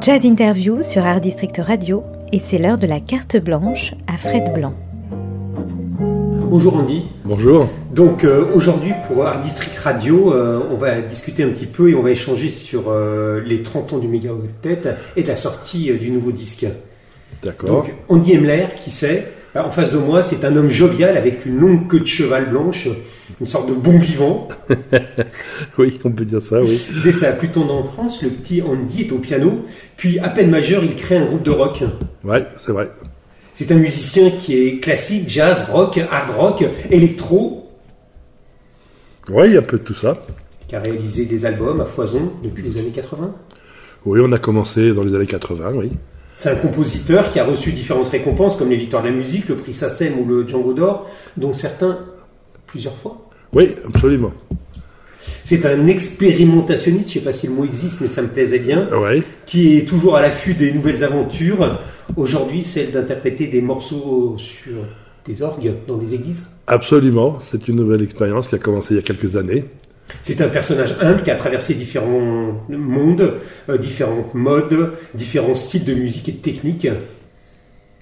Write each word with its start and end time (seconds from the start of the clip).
Jazz 0.00 0.24
Interview 0.24 0.84
sur 0.84 1.04
Art 1.04 1.20
District 1.20 1.58
Radio 1.58 2.04
et 2.32 2.38
c'est 2.38 2.58
l'heure 2.58 2.78
de 2.78 2.86
la 2.86 3.00
carte 3.00 3.36
blanche 3.36 3.94
à 4.06 4.16
Fred 4.16 4.54
Blanc. 4.54 4.72
Bonjour 5.98 6.76
Andy. 6.76 7.02
Bonjour. 7.24 7.68
Donc 7.92 8.22
euh, 8.22 8.44
aujourd'hui 8.54 8.92
pour 9.06 9.26
Art 9.26 9.40
District 9.40 9.76
Radio, 9.76 10.32
euh, 10.32 10.60
on 10.70 10.76
va 10.76 11.00
discuter 11.00 11.42
un 11.42 11.48
petit 11.48 11.66
peu 11.66 11.90
et 11.90 11.96
on 11.96 12.02
va 12.02 12.12
échanger 12.12 12.48
sur 12.48 12.84
euh, 12.88 13.42
les 13.44 13.62
30 13.62 13.94
ans 13.94 13.98
du 13.98 14.06
Méga 14.06 14.30
Octet 14.32 14.78
et 15.16 15.24
de 15.24 15.28
la 15.28 15.36
sortie 15.36 15.90
euh, 15.90 15.98
du 15.98 16.10
nouveau 16.10 16.30
disque. 16.30 16.66
D'accord. 17.42 17.68
Donc 17.68 17.92
Andy 18.08 18.36
Emler, 18.36 18.66
qui 18.78 18.90
c'est? 18.90 19.32
En 19.64 19.70
face 19.70 19.92
de 19.92 19.98
moi, 19.98 20.22
c'est 20.22 20.44
un 20.44 20.54
homme 20.56 20.70
jovial 20.70 21.16
avec 21.16 21.44
une 21.46 21.58
longue 21.58 21.88
queue 21.88 22.00
de 22.00 22.06
cheval 22.06 22.50
blanche, 22.50 22.88
une 23.40 23.46
sorte 23.46 23.68
de 23.68 23.74
bon 23.74 23.98
vivant. 23.98 24.48
Oui, 25.78 25.98
on 26.04 26.10
peut 26.10 26.24
dire 26.24 26.42
ça, 26.42 26.60
oui. 26.62 26.80
Dès 27.04 27.12
sa 27.12 27.32
plus 27.32 27.48
tendre 27.48 27.74
enfance, 27.74 28.22
le 28.22 28.30
petit 28.30 28.62
Andy 28.62 29.02
est 29.02 29.12
au 29.12 29.18
piano, 29.18 29.64
puis 29.96 30.18
à 30.18 30.28
peine 30.28 30.50
majeur, 30.50 30.82
il 30.84 30.94
crée 30.96 31.16
un 31.16 31.24
groupe 31.24 31.42
de 31.42 31.50
rock. 31.50 31.82
Ouais, 32.24 32.46
c'est 32.56 32.72
vrai. 32.72 32.90
C'est 33.52 33.70
un 33.72 33.76
musicien 33.76 34.30
qui 34.30 34.54
est 34.56 34.80
classique, 34.80 35.28
jazz, 35.28 35.68
rock, 35.70 35.98
hard 36.10 36.30
rock, 36.36 36.64
électro, 36.90 37.70
Oui, 39.28 39.48
il 39.48 39.54
y 39.54 39.56
a 39.56 39.60
un 39.60 39.62
peu 39.62 39.78
de 39.78 39.84
tout 39.84 39.94
ça. 39.94 40.16
qui 40.68 40.76
a 40.76 40.80
réalisé 40.80 41.24
des 41.24 41.46
albums 41.46 41.80
à 41.80 41.84
foison 41.84 42.32
depuis 42.42 42.62
les 42.62 42.76
années 42.76 42.90
80. 42.94 43.34
Oui, 44.06 44.20
on 44.22 44.30
a 44.32 44.38
commencé 44.38 44.92
dans 44.92 45.02
les 45.02 45.14
années 45.14 45.26
80, 45.26 45.72
oui. 45.74 45.90
C'est 46.40 46.50
un 46.50 46.54
compositeur 46.54 47.30
qui 47.32 47.40
a 47.40 47.44
reçu 47.44 47.72
différentes 47.72 48.10
récompenses 48.10 48.54
comme 48.54 48.70
les 48.70 48.76
Victoires 48.76 49.02
de 49.02 49.08
la 49.08 49.14
musique, 49.14 49.48
le 49.48 49.56
prix 49.56 49.72
SACEM 49.72 50.20
ou 50.20 50.24
le 50.24 50.46
Django 50.46 50.72
d'Or, 50.72 51.10
dont 51.36 51.52
certains 51.52 51.98
plusieurs 52.68 52.94
fois. 52.94 53.28
Oui, 53.52 53.74
absolument. 53.84 54.30
C'est 55.42 55.66
un 55.66 55.88
expérimentationniste, 55.88 57.08
je 57.08 57.14
sais 57.14 57.24
pas 57.24 57.32
si 57.32 57.48
le 57.48 57.54
mot 57.54 57.64
existe, 57.64 58.00
mais 58.00 58.06
ça 58.06 58.22
me 58.22 58.28
plaisait 58.28 58.60
bien, 58.60 58.88
qui 59.46 59.78
est 59.78 59.84
toujours 59.84 60.14
à 60.14 60.22
l'affût 60.22 60.54
des 60.54 60.70
nouvelles 60.70 61.02
aventures. 61.02 61.80
Aujourd'hui, 62.16 62.62
celle 62.62 62.92
d'interpréter 62.92 63.48
des 63.48 63.60
morceaux 63.60 64.36
sur 64.38 64.74
des 65.26 65.42
orgues 65.42 65.72
dans 65.88 65.96
des 65.96 66.14
églises. 66.14 66.44
absolument. 66.68 67.38
C'est 67.40 67.66
une 67.66 67.74
nouvelle 67.74 68.02
expérience 68.02 68.46
qui 68.46 68.54
a 68.54 68.58
commencé 68.58 68.94
il 68.94 68.98
y 68.98 69.00
a 69.00 69.02
quelques 69.02 69.36
années. 69.36 69.64
C'est 70.22 70.40
un 70.40 70.48
personnage 70.48 70.94
humble 71.00 71.22
qui 71.22 71.30
a 71.30 71.36
traversé 71.36 71.74
différents 71.74 72.64
mondes, 72.68 73.34
euh, 73.68 73.78
différents 73.78 74.24
modes, 74.34 74.92
différents 75.14 75.54
styles 75.54 75.84
de 75.84 75.94
musique 75.94 76.28
et 76.28 76.32
de 76.32 76.38
technique. 76.38 76.88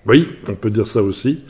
Oui, 0.06 0.28
on 0.48 0.54
peut 0.54 0.70
dire 0.70 0.86
ça 0.86 1.02
aussi. 1.02 1.44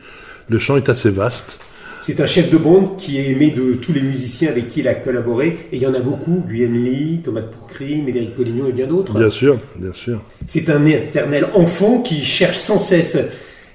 Le 0.49 0.59
chant 0.59 0.77
est 0.77 0.89
assez 0.89 1.09
vaste. 1.09 1.59
C'est 2.01 2.21
un 2.21 2.25
chef 2.25 2.49
de 2.49 2.57
bande 2.57 2.95
qui 2.95 3.17
est 3.17 3.31
aimé 3.31 3.51
de 3.51 3.73
tous 3.73 3.91
les 3.91 4.01
musiciens 4.01 4.49
avec 4.49 4.69
qui 4.69 4.79
il 4.79 4.87
a 4.87 4.95
collaboré, 4.95 5.57
et 5.71 5.75
il 5.75 5.81
y 5.81 5.87
en 5.87 5.93
a 5.93 5.99
beaucoup, 5.99 6.43
Guyane 6.47 6.73
Lee, 6.73 7.21
Thomas 7.23 7.41
Pourcry, 7.41 7.97
Médéric 8.01 8.33
Polignon 8.33 8.67
et 8.67 8.71
bien 8.71 8.87
d'autres. 8.87 9.17
Bien 9.17 9.29
sûr, 9.29 9.59
bien 9.75 9.93
sûr. 9.93 10.21
C'est 10.45 10.69
un 10.69 10.85
éternel 10.85 11.47
enfant 11.53 11.99
qui 12.01 12.23
cherche 12.23 12.57
sans 12.57 12.77
cesse, 12.77 13.17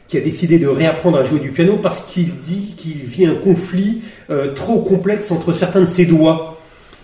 qui 0.08 0.16
a 0.16 0.20
décidé 0.20 0.58
de 0.58 0.66
réapprendre 0.66 1.18
à 1.18 1.24
jouer 1.24 1.40
du 1.40 1.50
piano 1.50 1.78
parce 1.82 2.02
qu'il 2.06 2.36
dit 2.38 2.74
qu'il 2.76 3.04
vit 3.04 3.26
un 3.26 3.34
conflit 3.34 4.02
euh, 4.30 4.52
trop 4.52 4.80
complexe 4.82 5.30
entre 5.30 5.52
certains 5.52 5.80
de 5.80 5.86
ses 5.86 6.06
doigts. 6.06 6.51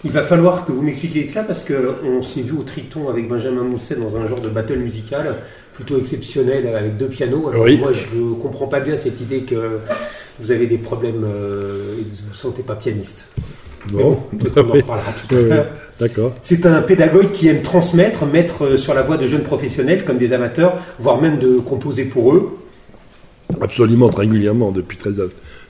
Il 0.04 0.12
va 0.12 0.22
falloir 0.22 0.64
que 0.64 0.72
vous 0.72 0.82
m'expliquiez 0.82 1.24
cela 1.24 1.42
parce 1.42 1.64
qu'on 1.64 2.22
s'est 2.22 2.42
vu 2.42 2.52
au 2.52 2.62
Triton 2.62 3.08
avec 3.08 3.28
Benjamin 3.28 3.62
Mousset 3.62 3.96
dans 3.96 4.16
un 4.16 4.26
genre 4.26 4.40
de 4.40 4.48
battle 4.48 4.78
musical 4.78 5.34
plutôt 5.74 5.98
exceptionnel 5.98 6.66
avec 6.74 6.96
deux 6.96 7.06
pianos. 7.06 7.48
Alors 7.48 7.64
Oui. 7.64 7.78
Moi, 7.78 7.92
je 7.92 8.16
ne 8.16 8.34
comprends 8.34 8.66
pas 8.66 8.80
bien 8.80 8.96
cette 8.96 9.20
idée 9.20 9.40
que 9.40 9.78
vous 10.40 10.50
avez 10.50 10.66
des 10.66 10.78
problèmes 10.78 11.24
euh, 11.24 11.94
et 11.98 12.02
que 12.02 12.16
vous 12.16 12.26
ne 12.26 12.30
vous 12.30 12.34
sentez 12.34 12.62
pas 12.62 12.76
pianiste. 12.76 13.24
Bon, 13.92 14.18
qu'on 14.54 14.68
en 14.68 14.72
reparlera 14.72 15.12
tout 15.28 15.36
à 15.36 15.40
l'heure. 15.40 15.66
D'accord. 15.98 16.32
C'est 16.42 16.64
un 16.66 16.82
pédagogue 16.82 17.32
qui 17.32 17.48
aime 17.48 17.62
transmettre, 17.62 18.24
mettre 18.26 18.64
euh, 18.64 18.76
sur 18.76 18.94
la 18.94 19.02
voie 19.02 19.16
de 19.16 19.26
jeunes 19.26 19.42
professionnels 19.42 20.04
comme 20.04 20.18
des 20.18 20.32
amateurs, 20.32 20.76
voire 20.98 21.20
même 21.20 21.38
de 21.38 21.58
composer 21.58 22.04
pour 22.04 22.34
eux. 22.34 22.58
Absolument, 23.60 24.08
régulièrement, 24.08 24.70
depuis, 24.70 24.96
très, 24.98 25.20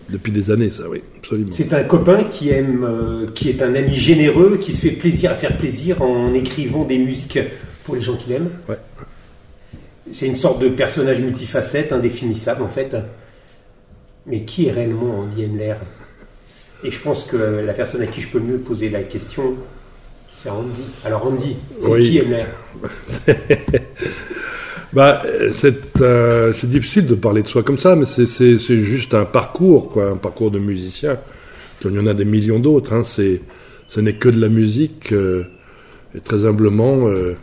depuis 0.08 0.32
des 0.32 0.50
années, 0.50 0.70
ça, 0.70 0.88
oui. 0.88 1.02
Absolument. 1.18 1.50
C'est 1.52 1.72
un 1.74 1.84
copain 1.84 2.24
qui 2.24 2.48
aime, 2.50 2.84
euh, 2.84 3.26
qui 3.34 3.50
est 3.50 3.62
un 3.62 3.74
ami 3.74 3.94
généreux, 3.94 4.58
qui 4.60 4.72
se 4.72 4.82
fait 4.88 4.92
plaisir 4.94 5.30
à 5.30 5.34
faire 5.34 5.56
plaisir 5.58 6.00
en 6.02 6.32
écrivant 6.34 6.84
des 6.84 6.98
musiques 6.98 7.38
pour 7.84 7.94
les 7.94 8.00
gens 8.00 8.16
qu'il 8.16 8.32
aime. 8.32 8.48
Ouais. 8.68 8.78
C'est 10.10 10.26
une 10.26 10.36
sorte 10.36 10.60
de 10.60 10.68
personnage 10.68 11.20
multifacette, 11.20 11.92
indéfinissable 11.92 12.62
en 12.62 12.68
fait. 12.68 12.96
Mais 14.26 14.42
qui 14.42 14.66
est 14.66 14.72
réellement 14.72 15.20
Andy 15.20 15.44
Emler 15.44 15.74
Et 16.84 16.90
je 16.90 16.98
pense 17.00 17.24
que 17.24 17.36
la 17.36 17.72
personne 17.74 18.02
à 18.02 18.06
qui 18.06 18.20
je 18.22 18.28
peux 18.28 18.40
mieux 18.40 18.58
poser 18.58 18.88
la 18.90 19.02
question, 19.02 19.54
c'est 20.26 20.48
Andy. 20.50 20.82
Alors 21.04 21.26
Andy, 21.26 21.56
c'est 21.80 21.90
Oui. 21.90 22.10
qui 22.10 22.18
Emler 22.18 22.44
Bah, 24.92 25.22
c'est 25.52 26.00
euh, 26.00 26.52
difficile 26.64 27.06
de 27.06 27.14
parler 27.14 27.42
de 27.42 27.48
soi 27.48 27.62
comme 27.62 27.76
ça, 27.78 27.94
mais 27.94 28.06
c'est- 28.06 28.56
juste 28.78 29.14
un 29.14 29.26
parcours, 29.26 29.90
quoi, 29.90 30.10
un 30.10 30.16
parcours 30.16 30.50
de 30.50 30.58
musicien. 30.58 31.18
Il 31.84 31.92
y 31.92 31.98
en 31.98 32.06
a 32.06 32.14
des 32.14 32.24
millions 32.24 32.58
d'autres, 32.58 32.92
hein, 32.94 33.04
ce 33.04 34.00
n'est 34.00 34.14
que 34.14 34.28
de 34.28 34.40
la 34.40 34.48
musique. 34.48 35.12
euh, 35.12 35.44
et 36.14 36.20
très 36.20 36.46
humblement, 36.46 37.06
euh, 37.08 37.34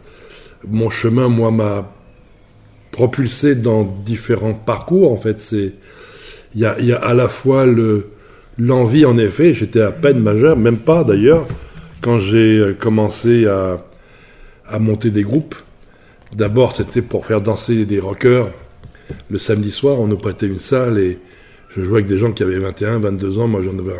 mon 0.68 0.90
chemin, 0.90 1.28
moi, 1.30 1.52
m'a 1.52 1.92
propulsé 2.92 3.56
dans 3.56 3.84
différents 3.84 4.54
parcours. 4.56 5.12
En 5.12 5.18
fait, 5.18 5.40
c'est 5.40 5.74
il 6.56 6.62
y 6.62 6.66
a, 6.66 6.80
y 6.82 6.94
a 6.94 6.98
à 6.98 7.14
la 7.14 7.28
fois 7.28 7.66
le 7.66 8.08
l'envie, 8.58 9.06
en 9.06 9.18
effet. 9.18 9.54
J'étais 9.54 9.82
à 9.82 9.92
peine 9.92 10.20
majeur, 10.20 10.58
même 10.58 10.78
pas 10.80 11.04
d'ailleurs, 11.04 11.46
quand 12.02 12.20
j'ai 12.20 12.58
euh, 12.60 12.74
commencé 12.74 13.46
à 13.48 13.78
à 14.68 14.80
monter 14.80 15.12
des 15.12 15.24
groupes. 15.24 15.56
D'abord, 16.34 16.76
c'était 16.76 17.02
pour 17.02 17.26
faire 17.26 17.42
danser 17.42 17.86
des 17.86 18.00
rockers. 18.00 18.50
Le 19.30 19.38
samedi 19.38 19.72
soir, 19.72 20.00
on 20.00 20.08
nous 20.08 20.18
prêtait 20.18 20.48
une 20.48 20.60
salle 20.60 20.98
et 21.00 21.20
je 21.76 21.82
jouais 21.84 22.00
avec 22.00 22.08
des 22.08 22.18
gens 22.18 22.32
qui 22.32 22.44
avaient 22.44 22.58
21, 22.58 23.00
22 23.00 23.40
ans. 23.40 23.48
Moi, 23.48 23.62
j'en 23.64 23.78
avais, 23.78 23.94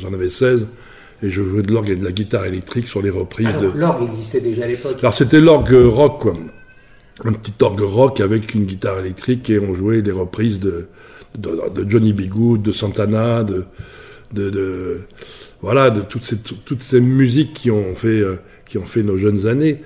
j'en 0.00 0.12
avais 0.12 0.28
16. 0.28 0.66
Et 1.22 1.30
je 1.30 1.42
jouais 1.42 1.62
de 1.62 1.72
l'orgue 1.72 1.90
et 1.90 1.96
de 1.96 2.04
la 2.04 2.12
guitare 2.12 2.44
électrique 2.46 2.86
sur 2.86 3.02
les 3.02 3.10
reprises 3.10 3.48
Ah, 3.52 3.58
de... 3.60 3.70
l'orgue 3.76 4.08
existait 4.08 4.40
déjà 4.40 4.64
à 4.64 4.68
l'époque. 4.68 4.96
Alors, 5.00 5.14
c'était 5.14 5.40
l'orgue 5.40 5.74
rock, 5.88 6.20
quoi. 6.22 6.34
Un 7.24 7.32
petit 7.32 7.52
orgue 7.60 7.80
rock 7.80 8.20
avec 8.20 8.54
une 8.54 8.64
guitare 8.64 9.00
électrique 9.00 9.50
et 9.50 9.58
on 9.58 9.74
jouait 9.74 10.02
des 10.02 10.12
reprises 10.12 10.60
de, 10.60 10.86
de, 11.36 11.50
de 11.74 11.90
Johnny 11.90 12.12
B. 12.12 12.28
Good, 12.28 12.62
de 12.62 12.70
Santana, 12.70 13.42
de, 13.42 13.64
de, 14.32 14.50
de- 14.50 15.00
voilà, 15.60 15.90
de 15.90 16.00
toutes 16.02 16.22
ces, 16.22 16.36
toutes 16.36 16.82
ces 16.82 17.00
musiques 17.00 17.52
qui 17.52 17.72
ont 17.72 17.96
fait, 17.96 18.20
euh, 18.20 18.36
qui 18.66 18.78
ont 18.78 18.86
fait 18.86 19.02
nos 19.02 19.18
jeunes 19.18 19.48
années. 19.48 19.82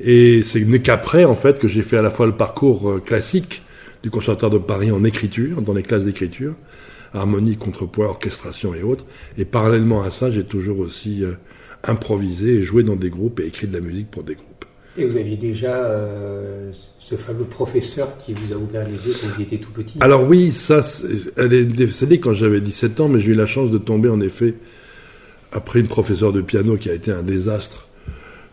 Et 0.00 0.42
c'est 0.42 0.60
n'est 0.64 0.80
qu'après, 0.80 1.24
en 1.24 1.34
fait, 1.34 1.58
que 1.58 1.68
j'ai 1.68 1.82
fait 1.82 1.96
à 1.96 2.02
la 2.02 2.10
fois 2.10 2.26
le 2.26 2.32
parcours 2.36 2.88
euh, 2.90 2.98
classique 3.00 3.62
du 4.02 4.10
Conservatoire 4.10 4.50
de 4.50 4.58
Paris 4.58 4.90
en 4.92 5.02
écriture, 5.04 5.60
dans 5.62 5.74
les 5.74 5.82
classes 5.82 6.04
d'écriture, 6.04 6.54
harmonie, 7.12 7.56
contrepoint, 7.56 8.06
orchestration 8.06 8.74
et 8.74 8.82
autres. 8.82 9.04
Et 9.36 9.44
parallèlement 9.44 10.02
à 10.02 10.10
ça, 10.10 10.30
j'ai 10.30 10.44
toujours 10.44 10.78
aussi 10.78 11.24
euh, 11.24 11.32
improvisé 11.84 12.56
et 12.56 12.62
joué 12.62 12.82
dans 12.84 12.96
des 12.96 13.10
groupes 13.10 13.40
et 13.40 13.46
écrit 13.46 13.66
de 13.66 13.72
la 13.74 13.80
musique 13.80 14.10
pour 14.10 14.22
des 14.22 14.34
groupes. 14.34 14.46
Et 14.96 15.04
vous 15.04 15.16
aviez 15.16 15.36
déjà 15.36 15.74
euh, 15.76 16.70
ce 16.98 17.14
fameux 17.16 17.44
professeur 17.44 18.16
qui 18.18 18.34
vous 18.34 18.52
a 18.52 18.56
ouvert 18.56 18.84
les 18.86 18.94
yeux 18.94 19.14
quand 19.20 19.28
vous 19.34 19.42
étiez 19.42 19.58
tout 19.58 19.70
petit? 19.70 19.96
Alors 20.00 20.26
oui, 20.28 20.50
ça, 20.52 20.82
c'est- 20.82 21.06
elle 21.36 21.52
est 21.54 21.64
décédée 21.64 22.18
quand 22.20 22.32
j'avais 22.32 22.60
17 22.60 23.00
ans, 23.00 23.08
mais 23.08 23.20
j'ai 23.20 23.32
eu 23.32 23.34
la 23.34 23.46
chance 23.46 23.70
de 23.70 23.78
tomber 23.78 24.08
en 24.08 24.20
effet 24.20 24.54
après 25.52 25.80
une 25.80 25.88
professeure 25.88 26.32
de 26.32 26.40
piano 26.40 26.76
qui 26.76 26.90
a 26.90 26.94
été 26.94 27.10
un 27.12 27.22
désastre, 27.22 27.87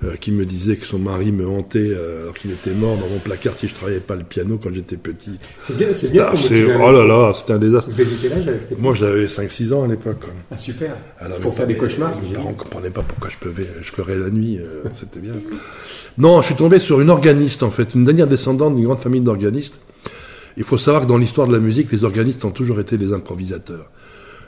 euh, 0.04 0.16
qui 0.18 0.32
me 0.32 0.46
disait 0.46 0.76
que 0.76 0.86
son 0.86 1.00
mari 1.00 1.32
me 1.32 1.48
hantait 1.48 1.80
euh, 1.80 2.24
alors 2.24 2.34
qu'il 2.36 2.52
était 2.52 2.72
mort 2.72 2.98
dans 2.98 3.08
mon 3.08 3.20
placard 3.20 3.54
si 3.58 3.68
je 3.68 3.74
travaillais 3.74 4.00
pas 4.02 4.16
le 4.16 4.24
piano 4.24 4.60
quand 4.62 4.74
j'étais 4.74 4.98
petit. 4.98 5.40
C'est 5.62 5.78
bien, 5.78 5.94
c'est 5.94 6.12
bien. 6.12 6.28
Oh 6.34 6.92
là 6.92 7.06
là, 7.06 7.32
c'était 7.34 7.54
un 7.54 7.58
désastre. 7.60 7.92
Vous 7.92 8.02
aviez 8.02 8.16
quel 8.22 8.34
âge 8.34 8.48
à 8.48 8.60
cette 8.60 8.80
Moi 8.80 8.94
j'avais 8.94 9.26
5-6 9.26 9.74
ans 9.74 9.84
à 9.84 9.88
l'époque. 9.88 10.20
quoi. 10.20 10.34
Ah 10.52 10.58
super. 10.58 10.96
Alors, 11.20 11.40
Pour 11.40 11.52
mes- 11.52 11.58
faire 11.58 11.68
des 11.68 11.74
mes- 11.74 11.80
cauchemars, 11.80 12.14
c'est 12.14 12.20
Mes 12.22 12.28
génial. 12.28 12.42
parents 12.42 12.52
ne 12.52 12.58
comprenaient 12.58 12.90
pas 12.90 13.04
pourquoi 13.04 13.30
je 13.30 13.38
pleurais, 13.38 13.68
je 13.82 13.92
pleurais 13.92 14.18
la 14.18 14.30
nuit, 14.30 14.58
euh, 14.60 14.84
c'était 14.94 15.20
bien. 15.22 15.34
Non, 16.18 16.42
je 16.42 16.48
suis 16.48 16.56
tombé 16.56 16.80
sur 16.80 17.00
une 17.02 17.10
organiste 17.10 17.64
en 17.64 17.70
fait, 17.70 17.96
une 17.96 18.04
dernière 18.06 18.28
descendante 18.28 18.76
d'une 18.76 18.86
grande 18.86 19.00
famille 19.00 19.22
d'organistes. 19.22 19.80
Il 20.58 20.64
faut 20.64 20.78
savoir 20.78 21.04
que 21.04 21.08
dans 21.08 21.18
l'histoire 21.18 21.48
de 21.48 21.54
la 21.54 21.60
musique, 21.60 21.92
les 21.92 22.04
organistes 22.06 22.44
ont 22.46 22.52
toujours 22.52 22.80
été 22.80 22.96
les 22.98 23.12
improvisateurs. 23.14 23.90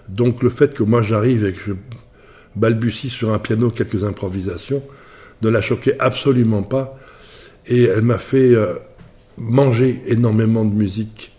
Donc 0.09 0.41
le 0.43 0.49
fait 0.49 0.73
que 0.73 0.83
moi 0.83 1.01
j'arrive 1.01 1.45
et 1.45 1.51
que 1.51 1.59
je 1.67 1.73
balbutie 2.55 3.09
sur 3.09 3.33
un 3.33 3.39
piano 3.39 3.69
quelques 3.69 4.03
improvisations 4.03 4.81
ne 5.41 5.49
la 5.49 5.61
choquait 5.61 5.95
absolument 5.99 6.63
pas. 6.63 6.97
Et 7.65 7.83
elle 7.83 8.01
m'a 8.01 8.17
fait 8.17 8.55
euh, 8.55 8.75
mangé 9.37 10.01
énormément 10.07 10.65
de 10.65 10.73
musique 10.73 11.31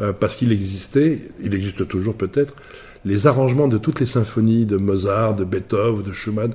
euh, 0.00 0.12
parce 0.12 0.36
qu'il 0.36 0.52
existait, 0.52 1.20
il 1.42 1.54
existe 1.54 1.86
toujours 1.88 2.14
peut-être, 2.14 2.54
les 3.04 3.26
arrangements 3.26 3.68
de 3.68 3.78
toutes 3.78 4.00
les 4.00 4.06
symphonies 4.06 4.64
de 4.64 4.76
Mozart, 4.76 5.34
de 5.34 5.44
Beethoven, 5.44 6.02
de 6.02 6.12
Schumann 6.12 6.52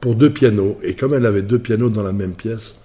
pour 0.00 0.14
deux 0.14 0.30
pianos. 0.30 0.78
Et 0.82 0.94
comme 0.94 1.14
elle 1.14 1.26
avait 1.26 1.42
deux 1.42 1.58
pianos 1.58 1.88
dans 1.88 2.02
la 2.02 2.12
même 2.12 2.32
pièce, 2.32 2.76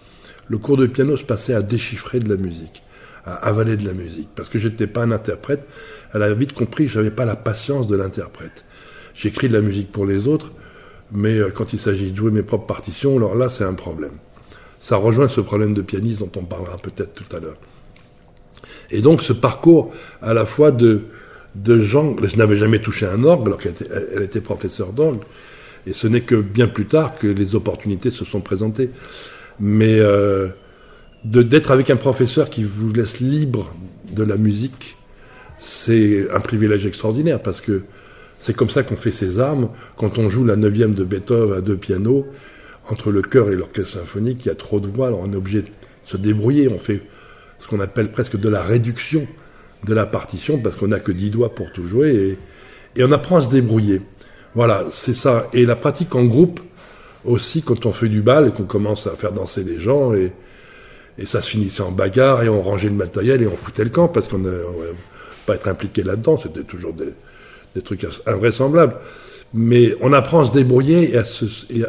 le 0.48 0.58
cours 0.58 0.78
de 0.78 0.88
piano 0.88 1.18
se 1.18 1.24
passait 1.24 1.54
à 1.54 1.62
déchiffrer 1.62 2.20
de 2.20 2.30
la 2.30 2.38
musique, 2.38 2.84
à 3.26 3.34
avaler 3.34 3.78
de 3.78 3.86
la 3.86 3.94
musique, 3.94 4.30
parce 4.36 4.50
que 4.50 4.60
j'étais 4.60 4.88
pas 4.88 5.04
un 5.04 5.12
interprète. 5.12 5.68
Elle 6.14 6.24
a 6.24 6.34
vite 6.34 6.54
compris 6.54 6.86
que 6.86 6.92
j'avais 6.92 7.12
pas 7.12 7.26
la 7.26 7.36
patience 7.36 7.88
de 7.88 7.96
l'interprète. 7.96 8.66
J'écris 9.14 9.50
de 9.50 9.54
la 9.54 9.62
musique 9.62 9.92
pour 9.92 10.06
les 10.06 10.28
autres, 10.28 10.52
mais 11.12 11.38
euh, 11.38 11.50
quand 11.50 11.74
il 11.74 11.80
s'agit 11.80 12.12
de 12.12 12.16
jouer 12.16 12.32
mes 12.32 12.44
propres 12.44 12.66
partitions, 12.66 13.18
alors 13.18 13.36
là, 13.36 13.50
c'est 13.50 13.64
un 13.64 13.74
problème. 13.74 14.14
Ça 14.80 14.98
rejoint 14.98 15.28
ce 15.28 15.42
problème 15.42 15.74
de 15.74 15.82
pianiste 15.82 16.20
dont 16.20 16.32
on 16.36 16.44
parlera 16.44 16.78
peut-être 16.78 17.14
tout 17.14 17.36
à 17.36 17.40
l'heure. 17.40 17.58
Et 18.92 19.02
donc, 19.02 19.22
ce 19.22 19.34
parcours 19.34 19.92
à 20.22 20.34
la 20.34 20.46
fois 20.46 20.72
de, 20.72 21.04
de 21.56 21.80
gens, 21.80 22.16
je 22.22 22.36
n'avais 22.38 22.58
jamais 22.58 22.80
touché 22.80 23.06
un 23.06 23.24
orgue 23.24 23.48
alors 23.48 23.60
qu'elle 23.60 23.72
était, 23.72 23.90
elle 24.16 24.24
était 24.24 24.42
professeure 24.42 24.94
d'orgue, 24.94 25.22
et 25.88 25.94
ce 25.94 26.08
n'est 26.08 26.22
que 26.22 26.36
bien 26.36 26.68
plus 26.68 26.86
tard 26.86 27.16
que 27.16 27.28
les 27.28 27.56
opportunités 27.56 28.10
se 28.10 28.26
sont 28.26 28.42
présentées. 28.42 28.90
Mais 29.60 30.00
euh, 30.00 30.50
d'être 31.24 31.72
avec 31.72 31.90
un 31.90 31.96
professeur 31.96 32.50
qui 32.50 32.64
vous 32.64 32.92
laisse 32.92 33.20
libre 33.20 33.74
de 34.12 34.24
la 34.24 34.38
musique, 34.38 34.98
c'est 35.58 36.28
un 36.34 36.40
privilège 36.40 36.86
extraordinaire 36.86 37.42
parce 37.42 37.62
que 37.62 37.84
c'est 38.40 38.56
comme 38.56 38.70
ça 38.70 38.84
qu'on 38.84 38.96
fait 38.96 39.12
ses 39.12 39.40
armes. 39.40 39.70
Quand 39.98 40.18
on 40.18 40.30
joue 40.30 40.46
la 40.46 40.56
neuvième 40.56 40.94
de 40.94 41.04
Beethoven 41.04 41.58
à 41.58 41.62
deux 41.62 41.78
pianos, 41.78 42.26
entre 42.90 43.12
le 43.12 43.22
chœur 43.22 43.50
et 43.50 43.56
l'orchestre 43.56 44.00
symphonique, 44.00 44.46
il 44.46 44.50
y 44.50 44.52
a 44.52 44.56
trop 44.56 44.80
de 44.80 44.88
voix, 44.88 45.08
alors 45.08 45.22
on 45.24 45.32
est 45.32 45.36
obligé 45.36 45.62
de 45.62 45.68
se 46.06 46.18
débrouiller. 46.18 46.70
On 46.70 46.78
fait 46.78 47.02
ce 47.60 47.68
qu'on 47.68 47.80
appelle 47.80 48.12
presque 48.12 48.38
de 48.38 48.50
la 48.50 48.62
réduction 48.62 49.28
de 49.86 49.94
la 49.94 50.06
partition 50.06 50.60
parce 50.60 50.76
qu'on 50.76 50.88
n'a 50.88 51.00
que 51.00 51.12
dix 51.12 51.30
doigts 51.30 51.54
pour 51.54 51.72
tout 51.72 51.88
jouer 51.88 52.38
et, 52.98 53.04
on 53.04 53.12
apprend 53.12 53.38
à 53.38 53.42
se 53.42 53.50
débrouiller. 53.50 54.02
Voilà, 54.54 54.86
c'est 54.90 55.14
ça. 55.14 55.50
Et 55.52 55.66
la 55.66 55.76
pratique 55.76 56.16
en 56.16 56.24
groupe 56.24 56.62
aussi, 57.26 57.62
quand 57.62 57.86
on 57.86 57.92
fait 57.92 58.08
du 58.08 58.22
bal 58.22 58.48
et 58.48 58.52
qu'on 58.52 58.64
commence 58.64 59.06
à 59.06 59.12
faire 59.12 59.34
danser 59.34 59.64
les 59.64 59.80
gens 59.80 60.14
et, 60.14 60.32
ça 61.26 61.42
se 61.42 61.50
finissait 61.50 61.82
en 61.82 61.92
bagarre 61.92 62.44
et 62.44 62.50
on 62.50 62.62
rangeait 62.62 62.90
le 62.90 62.96
matériel 62.96 63.42
et 63.42 63.48
on 63.48 63.56
foutait 63.56 63.86
le 63.86 63.90
camp 63.90 64.10
parce 64.10 64.28
qu'on 64.28 64.38
ne 64.38 64.60
pas 65.46 65.56
être 65.56 65.70
impliqué 65.70 66.04
là-dedans. 66.04 66.38
C'était 66.38 66.64
toujours 66.64 66.94
des, 66.94 67.14
des, 67.76 67.82
trucs 67.82 68.08
invraisemblables. 68.26 68.96
Mais 69.54 69.96
on 70.02 70.14
apprend 70.14 70.42
à 70.42 70.46
se 70.46 70.52
débrouiller 70.52 71.14
et 71.70 71.86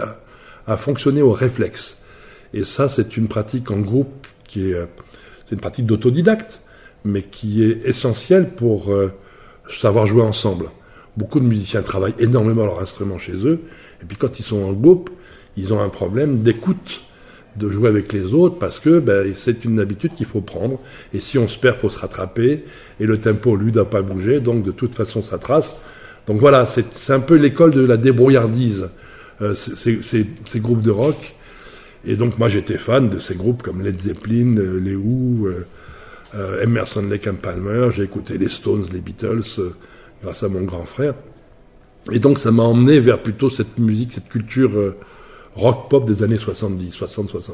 à, 0.66 0.76
fonctionner 0.76 1.22
au 1.22 1.32
réflexe. 1.32 1.96
Et 2.52 2.64
ça, 2.64 2.88
c'est 2.88 3.16
une 3.16 3.28
pratique 3.28 3.70
en 3.70 3.78
groupe 3.78 4.26
qui 4.46 4.70
est, 4.70 4.76
une 5.50 5.58
pratique 5.58 5.86
d'autodidacte, 5.86 6.60
mais 7.04 7.22
qui 7.22 7.62
est 7.62 7.86
essentielle 7.86 8.50
pour 8.50 8.92
euh, 8.92 9.12
savoir 9.68 10.06
jouer 10.06 10.22
ensemble. 10.22 10.70
Beaucoup 11.16 11.40
de 11.40 11.44
musiciens 11.44 11.82
travaillent 11.82 12.14
énormément 12.18 12.66
leur 12.66 12.80
instrument 12.80 13.18
chez 13.18 13.46
eux, 13.46 13.60
et 14.02 14.04
puis 14.06 14.16
quand 14.16 14.38
ils 14.38 14.42
sont 14.44 14.62
en 14.62 14.72
groupe, 14.72 15.10
ils 15.56 15.72
ont 15.72 15.80
un 15.80 15.88
problème 15.88 16.42
d'écoute, 16.42 17.00
de 17.58 17.70
jouer 17.70 17.88
avec 17.88 18.12
les 18.12 18.32
autres, 18.34 18.58
parce 18.58 18.80
que 18.80 18.98
ben, 18.98 19.32
c'est 19.34 19.64
une 19.64 19.80
habitude 19.80 20.14
qu'il 20.14 20.26
faut 20.26 20.40
prendre, 20.40 20.80
et 21.12 21.20
si 21.20 21.38
on 21.38 21.48
se 21.48 21.58
perd, 21.58 21.76
faut 21.76 21.88
se 21.88 21.98
rattraper, 21.98 22.64
et 23.00 23.06
le 23.06 23.18
tempo, 23.18 23.56
lui, 23.56 23.72
doit 23.72 23.90
pas 23.90 24.02
bouger, 24.02 24.40
donc 24.40 24.62
de 24.62 24.72
toute 24.72 24.94
façon, 24.94 25.22
ça 25.22 25.38
trace. 25.38 25.80
Donc 26.26 26.40
voilà, 26.40 26.66
c'est 26.66 27.12
un 27.12 27.20
peu 27.20 27.36
l'école 27.36 27.70
de 27.70 27.84
la 27.84 27.96
débrouillardise, 27.96 28.88
euh, 29.42 29.54
ces, 29.54 30.30
groupes 30.56 30.82
de 30.82 30.90
rock. 30.90 31.34
Et 32.04 32.16
donc 32.16 32.38
moi, 32.38 32.48
j'étais 32.48 32.78
fan 32.78 33.08
de 33.08 33.18
ces 33.18 33.34
groupes 33.34 33.62
comme 33.62 33.82
Led 33.82 33.98
Zeppelin, 33.98 34.56
euh, 34.56 34.80
les 34.80 34.94
Who, 34.94 35.46
euh, 35.46 35.66
euh, 36.36 36.62
Emerson, 36.62 37.02
Lake 37.02 37.28
and 37.28 37.36
Palmer, 37.36 37.88
j'ai 37.94 38.02
écouté 38.02 38.36
les 38.36 38.48
Stones, 38.48 38.84
les 38.92 39.00
Beatles, 39.00 39.42
euh, 39.58 39.74
grâce 40.22 40.42
à 40.42 40.48
mon 40.48 40.62
grand 40.62 40.84
frère. 40.84 41.14
Et 42.12 42.18
donc 42.18 42.38
ça 42.38 42.50
m'a 42.50 42.62
emmené 42.62 42.98
vers 43.00 43.22
plutôt 43.22 43.48
cette 43.48 43.78
musique, 43.78 44.12
cette 44.12 44.28
culture 44.28 44.76
euh, 44.76 44.96
rock-pop 45.56 46.04
des 46.04 46.22
années 46.22 46.36
70, 46.36 46.98
60-70. 46.98 47.52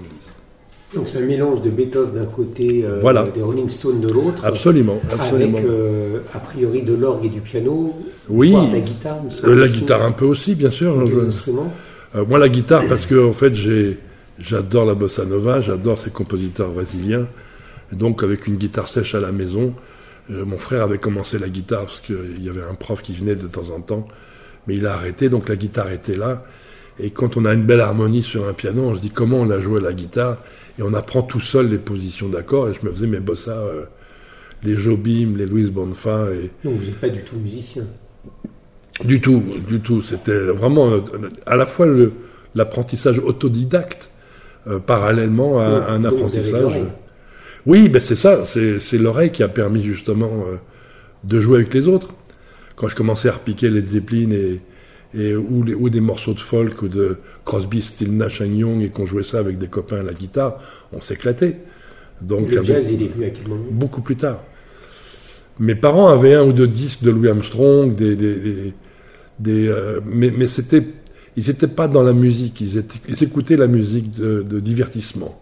Donc 0.94 1.08
c'est 1.08 1.18
un 1.18 1.26
mélange 1.26 1.62
de 1.62 1.70
Beethoven 1.70 2.14
d'un 2.14 2.26
côté, 2.26 2.82
euh, 2.84 2.98
voilà. 3.00 3.24
des 3.34 3.40
Rolling 3.40 3.68
Stones 3.68 4.00
de 4.00 4.08
l'autre. 4.08 4.44
Absolument, 4.44 5.00
absolument. 5.10 5.56
Avec 5.56 5.70
euh, 5.70 6.18
a 6.34 6.38
priori 6.38 6.82
de 6.82 6.94
l'orgue 6.94 7.24
et 7.24 7.28
du 7.30 7.40
piano. 7.40 7.94
Oui. 8.28 8.52
La 8.52 8.80
guitare. 8.80 9.16
Euh, 9.44 9.54
la 9.54 9.68
guitare 9.68 10.02
un 10.02 10.12
peu 10.12 10.26
aussi, 10.26 10.54
bien 10.54 10.70
sûr. 10.70 11.02
Deux 11.06 11.26
instruments. 11.26 11.72
moi 12.28 12.38
la 12.38 12.50
guitare 12.50 12.84
parce 12.86 13.06
que 13.06 13.26
en 13.26 13.32
fait 13.32 13.54
j'ai, 13.54 13.98
j'adore 14.38 14.84
la 14.84 14.94
bossa 14.94 15.24
nova, 15.24 15.62
j'adore 15.62 15.98
ces 15.98 16.10
compositeurs 16.10 16.70
brésiliens. 16.70 17.26
Et 17.90 17.96
donc 17.96 18.22
avec 18.22 18.46
une 18.46 18.56
guitare 18.56 18.88
sèche 18.88 19.14
à 19.14 19.20
la 19.20 19.32
maison, 19.32 19.72
mon 20.28 20.58
frère 20.58 20.82
avait 20.82 20.98
commencé 20.98 21.38
la 21.38 21.48
guitare 21.48 21.86
parce 21.86 22.00
qu'il 22.00 22.42
y 22.42 22.50
avait 22.50 22.62
un 22.62 22.74
prof 22.74 23.02
qui 23.02 23.14
venait 23.14 23.36
de 23.36 23.46
temps 23.46 23.70
en 23.74 23.80
temps, 23.80 24.06
mais 24.66 24.76
il 24.76 24.86
a 24.86 24.94
arrêté, 24.94 25.30
donc 25.30 25.48
la 25.48 25.56
guitare 25.56 25.90
était 25.90 26.16
là. 26.16 26.44
Et 26.98 27.10
quand 27.10 27.36
on 27.36 27.44
a 27.44 27.52
une 27.54 27.64
belle 27.64 27.80
harmonie 27.80 28.22
sur 28.22 28.46
un 28.48 28.52
piano, 28.52 28.82
on 28.82 28.96
se 28.96 29.00
dit 29.00 29.10
comment 29.10 29.38
on 29.38 29.50
a 29.50 29.60
joué 29.60 29.80
la 29.80 29.92
guitare 29.92 30.38
et 30.78 30.82
on 30.82 30.94
apprend 30.94 31.22
tout 31.22 31.40
seul 31.40 31.68
les 31.68 31.78
positions 31.78 32.28
d'accords. 32.28 32.68
Et 32.68 32.74
je 32.74 32.86
me 32.86 32.92
faisais 32.92 33.06
mes 33.06 33.20
bossa, 33.20 33.52
euh, 33.52 33.84
les 34.62 34.76
Jobim, 34.76 35.34
les 35.36 35.46
Louis 35.46 35.70
Bonfa. 35.70 36.32
Et... 36.32 36.50
Donc 36.64 36.78
vous 36.78 36.84
n'êtes 36.84 37.00
pas 37.00 37.08
du 37.08 37.22
tout 37.22 37.36
musicien 37.36 37.84
Du 39.04 39.20
tout, 39.20 39.42
du 39.68 39.80
tout. 39.80 40.02
C'était 40.02 40.38
vraiment 40.38 40.90
euh, 40.90 41.00
à 41.46 41.56
la 41.56 41.66
fois 41.66 41.86
l'apprentissage 42.54 43.18
autodidacte 43.18 44.10
euh, 44.68 44.78
parallèlement 44.78 45.58
à, 45.58 45.70
Donc, 45.70 45.88
un 45.88 46.04
apprentissage. 46.04 46.80
Oui, 47.66 47.88
ben 47.88 48.00
c'est 48.00 48.16
ça. 48.16 48.44
C'est, 48.44 48.78
c'est 48.78 48.98
l'oreille 48.98 49.30
qui 49.30 49.42
a 49.42 49.48
permis 49.48 49.82
justement 49.82 50.44
euh, 50.46 50.56
de 51.24 51.40
jouer 51.40 51.58
avec 51.58 51.74
les 51.74 51.86
autres. 51.86 52.10
Quand 52.76 52.88
je 52.88 52.96
commençais 52.96 53.28
à 53.28 53.32
repiquer 53.32 53.70
les 53.70 53.82
Zeppelin 53.82 54.30
et, 54.30 54.60
et 55.14 55.34
ou, 55.34 55.62
les, 55.62 55.74
ou, 55.74 55.90
des 55.90 56.00
morceaux 56.00 56.34
de 56.34 56.40
folk 56.40 56.82
ou 56.82 56.88
de 56.88 57.18
Crosby, 57.44 57.82
Still 57.82 58.16
Nash 58.16 58.40
Young 58.40 58.82
et 58.82 58.88
qu'on 58.88 59.06
jouait 59.06 59.22
ça 59.22 59.38
avec 59.38 59.58
des 59.58 59.66
copains 59.66 60.00
à 60.00 60.02
la 60.02 60.14
guitare, 60.14 60.58
on 60.92 61.00
s'éclatait. 61.00 61.58
Donc 62.20 62.50
le 62.50 62.64
jazz, 62.64 62.88
il 62.90 63.02
est 63.02 63.08
venu 63.08 63.26
à 63.26 63.30
quel 63.30 63.48
moment 63.48 63.64
Beaucoup 63.70 64.00
plus 64.00 64.16
tard. 64.16 64.42
Mes 65.58 65.74
parents 65.74 66.08
avaient 66.08 66.34
un 66.34 66.44
ou 66.44 66.52
deux 66.52 66.66
disques 66.66 67.02
de 67.02 67.10
Louis 67.10 67.28
Armstrong, 67.28 67.94
des, 67.94 68.16
des, 68.16 68.34
des, 68.36 68.74
des 69.38 69.68
euh, 69.68 70.00
mais, 70.06 70.32
mais 70.34 70.46
c'était, 70.46 70.84
ils 71.36 71.46
n'étaient 71.46 71.66
pas 71.68 71.88
dans 71.88 72.02
la 72.02 72.14
musique, 72.14 72.60
ils, 72.60 72.78
étaient, 72.78 73.00
ils 73.08 73.22
écoutaient 73.22 73.56
la 73.56 73.66
musique 73.66 74.10
de, 74.12 74.42
de, 74.42 74.60
divertissement. 74.60 75.38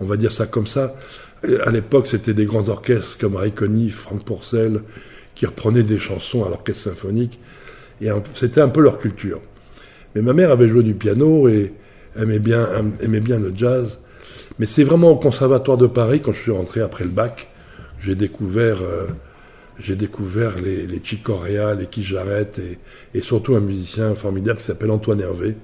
On 0.00 0.04
va 0.04 0.16
dire 0.16 0.32
ça 0.32 0.46
comme 0.46 0.66
ça. 0.66 0.94
À 1.64 1.70
l'époque, 1.70 2.08
c'était 2.08 2.34
des 2.34 2.44
grands 2.44 2.68
orchestres 2.68 3.16
comme 3.18 3.36
Ray 3.36 3.52
Conniff, 3.52 3.96
Frank 3.96 4.22
Pourcel, 4.22 4.82
qui 5.34 5.46
reprenaient 5.46 5.82
des 5.82 5.98
chansons 5.98 6.44
à 6.44 6.48
l'orchestre 6.48 6.90
symphonique. 6.90 7.38
Et 8.00 8.08
c'était 8.34 8.60
un 8.60 8.68
peu 8.68 8.80
leur 8.80 8.98
culture. 8.98 9.40
Mais 10.14 10.22
ma 10.22 10.32
mère 10.32 10.50
avait 10.50 10.68
joué 10.68 10.82
du 10.82 10.94
piano 10.94 11.48
et 11.48 11.72
aimait 12.18 12.38
bien, 12.38 12.68
aimait 13.00 13.20
bien 13.20 13.38
le 13.38 13.52
jazz. 13.54 13.98
Mais 14.58 14.66
c'est 14.66 14.84
vraiment 14.84 15.10
au 15.10 15.16
conservatoire 15.16 15.78
de 15.78 15.86
Paris, 15.86 16.20
quand 16.20 16.32
je 16.32 16.40
suis 16.40 16.50
rentré 16.50 16.80
après 16.80 17.04
le 17.04 17.10
bac, 17.10 17.48
j'ai 18.00 18.14
découvert, 18.14 18.82
euh, 18.82 19.06
j'ai 19.78 19.96
découvert 19.96 20.58
les, 20.60 20.86
les 20.86 21.00
Chicorea, 21.02 21.74
les 21.74 21.86
Keith 21.86 22.04
Jarrett 22.04 22.58
et, 22.58 22.78
et, 23.16 23.20
surtout 23.20 23.54
un 23.54 23.60
musicien 23.60 24.14
formidable 24.14 24.58
qui 24.58 24.64
s'appelle 24.64 24.90
Antoine 24.90 25.20
Hervé, 25.20 25.56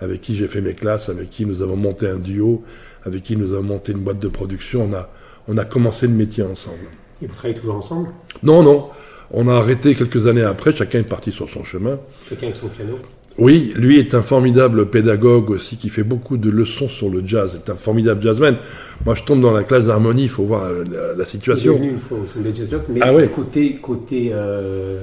avec 0.00 0.20
qui 0.20 0.36
j'ai 0.36 0.46
fait 0.46 0.60
mes 0.60 0.74
classes, 0.74 1.08
avec 1.08 1.30
qui 1.30 1.46
nous 1.46 1.62
avons 1.62 1.76
monté 1.76 2.06
un 2.06 2.16
duo, 2.16 2.62
avec 3.04 3.22
qui 3.22 3.36
nous 3.36 3.52
avons 3.54 3.64
monté 3.64 3.92
une 3.92 4.00
boîte 4.00 4.20
de 4.20 4.28
production. 4.28 4.88
On 4.90 4.94
a, 4.94 5.10
on 5.48 5.56
a 5.58 5.64
commencé 5.64 6.06
le 6.06 6.14
métier 6.14 6.44
ensemble. 6.44 6.86
Et 7.20 7.26
vous 7.26 7.34
travaillez 7.34 7.58
toujours 7.58 7.76
ensemble? 7.76 8.10
Non, 8.42 8.62
non. 8.62 8.90
On 9.30 9.48
a 9.48 9.54
arrêté 9.54 9.94
quelques 9.94 10.26
années 10.26 10.42
après, 10.42 10.72
chacun 10.72 11.00
est 11.00 11.08
parti 11.08 11.32
sur 11.32 11.48
son 11.50 11.64
chemin. 11.64 11.98
Chacun 12.28 12.46
avec 12.46 12.56
son 12.56 12.68
piano 12.68 12.98
Oui, 13.36 13.72
lui 13.76 13.98
est 13.98 14.14
un 14.14 14.22
formidable 14.22 14.88
pédagogue 14.88 15.50
aussi 15.50 15.76
qui 15.76 15.90
fait 15.90 16.02
beaucoup 16.02 16.38
de 16.38 16.50
leçons 16.50 16.88
sur 16.88 17.10
le 17.10 17.22
jazz. 17.24 17.60
C'est 17.64 17.70
un 17.70 17.76
formidable 17.76 18.22
jazzman. 18.22 18.56
Moi, 19.04 19.14
je 19.14 19.22
tombe 19.24 19.40
dans 19.40 19.52
la 19.52 19.64
classe 19.64 19.84
d'harmonie, 19.84 20.22
il 20.22 20.28
faut 20.30 20.44
voir 20.44 20.70
la, 20.70 21.14
la 21.14 21.24
situation. 21.26 21.74
Il 21.74 21.76
est 21.76 21.78
venu 21.80 21.90
une 21.92 21.98
fois 21.98 22.18
au 22.18 22.26
Sunday 22.26 22.52
Jazz 22.54 22.70
Club, 22.70 22.82
mais 22.88 23.00
ah, 23.02 23.12
ouais. 23.12 23.28
côté, 23.28 23.74
côté 23.82 24.30
euh, 24.32 25.02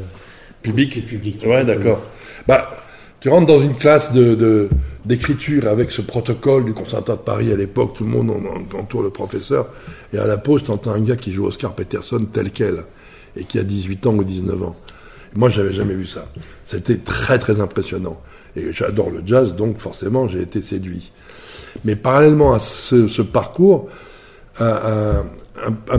public. 0.64 0.96
Côté 0.96 1.02
public 1.06 1.46
ouais, 1.48 1.64
d'accord. 1.64 2.02
Bah, 2.48 2.78
tu 3.20 3.30
rentres 3.30 3.48
dans 3.48 3.62
une 3.62 3.76
classe 3.76 4.12
de, 4.14 4.70
d'écriture 5.04 5.68
avec 5.68 5.92
ce 5.92 6.02
protocole 6.02 6.66
du 6.66 6.74
Conservatoire 6.74 7.18
de 7.18 7.24
Paris 7.24 7.52
à 7.52 7.56
l'époque, 7.56 7.94
tout 7.96 8.04
le 8.04 8.10
monde 8.10 8.32
entoure 8.78 9.02
le 9.02 9.10
professeur, 9.10 9.68
et 10.14 10.18
à 10.18 10.28
la 10.28 10.38
pause, 10.38 10.64
tu 10.64 10.72
entends 10.72 10.92
un 10.92 11.00
gars 11.00 11.16
qui 11.16 11.32
joue 11.32 11.46
Oscar 11.46 11.74
Peterson 11.74 12.20
tel 12.32 12.52
quel 12.52 12.84
et 13.38 13.44
qui 13.44 13.60
a 13.60 13.64
18 13.64 14.08
ans 14.08 14.16
ou 14.16 14.24
19 14.24 14.64
ans. 14.64 14.76
Moi, 15.36 15.50
j'avais 15.50 15.74
jamais 15.74 15.94
vu 15.94 16.06
ça. 16.06 16.28
C'était 16.64 16.98
très 16.98 17.38
très 17.40 17.60
impressionnant. 17.60 18.22
Et 18.56 18.72
j'adore 18.72 19.10
le 19.10 19.22
jazz, 19.26 19.54
donc 19.54 19.80
forcément, 19.80 20.28
j'ai 20.28 20.42
été 20.42 20.62
séduit. 20.62 21.12
Mais 21.84 21.96
parallèlement 21.96 22.54
à 22.54 22.60
ce, 22.60 23.22
parcours, 23.22 23.90
un, 24.60 25.26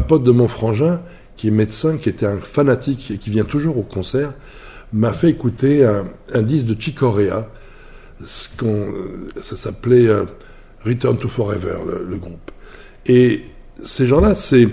pote 0.09 0.25
de 0.25 0.33
mon 0.33 0.49
frangin, 0.49 1.01
qui 1.37 1.49
est 1.49 1.51
médecin, 1.51 1.99
qui 1.99 2.09
était 2.09 2.25
un 2.27 2.39
fanatique 2.39 3.11
et 3.11 3.19
qui 3.19 3.29
vient 3.29 3.45
toujours 3.45 3.77
au 3.77 3.83
concert, 3.83 4.33
m'a 4.95 5.13
fait 5.13 5.29
écouter 5.29 5.85
un, 5.85 6.43
disque 6.43 6.67
de 6.67 6.81
Chicorea. 6.81 7.49
Ce 8.25 8.49
ça 9.43 9.57
s'appelait 9.57 10.07
euh, 10.07 10.25
Return 10.87 11.19
to 11.19 11.29
Forever, 11.29 11.79
le, 12.09 12.17
groupe. 12.17 12.51
Et 13.05 13.43
ces 13.85 14.07
gens-là, 14.07 14.35
c'est 14.35 14.69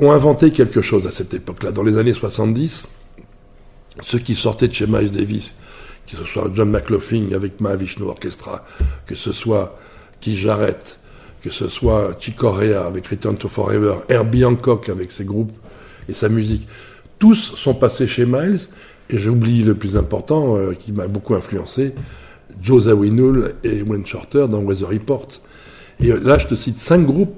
ont 0.00 0.12
inventé 0.12 0.50
quelque 0.50 0.80
chose 0.80 1.06
à 1.06 1.10
cette 1.10 1.34
époque-là. 1.34 1.72
Dans 1.72 1.82
les 1.82 1.98
années 1.98 2.12
70, 2.12 2.88
ceux 4.02 4.18
qui 4.18 4.34
sortaient 4.34 4.68
de 4.68 4.74
chez 4.74 4.86
Miles 4.86 5.10
Davis, 5.10 5.54
que 6.10 6.16
ce 6.16 6.24
soit 6.24 6.50
John 6.54 6.70
McLaughlin 6.70 7.32
avec 7.34 7.60
Mahavishnu 7.60 8.04
Orchestra, 8.04 8.64
que 9.06 9.14
ce 9.14 9.32
soit 9.32 9.78
Keith 10.20 10.36
Jarrett, 10.36 10.98
que 11.42 11.50
ce 11.50 11.68
soit 11.68 12.16
Chick 12.18 12.36
Corea 12.36 12.86
avec 12.86 13.06
Return 13.06 13.36
to 13.36 13.48
Forever, 13.48 13.96
Herbie 14.08 14.44
Hancock 14.44 14.88
avec 14.88 15.12
ses 15.12 15.24
groupes 15.24 15.52
et 16.08 16.12
sa 16.12 16.28
musique, 16.28 16.68
tous 17.18 17.54
sont 17.56 17.74
passés 17.74 18.06
chez 18.06 18.24
Miles, 18.24 18.60
et 19.10 19.18
j'oublie 19.18 19.62
le 19.62 19.74
plus 19.74 19.96
important, 19.96 20.56
euh, 20.56 20.74
qui 20.74 20.92
m'a 20.92 21.06
beaucoup 21.06 21.34
influencé, 21.34 21.94
Joe 22.62 22.84
Zawinul 22.84 23.54
et 23.64 23.82
Wayne 23.82 24.06
Shorter 24.06 24.46
dans 24.48 24.60
Weather 24.60 24.88
Report. 24.88 25.28
Et 26.00 26.12
euh, 26.12 26.20
là, 26.22 26.38
je 26.38 26.46
te 26.46 26.54
cite 26.54 26.78
cinq 26.78 27.04
groupes 27.04 27.34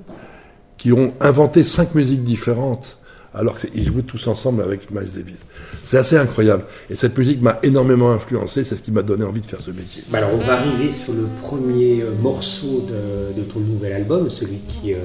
qui 0.81 0.93
ont 0.93 1.13
inventé 1.21 1.63
cinq 1.63 1.95
musiques 1.95 2.23
différentes, 2.23 2.97
alors 3.35 3.59
qu'ils 3.61 3.85
jouaient 3.87 4.01
tous 4.03 4.27
ensemble 4.29 4.63
avec 4.63 4.91
Miles 4.91 5.13
Davis. 5.15 5.37
C'est 5.83 5.99
assez 5.99 6.17
incroyable. 6.17 6.65
Et 6.89 6.97
cette 6.97 7.17
musique 7.19 7.43
m'a 7.43 7.59
énormément 7.63 8.11
influencé, 8.11 8.65
c'est 8.65 8.77
ce 8.77 8.83
qui 8.83 8.91
m'a 8.91 9.03
donné 9.03 9.25
envie 9.25 9.43
de 9.43 9.47
faire 9.47 9.61
ce 9.61 9.71
métier. 9.71 10.03
Bah 10.09 10.19
alors 10.19 10.31
on 10.35 10.39
va 10.39 10.55
arriver 10.55 10.91
sur 10.91 11.13
le 11.13 11.27
premier 11.43 12.01
euh, 12.01 12.13
morceau 12.21 12.87
de, 12.89 13.39
de 13.39 13.45
ton 13.47 13.61
nouvel 13.61 13.93
album, 13.93 14.31
celui 14.31 14.59
qui, 14.67 14.95
euh, 14.95 14.99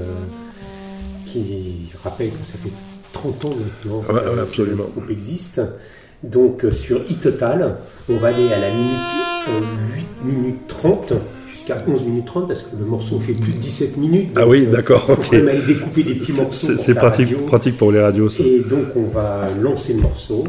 qui 1.25 1.89
rappelle 2.03 2.29
que 2.31 2.45
ça 2.45 2.53
fait 2.53 2.71
30 3.13 3.45
ans 3.45 3.49
maintenant 3.55 4.03
Ah 4.09 4.13
bah, 4.13 4.21
que 4.33 4.39
absolument. 4.39 4.85
le 4.85 4.89
groupe 5.01 5.09
existe. 5.11 5.61
Donc 6.23 6.63
euh, 6.63 6.71
sur 6.71 6.99
e-total, 7.01 7.77
on 8.09 8.15
va 8.17 8.29
aller 8.29 8.47
à 8.51 8.59
la 8.59 8.69
minute 8.71 9.49
euh, 9.49 9.59
8 10.23 10.33
minutes 10.33 10.67
30 10.67 11.13
jusqu'à 11.65 11.83
11 11.87 12.03
minutes 12.03 12.25
30 12.25 12.47
parce 12.47 12.61
que 12.61 12.75
le 12.77 12.85
morceau 12.85 13.19
fait 13.19 13.33
plus 13.33 13.53
de 13.53 13.57
17 13.57 13.97
minutes. 13.97 14.29
Ah 14.35 14.47
oui, 14.47 14.65
euh, 14.67 14.71
d'accord, 14.71 15.01
faut 15.05 15.13
ok. 15.13 15.19
quand 15.29 15.37
même 15.37 15.47
aller 15.49 15.61
découper 15.65 16.03
des 16.03 16.15
petits 16.15 16.31
C'est- 16.31 16.41
morceaux. 16.43 16.77
c'est- 16.77 16.93
pratique, 16.93 17.45
pratique 17.47 17.77
pour 17.77 17.91
les 17.91 18.01
radios, 18.01 18.29
ça. 18.29 18.43
Et 18.43 18.59
donc 18.59 18.85
on 18.95 19.05
va 19.07 19.47
lancer 19.61 19.93
le 19.93 20.01
morceau. 20.01 20.43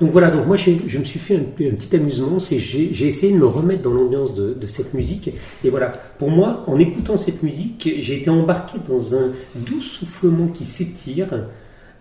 Donc 0.00 0.10
voilà, 0.10 0.30
donc 0.30 0.46
moi 0.46 0.56
je 0.56 0.98
me 0.98 1.04
suis 1.04 1.18
fait 1.18 1.36
un, 1.36 1.40
petit 1.40 1.94
amusement, 1.94 2.38
c'est 2.38 2.58
j'ai 2.58 3.06
essayé 3.06 3.34
de 3.34 3.38
me 3.38 3.46
remettre 3.46 3.82
dans 3.82 3.92
l'ambiance 3.92 4.34
de, 4.34 4.66
cette 4.66 4.94
musique. 4.94 5.30
Et 5.62 5.68
voilà, 5.68 5.90
pour 6.18 6.30
moi, 6.30 6.64
en 6.66 6.78
écoutant 6.78 7.18
cette 7.18 7.42
musique, 7.42 7.88
j'ai 8.00 8.20
été 8.20 8.30
embarqué 8.30 8.78
dans 8.88 9.14
un 9.14 9.32
doux 9.54 9.82
soufflement 9.82 10.46
qui 10.46 10.64
s'étire, 10.64 11.28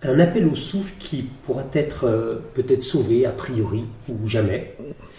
un 0.01 0.19
appel 0.21 0.47
au 0.47 0.55
souffle 0.55 0.93
qui 0.97 1.25
pourra 1.43 1.65
être 1.73 2.05
euh, 2.05 2.35
peut-être 2.53 2.83
sauvé 2.83 3.25
a 3.25 3.31
priori 3.31 3.83
ou 4.07 4.25
jamais. 4.25 4.73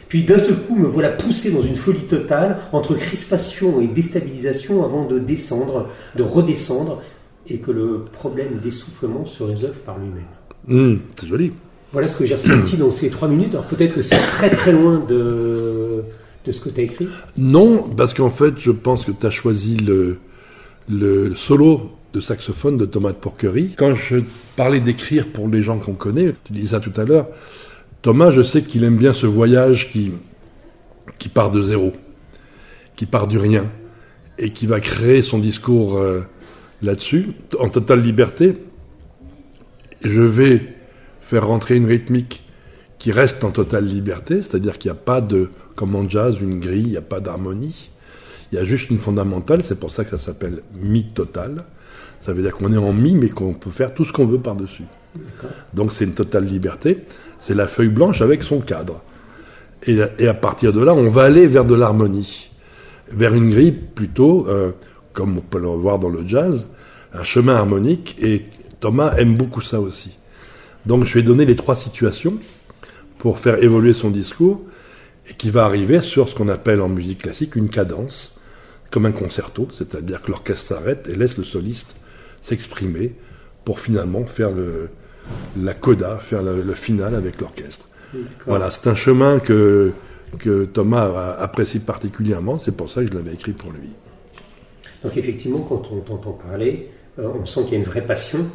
Puis 0.09 0.25
d'un 0.25 0.39
seul 0.39 0.57
coup, 0.57 0.75
me 0.75 0.89
voilà 0.89 1.11
poussé 1.11 1.51
dans 1.51 1.61
une 1.61 1.77
folie 1.77 2.07
totale 2.07 2.57
entre 2.73 2.95
crispation 2.95 3.83
et 3.83 3.89
déstabilisation 3.89 4.83
avant 4.83 5.05
de 5.05 5.19
descendre, 5.19 5.87
de 6.17 6.23
redescendre, 6.23 7.03
et 7.47 7.59
que 7.59 7.71
le 7.71 8.05
problème 8.11 8.59
d'essoufflement 8.63 9.27
se 9.27 9.43
résolve 9.43 9.79
par 9.85 9.99
lui-même. 9.99 10.25
Hum, 10.69 11.01
c'est 11.19 11.27
joli. 11.27 11.53
Voilà 11.92 12.06
ce 12.06 12.16
que 12.16 12.25
j'ai 12.25 12.37
ressenti 12.37 12.76
dans 12.76 12.90
ces 12.90 13.11
trois 13.11 13.28
minutes. 13.28 13.54
Alors 13.54 13.66
peut-être 13.66 13.94
que 13.94 14.02
c'est 14.02 14.16
très 14.16 14.50
très 14.50 14.73
loin 14.73 15.04
de, 15.09 16.02
de 16.44 16.52
ce 16.52 16.61
que 16.61 16.68
tu 16.68 16.80
as 16.80 16.85
écrit. 16.85 17.09
Non, 17.37 17.82
parce 17.82 18.14
qu'en 18.14 18.30
fait, 18.30 18.54
je 18.59 18.70
pense 18.70 19.04
que 19.04 19.11
tu 19.11 19.26
as 19.26 19.30
choisi 19.30 19.76
le, 19.76 20.18
le 20.88 21.35
solo 21.35 21.90
de 22.12 22.20
saxophone 22.20 22.76
de 22.76 22.87
Thomas 22.87 23.11
de 23.11 23.16
Porquerie. 23.16 23.75
Quand 23.76 23.94
je 23.94 24.18
parlais 24.56 24.80
d'écrire 24.80 25.26
pour 25.28 25.49
les 25.49 25.62
gens 25.62 25.78
qu'on 25.78 25.94
connaît, 25.94 26.32
tu 26.44 26.52
disais 26.52 26.68
ça 26.68 26.80
tout 26.80 26.92
à 27.00 27.04
l'heure, 27.04 27.26
Thomas, 28.02 28.30
je 28.30 28.42
sais 28.42 28.62
qu'il 28.62 28.85
aime 28.85 28.97
bien 28.97 29.12
ce 29.12 29.26
voyage 29.26 29.90
qui, 29.90 30.12
qui 31.18 31.28
part 31.28 31.50
de 31.50 31.61
zéro, 31.61 31.92
qui 32.97 33.06
part 33.06 33.26
du 33.26 33.38
rien, 33.38 33.66
et 34.38 34.50
qui 34.50 34.66
va 34.66 34.80
créer 34.80 35.23
son 35.23 35.38
discours 35.38 35.99
euh, 35.99 36.23
là-dessus, 36.82 37.28
en 37.59 37.68
totale 37.68 38.00
liberté. 38.00 38.56
Je 40.02 40.23
vais 40.23 40.62
faire 41.31 41.47
rentrer 41.47 41.77
une 41.77 41.87
rythmique 41.87 42.43
qui 42.99 43.13
reste 43.13 43.45
en 43.45 43.53
totale 43.53 43.85
liberté, 43.85 44.43
c'est-à-dire 44.43 44.79
qu'il 44.79 44.91
n'y 44.91 44.99
a 44.99 45.01
pas 45.01 45.21
de, 45.21 45.51
comme 45.77 45.95
en 45.95 46.09
jazz, 46.09 46.39
une 46.41 46.59
grille, 46.59 46.83
il 46.83 46.91
n'y 46.91 46.97
a 46.97 47.03
pas 47.03 47.21
d'harmonie. 47.21 47.91
Il 48.51 48.57
y 48.57 48.59
a 48.59 48.65
juste 48.65 48.91
une 48.91 48.99
fondamentale, 48.99 49.63
c'est 49.63 49.79
pour 49.79 49.93
ça 49.93 50.03
que 50.03 50.11
ça 50.11 50.19
s'appelle 50.19 50.63
mi 50.75 51.05
total. 51.05 51.65
Ça 52.21 52.33
veut 52.33 52.43
dire 52.43 52.53
qu'on 52.53 52.73
est 52.73 52.77
en 52.77 52.93
mi, 52.93 53.15
mais 53.15 53.29
qu'on 53.29 53.55
peut 53.55 53.71
faire 53.71 53.95
tout 53.95 54.05
ce 54.05 54.13
qu'on 54.13 54.27
veut 54.27 54.41
par-dessus. 54.41 54.87
Donc 55.73 55.93
c'est 55.93 56.05
une 56.05 56.15
totale 56.15 56.45
liberté. 56.47 57.05
C'est 57.39 57.55
la 57.55 57.69
feuille 57.69 57.89
blanche 57.89 58.21
avec 58.23 58.43
son 58.43 58.61
cadre. 58.61 59.01
Et, 59.85 60.01
et, 60.19 60.27
à 60.27 60.35
partir 60.35 60.73
de 60.73 60.83
là, 60.83 60.93
on 60.95 61.09
va 61.09 61.23
aller 61.23 61.47
vers 61.47 61.65
de 61.65 61.77
l'harmonie, 61.77 62.51
vers 63.09 63.35
une 63.35 63.51
grille 63.51 63.73
plutôt, 63.73 64.49
euh, 64.49 64.73
comme 65.13 65.39
on 65.39 65.43
peut 65.43 65.61
le 65.61 65.69
voir 65.69 66.01
dans 66.01 66.11
le 66.11 66.27
jazz, 66.27 66.67
un 67.15 67.23
chemin 67.23 67.55
harmonique. 67.55 68.17
Et 68.21 68.47
Thomas 68.81 69.15
aime 69.17 69.37
beaucoup 69.37 69.63
ça 69.63 69.81
aussi. 69.81 70.11
Donc 70.87 71.05
je 71.05 71.13
lui 71.13 71.21
ai 71.21 71.23
donné 71.23 71.45
les 71.45 71.57
trois 71.57 71.75
situations 71.77 72.35
pour 73.19 73.39
faire 73.39 73.63
évoluer 73.63 73.93
son 73.93 74.11
discours. 74.11 74.63
et 75.29 75.35
qui 75.35 75.51
va 75.51 75.65
arriver 75.65 76.01
sur 76.01 76.29
ce 76.29 76.35
qu'on 76.35 76.49
appelle 76.49 76.81
en 76.81 76.89
musique 76.89 77.23
classique 77.23 77.55
une 77.57 77.69
cadence, 77.69 78.39
comme 78.91 79.07
un 79.07 79.13
concerto, 79.13 79.69
c'est-à-dire 79.73 80.23
que 80.23 80.31
l'orchestre 80.33 80.67
s'arrête 80.75 81.09
et 81.09 81.15
laisse 81.15 81.37
le 81.37 81.45
soliste 81.45 81.95
s'exprimer 82.43 83.15
pour 83.65 83.79
finalement 83.79 84.25
faire 84.27 84.51
le, 84.51 84.89
la 85.61 85.75
coda, 85.75 86.19
faire 86.19 86.43
le, 86.43 86.63
le 86.63 86.75
final 86.75 87.15
avec 87.15 87.41
l'orchestre. 87.41 87.87
Voilà, 88.47 88.71
c'est 88.71 88.89
un 88.89 88.97
chemin 88.97 89.39
que, 89.39 89.93
que 90.39 90.65
Thomas 90.65 91.37
apprécie 91.39 91.79
particulièrement, 91.79 92.59
c'est 92.59 92.73
pour 92.73 92.91
ça 92.91 93.03
que 93.03 93.09
je 93.09 93.15
l'avais 93.15 93.35
écrit 93.35 93.53
pour 93.53 93.71
lui. 93.71 93.91
Donc 95.05 95.17
effectivement, 95.17 95.61
quand 95.61 95.91
on 95.93 96.01
t'entend 96.01 96.33
parler, 96.33 96.89
euh, 97.21 97.29
on 97.41 97.45
sent 97.45 97.63
qu'il 97.65 97.73
y 97.73 97.77
a 97.77 97.79
une 97.79 97.85
vraie 97.85 98.05
passion 98.05 98.47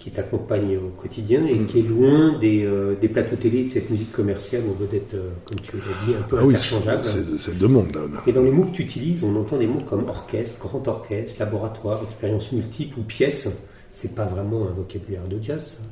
qui 0.00 0.10
t'accompagne 0.10 0.78
au 0.78 0.88
quotidien 1.00 1.44
et 1.46 1.54
Mm. 1.56 1.66
qui 1.66 1.78
est 1.80 1.82
loin 1.82 2.38
des, 2.38 2.64
euh, 2.64 2.94
des 2.98 3.08
plateaux 3.08 3.36
télé, 3.36 3.64
de 3.64 3.68
cette 3.68 3.90
musique 3.90 4.10
commerciale 4.12 4.62
aux 4.70 4.74
vedettes, 4.82 5.12
euh, 5.14 5.28
comme 5.44 5.60
tu 5.60 5.76
l'as 5.76 6.06
dit, 6.06 6.14
un 6.18 6.22
peu 6.22 6.38
Ah 6.40 6.44
oui, 6.46 6.54
interchangeables. 6.54 7.04
c'est 7.38 7.58
deux 7.58 7.68
mondes. 7.68 7.94
là. 7.94 8.22
Et 8.26 8.32
dans 8.32 8.42
les 8.42 8.50
mots 8.50 8.64
que 8.64 8.70
tu 8.74 8.82
utilises, 8.82 9.22
on 9.24 9.36
entend 9.36 9.58
des 9.58 9.66
mots 9.66 9.82
comme 9.88 10.08
orchestre, 10.08 10.58
grand 10.58 10.88
orchestre, 10.88 11.36
laboratoire, 11.38 12.00
expérience 12.02 12.50
multiple 12.50 12.98
ou 12.98 13.02
pièce. 13.02 13.48
C'est 13.92 14.14
pas 14.14 14.24
vraiment 14.24 14.66
un 14.66 14.72
vocabulaire 14.72 15.20
de 15.28 15.36
jazz. 15.42 15.76
ça. 15.78 15.82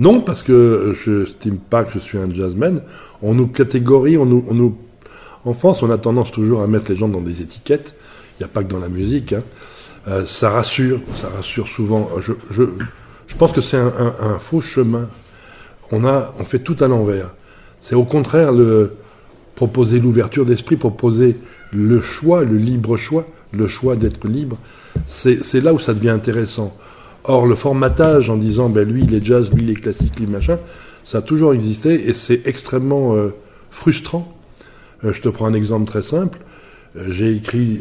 Non, 0.00 0.22
parce 0.22 0.42
que 0.42 0.92
je 1.04 1.20
n'estime 1.20 1.58
pas 1.58 1.84
que 1.84 1.92
je 1.92 1.98
suis 2.00 2.18
un 2.18 2.28
jazzman. 2.34 2.82
On 3.22 3.34
nous 3.34 3.46
catégorie, 3.46 4.16
on 4.18 4.26
nous, 4.26 4.44
on 4.50 4.54
nous... 4.54 4.76
En 5.44 5.52
France, 5.52 5.82
on 5.84 5.90
a 5.90 5.98
tendance 5.98 6.32
toujours 6.32 6.62
à 6.62 6.66
mettre 6.66 6.90
les 6.90 6.96
gens 6.96 7.08
dans 7.08 7.20
des 7.20 7.42
étiquettes. 7.42 7.94
Il 8.38 8.42
n'y 8.42 8.44
a 8.46 8.48
pas 8.48 8.64
que 8.64 8.70
dans 8.72 8.80
la 8.80 8.88
musique. 8.88 9.34
hein. 9.34 9.42
Euh, 10.08 10.24
ça 10.26 10.50
rassure, 10.50 10.98
ça 11.14 11.28
rassure 11.28 11.68
souvent. 11.68 12.08
Je, 12.20 12.32
je, 12.50 12.62
je 13.30 13.36
pense 13.36 13.52
que 13.52 13.60
c'est 13.60 13.76
un, 13.76 14.38
faux 14.40 14.60
chemin. 14.60 15.08
On, 15.92 16.44
fait 16.44 16.58
tout 16.58 16.76
à 16.80 16.88
l'envers. 16.88 17.30
C'est 17.80 17.94
au 17.94 18.04
contraire 18.04 18.52
proposer 19.54 20.00
l'ouverture 20.00 20.44
d'esprit, 20.44 20.76
proposer 20.76 21.36
le 21.72 22.00
choix, 22.00 22.42
le 22.44 22.56
libre 22.56 22.96
choix, 22.96 23.26
le 23.52 23.68
choix 23.68 23.94
d'être 23.94 24.26
libre. 24.26 24.58
C'est 25.06 25.60
là 25.62 25.72
où 25.72 25.78
ça 25.78 25.94
devient 25.94 26.10
intéressant. 26.10 26.76
Or, 27.24 27.46
le 27.46 27.54
formatage 27.54 28.30
en 28.30 28.36
disant, 28.36 28.68
ben 28.68 28.88
lui, 28.88 29.04
il 29.04 29.14
est 29.14 29.24
jazz, 29.24 29.50
lui, 29.52 29.62
il 29.62 29.70
est 29.70 29.74
classique, 29.74 30.18
lui, 30.18 30.26
machin, 30.26 30.58
ça 31.04 31.18
a 31.18 31.22
toujours 31.22 31.54
existé 31.54 32.08
et 32.08 32.12
c'est 32.12 32.42
extrêmement 32.46 33.14
euh, 33.14 33.34
frustrant. 33.70 34.36
Euh, 35.04 35.12
je 35.12 35.20
te 35.20 35.28
prends 35.28 35.46
un 35.46 35.54
exemple 35.54 35.86
très 35.86 36.02
simple. 36.02 36.40
Euh, 36.96 37.06
J'ai 37.10 37.32
écrit 37.34 37.80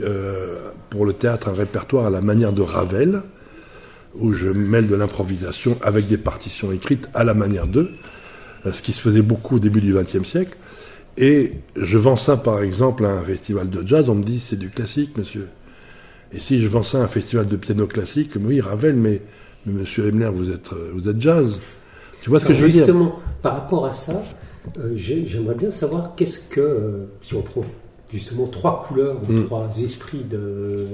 pour 0.92 1.06
le 1.06 1.14
théâtre 1.14 1.50
un 1.50 1.54
répertoire 1.54 2.06
à 2.06 2.10
la 2.12 2.22
manière 2.22 2.54
de 2.54 2.62
Ravel, 2.62 3.24
où 4.18 4.34
je 4.34 4.48
mêle 4.48 4.88
de 4.88 4.96
l'improvisation 4.96 5.78
avec 5.82 6.08
des 6.08 6.18
partitions 6.18 6.72
écrites 6.72 7.10
à 7.14 7.24
la 7.24 7.34
manière 7.34 7.68
d'eux, 7.68 7.92
euh, 8.66 8.74
ce 8.74 8.82
qui 8.82 8.92
se 8.92 9.02
faisait 9.02 9.22
beaucoup 9.22 9.58
au 9.58 9.60
début 9.60 9.82
du 9.82 9.94
XXe 9.94 10.28
siècle. 10.28 10.58
Et 11.18 11.54
je 11.76 11.98
vends 11.98 12.16
ça, 12.16 12.38
par 12.38 12.62
exemple, 12.62 13.06
à 13.06 13.10
un 13.10 13.24
festival 13.24 13.70
de 13.70 13.86
jazz, 13.86 14.10
on 14.10 14.16
me 14.16 14.24
dit, 14.24 14.40
c'est 14.40 14.56
du 14.58 14.70
classique, 14.70 15.18
monsieur. 15.18 15.48
Et 16.34 16.40
si 16.40 16.62
je 16.62 16.68
vends 16.68 16.84
ça 16.84 17.00
à 17.00 17.02
un 17.02 17.08
festival 17.08 17.48
de 17.48 17.56
piano 17.56 17.88
classique, 17.88 18.32
oui, 18.40 18.62
Ravel, 18.62 18.96
mais, 18.96 19.22
mais 19.66 19.74
monsieur 19.82 20.08
Emler, 20.10 20.30
vous 20.34 20.52
êtes, 20.52 20.72
euh, 20.74 20.92
vous 20.94 21.10
êtes 21.10 21.20
jazz. 21.20 21.60
Tu 22.22 22.30
vois 22.30 22.40
ce 22.40 22.46
que 22.46 22.54
je 22.54 22.62
veux 22.62 22.70
dire? 22.70 22.86
justement, 22.86 23.20
par 23.42 23.54
rapport 23.54 23.86
à 23.86 23.92
ça, 23.92 24.24
euh, 24.78 24.92
j'ai- 24.96 25.26
j'aimerais 25.26 25.56
bien 25.56 25.72
savoir 25.72 26.14
qu'est-ce 26.16 26.40
que, 26.50 26.60
euh, 26.60 27.06
si 27.22 27.34
on 27.34 27.42
prend 27.42 27.66
justement 28.14 28.48
trois 28.48 28.86
couleurs 28.88 29.18
ou 29.28 29.34
Mm. 29.34 29.46
trois 29.46 29.70
esprits 29.84 30.24
de, 30.30 30.86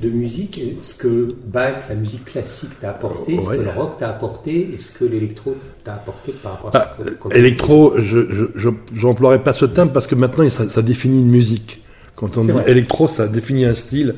de 0.00 0.08
musique, 0.08 0.60
ce 0.82 0.94
que 0.94 1.34
Bach, 1.46 1.74
la 1.88 1.94
musique 1.94 2.24
classique 2.24 2.70
t'a 2.80 2.90
apporté, 2.90 3.38
ce 3.38 3.50
que 3.50 3.62
le 3.62 3.68
rock 3.70 3.98
t'a 3.98 4.08
apporté 4.08 4.70
et 4.74 4.78
ce 4.78 4.92
que 4.92 5.04
l'électro 5.04 5.56
t'a 5.84 5.94
apporté 5.94 6.32
par 6.42 6.52
rapport 6.52 6.74
à 6.76 6.78
Ah, 6.78 6.96
ce 7.30 7.36
électro, 7.36 7.94
je 7.98 8.20
je- 8.30 8.46
je- 8.54 8.68
j'emploierai 8.96 9.42
pas 9.42 9.52
ce 9.52 9.64
terme 9.66 9.90
parce 9.92 10.06
que 10.06 10.14
maintenant 10.14 10.48
ça, 10.50 10.68
ça 10.68 10.82
définit 10.82 11.20
une 11.20 11.30
musique. 11.30 11.82
Quand 12.16 12.36
on 12.38 12.44
dit 12.44 12.52
vrai. 12.52 12.64
électro, 12.70 13.08
ça 13.08 13.26
définit 13.28 13.64
un 13.64 13.74
style. 13.74 14.14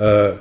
Euh, 0.00 0.32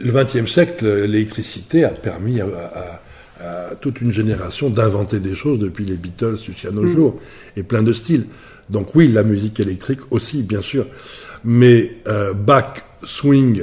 le 0.00 0.12
XXe 0.12 0.50
siècle, 0.50 0.86
l'électricité 1.04 1.84
a 1.84 1.90
permis 1.90 2.40
à, 2.40 2.46
à- 2.46 3.00
à 3.44 3.74
toute 3.80 4.00
une 4.00 4.12
génération 4.12 4.70
d'inventer 4.70 5.18
des 5.18 5.34
choses 5.34 5.58
depuis 5.58 5.84
les 5.84 5.96
Beatles 5.96 6.36
jusqu'à 6.44 6.70
nos 6.70 6.82
Mm. 6.84 6.92
jours 6.92 7.20
et 7.56 7.62
plein 7.64 7.82
de 7.82 7.92
styles. 7.92 8.26
Donc 8.70 8.94
oui, 8.94 9.08
la 9.08 9.22
musique 9.24 9.58
électrique 9.58 10.00
aussi, 10.10 10.42
bien 10.42 10.62
sûr. 10.62 10.86
Mais 11.44 11.96
euh, 12.06 12.32
back 12.34 12.84
swing, 13.04 13.62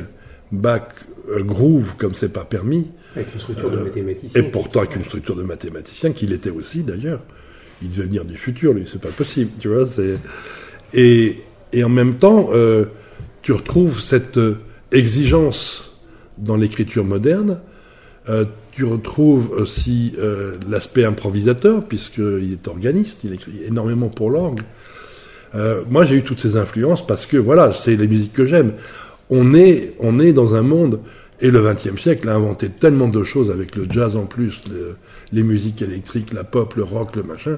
back 0.52 0.92
euh, 1.30 1.44
groove, 1.44 1.96
comme 1.98 2.16
c'est 2.16 2.34
pas 2.34 2.46
permis, 2.46 2.88
avec 3.16 3.34
une 3.34 3.40
structure 3.40 3.70
de 3.72 3.78
euh, 3.78 3.84
mathématicien. 3.84 4.42
et 4.42 4.44
pourtant 4.44 4.80
avec 4.80 4.96
une 4.96 5.04
structure 5.04 5.36
de 5.36 5.44
mathématicien 5.44 6.12
qu'il 6.12 6.34
était 6.34 6.50
aussi 6.50 6.84
d'ailleurs. 6.84 7.22
Il 7.82 7.92
devait 7.92 8.04
venir 8.04 8.26
du 8.26 8.36
futur, 8.36 8.74
lui, 8.74 8.88
c'est 8.92 9.02
pas 9.02 9.10
possible, 9.10 9.52
tu 9.60 9.70
vois. 9.70 9.86
C'est 9.86 10.18
et, 10.94 11.38
et 11.72 11.84
en 11.84 11.90
même 11.90 12.16
temps, 12.16 12.50
euh, 12.52 12.86
tu 13.42 13.54
retrouves 13.54 14.02
cette 14.02 14.38
euh, 14.38 14.58
exigence 14.92 15.92
dans 16.38 16.58
l'écriture 16.58 17.06
moderne. 17.06 17.62
Euh, 18.28 18.46
tu 18.72 18.86
retrouves 18.86 19.52
aussi 19.52 20.14
euh, 20.20 20.58
l'aspect 20.70 21.04
improvisateur, 21.04 21.84
puisqu'il 21.84 22.54
est 22.54 22.68
organiste, 22.68 23.24
il 23.24 23.34
écrit 23.34 23.64
énormément 23.66 24.10
pour 24.10 24.30
l'orgue. 24.30 24.62
Euh, 25.56 25.82
moi, 25.90 26.06
j'ai 26.06 26.16
eu 26.16 26.24
toutes 26.24 26.40
ces 26.40 26.56
influences 26.56 27.06
parce 27.06 27.26
que, 27.26 27.38
voilà, 27.38 27.74
c'est 27.74 27.96
les 27.96 28.08
musiques 28.08 28.34
que 28.34 28.46
j'aime. 28.46 28.74
On 29.30 29.54
est, 29.54 29.94
on 30.00 30.20
est 30.20 30.34
dans 30.34 30.56
un 30.56 30.62
monde, 30.62 31.00
et 31.42 31.52
le 31.52 31.62
XXe 31.62 32.02
siècle 32.02 32.28
a 32.30 32.36
inventé 32.36 32.70
tellement 32.70 33.08
de 33.08 33.24
choses 33.24 33.50
avec 33.52 33.76
le 33.76 33.86
jazz 33.90 34.16
en 34.16 34.26
plus, 34.26 34.62
le- 34.70 34.96
les 35.32 35.44
musiques 35.44 35.82
électriques, 35.82 36.34
la 36.34 36.44
pop, 36.44 36.74
le 36.76 36.84
rock, 36.84 37.16
le 37.16 37.24
machin, 37.24 37.58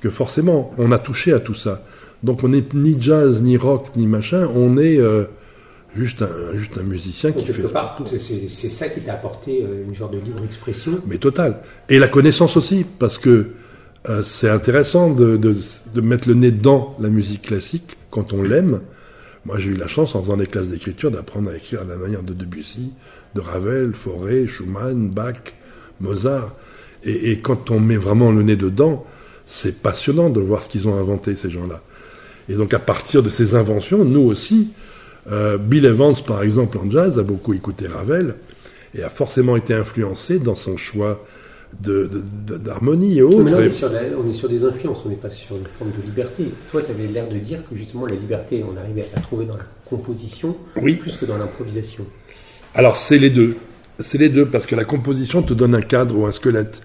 que 0.00 0.10
forcément, 0.10 0.72
on 0.78 0.92
a 0.92 0.98
touché 0.98 1.32
à 1.32 1.40
tout 1.40 1.54
ça. 1.54 1.82
Donc, 2.22 2.44
on 2.44 2.48
n'est 2.48 2.64
ni 2.74 2.96
jazz, 3.00 3.42
ni 3.42 3.56
rock, 3.56 3.88
ni 3.96 4.06
machin, 4.06 4.48
on 4.54 4.76
est 4.76 4.98
euh, 4.98 5.24
juste, 5.96 6.22
un, 6.22 6.56
juste 6.56 6.78
un 6.78 6.82
musicien 6.82 7.32
qui 7.32 7.46
fait 7.46 7.62
part, 7.62 7.98
c'est 8.18 8.48
c'est 8.48 8.68
ça 8.70 8.88
qui 8.88 9.00
t'a 9.00 9.14
apporté 9.14 9.62
euh, 9.64 9.84
une 9.86 9.94
genre 9.94 10.10
de 10.10 10.18
libre 10.18 10.42
expression. 10.44 10.92
mais 11.06 11.18
total. 11.18 11.58
Et 11.88 11.98
la 11.98 12.08
connaissance 12.08 12.56
aussi, 12.56 12.84
parce 12.98 13.18
que 13.18 13.48
euh, 14.08 14.22
c'est 14.22 14.48
intéressant 14.50 15.10
de, 15.10 15.36
de, 15.36 15.56
de 15.94 16.00
mettre 16.00 16.28
le 16.28 16.34
nez 16.34 16.50
dans 16.52 16.94
la 17.00 17.08
musique 17.08 17.42
classique 17.42 17.96
quand 18.10 18.32
on 18.32 18.42
l'aime. 18.42 18.80
Moi, 19.46 19.60
j'ai 19.60 19.70
eu 19.70 19.76
la 19.76 19.86
chance, 19.86 20.16
en 20.16 20.22
faisant 20.22 20.36
des 20.36 20.46
classes 20.46 20.66
d'écriture, 20.66 21.12
d'apprendre 21.12 21.50
à 21.50 21.56
écrire 21.56 21.82
à 21.82 21.84
la 21.84 21.94
manière 21.94 22.24
de 22.24 22.32
Debussy, 22.32 22.90
de 23.36 23.40
Ravel, 23.40 23.92
Fauré, 23.94 24.48
Schumann, 24.48 25.08
Bach, 25.08 25.36
Mozart. 26.00 26.52
Et, 27.04 27.38
quand 27.38 27.70
on 27.70 27.78
met 27.78 27.96
vraiment 27.96 28.32
le 28.32 28.42
nez 28.42 28.56
dedans, 28.56 29.06
c'est 29.46 29.80
passionnant 29.80 30.30
de 30.30 30.40
voir 30.40 30.64
ce 30.64 30.68
qu'ils 30.68 30.88
ont 30.88 30.98
inventé, 30.98 31.36
ces 31.36 31.48
gens-là. 31.48 31.80
Et 32.48 32.54
donc, 32.54 32.74
à 32.74 32.80
partir 32.80 33.22
de 33.22 33.28
ces 33.28 33.54
inventions, 33.54 34.04
nous 34.04 34.22
aussi, 34.22 34.70
euh, 35.30 35.58
Bill 35.58 35.84
Evans, 35.84 36.16
par 36.26 36.42
exemple, 36.42 36.78
en 36.78 36.90
jazz, 36.90 37.16
a 37.20 37.22
beaucoup 37.22 37.54
écouté 37.54 37.86
Ravel 37.86 38.34
et 38.96 39.04
a 39.04 39.08
forcément 39.08 39.54
été 39.54 39.74
influencé 39.74 40.40
dans 40.40 40.56
son 40.56 40.76
choix 40.76 41.24
d'harmonie 41.80 43.18
et 43.18 43.22
autres. 43.22 43.42
Mais 43.42 43.54
on, 43.54 43.60
est 43.60 43.70
sur 43.70 43.90
la- 43.92 44.00
on 44.22 44.28
est 44.30 44.34
sur 44.34 44.48
des 44.48 44.64
influences, 44.64 44.98
on 45.04 45.08
n'est 45.08 45.14
pas 45.16 45.30
sur 45.30 45.56
une 45.56 45.64
forme 45.78 45.90
de 45.90 46.02
liberté. 46.06 46.44
Toi, 46.70 46.82
tu 46.82 46.90
avais 46.90 47.06
l'air 47.12 47.28
de 47.28 47.38
dire 47.38 47.58
que 47.68 47.76
justement 47.76 48.06
la 48.06 48.14
liberté, 48.14 48.64
on 48.64 48.76
arrivait 48.78 49.02
à 49.12 49.16
la 49.16 49.22
trouver 49.22 49.44
dans 49.46 49.56
la 49.56 49.64
composition 49.88 50.56
Oui. 50.80 50.96
plus 50.96 51.16
que 51.16 51.24
dans 51.26 51.36
l'improvisation. 51.38 52.04
Alors 52.74 52.96
c'est 52.96 53.18
les 53.18 53.30
deux. 53.30 53.56
C'est 53.98 54.18
les 54.18 54.28
deux 54.28 54.46
parce 54.46 54.66
que 54.66 54.74
la 54.76 54.84
composition 54.84 55.42
te 55.42 55.54
donne 55.54 55.74
un 55.74 55.80
cadre 55.80 56.18
ou 56.18 56.26
un 56.26 56.32
squelette. 56.32 56.82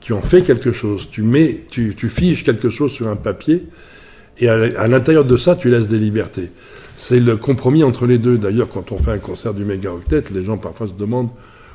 Tu 0.00 0.12
en 0.12 0.22
fais 0.22 0.42
quelque 0.42 0.72
chose, 0.72 1.08
tu 1.10 1.22
mets, 1.22 1.64
tu, 1.70 1.94
tu 1.96 2.08
figes 2.08 2.44
quelque 2.44 2.70
chose 2.70 2.92
sur 2.92 3.08
un 3.08 3.16
papier 3.16 3.64
et 4.38 4.48
à, 4.48 4.54
à 4.54 4.86
l'intérieur 4.88 5.24
de 5.24 5.36
ça 5.36 5.56
tu 5.56 5.68
laisses 5.70 5.88
des 5.88 5.98
libertés. 5.98 6.50
C'est 6.96 7.20
le 7.20 7.36
compromis 7.36 7.84
entre 7.84 8.06
les 8.06 8.18
deux. 8.18 8.38
D'ailleurs, 8.38 8.68
quand 8.68 8.90
on 8.90 8.98
fait 8.98 9.12
un 9.12 9.18
concert 9.18 9.54
du 9.54 9.64
méga 9.64 9.92
octet, 9.92 10.22
les 10.34 10.42
gens 10.44 10.56
parfois 10.56 10.88
se 10.88 10.92
demandent 10.94 11.28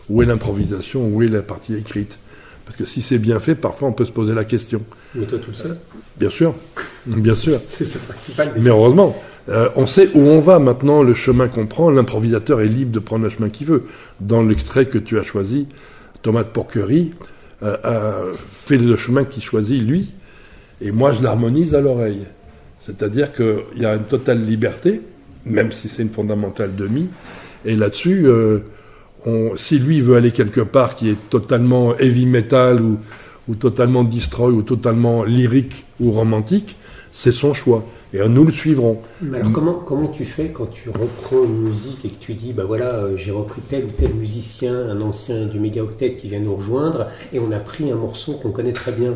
où 0.09 0.21
est 0.21 0.25
l'improvisation, 0.25 1.07
où 1.07 1.21
est 1.23 1.29
la 1.29 1.41
partie 1.41 1.75
écrite. 1.75 2.19
Parce 2.65 2.77
que 2.77 2.85
si 2.85 3.01
c'est 3.01 3.17
bien 3.17 3.39
fait, 3.39 3.55
parfois 3.55 3.89
on 3.89 3.93
peut 3.93 4.05
se 4.05 4.11
poser 4.11 4.33
la 4.33 4.45
question. 4.45 4.81
Mais 5.15 5.25
toi, 5.25 5.37
tout 5.39 5.51
le 5.51 5.55
sais. 5.55 5.69
Bien 6.17 6.29
sûr, 6.29 6.55
bien 7.05 7.35
sûr. 7.35 7.59
C'est 7.69 8.01
principal. 8.07 8.53
Mais 8.57 8.69
heureusement, 8.69 9.15
euh, 9.49 9.69
on 9.75 9.85
sait 9.85 10.09
où 10.13 10.19
on 10.19 10.39
va 10.39 10.59
maintenant, 10.59 11.03
le 11.03 11.13
chemin 11.13 11.47
qu'on 11.47 11.67
prend. 11.67 11.89
L'improvisateur 11.89 12.61
est 12.61 12.67
libre 12.67 12.91
de 12.91 12.99
prendre 12.99 13.25
le 13.25 13.29
chemin 13.29 13.49
qu'il 13.49 13.67
veut. 13.67 13.83
Dans 14.21 14.41
l'extrait 14.43 14.85
que 14.85 14.97
tu 14.97 15.19
as 15.19 15.23
choisi, 15.23 15.67
Tomate 16.21 16.53
Porquerie 16.53 17.13
euh, 17.63 17.77
a 17.83 18.13
fait 18.33 18.77
le 18.77 18.95
chemin 18.95 19.25
qu'il 19.25 19.43
choisit 19.43 19.81
lui, 19.81 20.11
et 20.81 20.91
moi 20.91 21.11
je 21.11 21.21
l'harmonise 21.21 21.75
à 21.75 21.81
l'oreille. 21.81 22.25
C'est-à-dire 22.79 23.31
qu'il 23.31 23.81
y 23.81 23.85
a 23.85 23.95
une 23.95 24.03
totale 24.03 24.43
liberté, 24.43 25.01
même 25.45 25.71
si 25.71 25.89
c'est 25.89 26.01
une 26.01 26.09
fondamentale 26.09 26.75
demi, 26.75 27.09
et 27.65 27.75
là-dessus, 27.75 28.25
euh, 28.25 28.59
on- 29.25 29.55
si 29.57 29.79
lui 29.79 30.01
veut 30.01 30.15
aller 30.15 30.31
quelque 30.31 30.61
part 30.61 30.95
qui 30.95 31.09
est 31.09 31.29
totalement 31.29 31.95
heavy 31.97 32.25
metal 32.25 32.81
ou, 32.81 32.97
ou 33.47 33.55
totalement 33.55 34.03
destroy 34.03 34.51
ou 34.51 34.61
totalement 34.61 35.23
lyrique 35.23 35.85
ou 35.99 36.11
romantique, 36.11 36.75
c'est 37.11 37.31
son 37.31 37.53
choix. 37.53 37.83
Et 38.15 38.27
nous 38.27 38.45
le 38.45 38.51
suivrons. 38.51 38.99
Mais 39.23 39.39
alors, 39.39 39.51
comment, 39.51 39.73
comment 39.73 40.07
tu 40.07 40.23
fais 40.23 40.49
quand 40.49 40.67
tu 40.67 40.89
reprends 40.89 41.43
une 41.43 41.61
musique 41.69 42.05
et 42.05 42.09
que 42.09 42.19
tu 42.19 42.33
dis, 42.35 42.53
bah 42.53 42.63
voilà, 42.65 42.91
euh, 42.93 43.17
j'ai 43.17 43.31
repris 43.31 43.61
tel 43.67 43.85
ou 43.85 43.89
tel 43.97 44.13
musicien, 44.13 44.73
un 44.89 45.01
ancien 45.01 45.45
du 45.47 45.59
méga 45.59 45.81
octet 45.81 46.13
qui 46.13 46.27
vient 46.29 46.39
nous 46.39 46.55
rejoindre, 46.55 47.07
et 47.33 47.39
on 47.39 47.51
a 47.51 47.57
pris 47.57 47.91
un 47.91 47.95
morceau 47.95 48.33
qu'on 48.33 48.51
connaît 48.51 48.71
très 48.71 48.91
bien. 48.91 49.15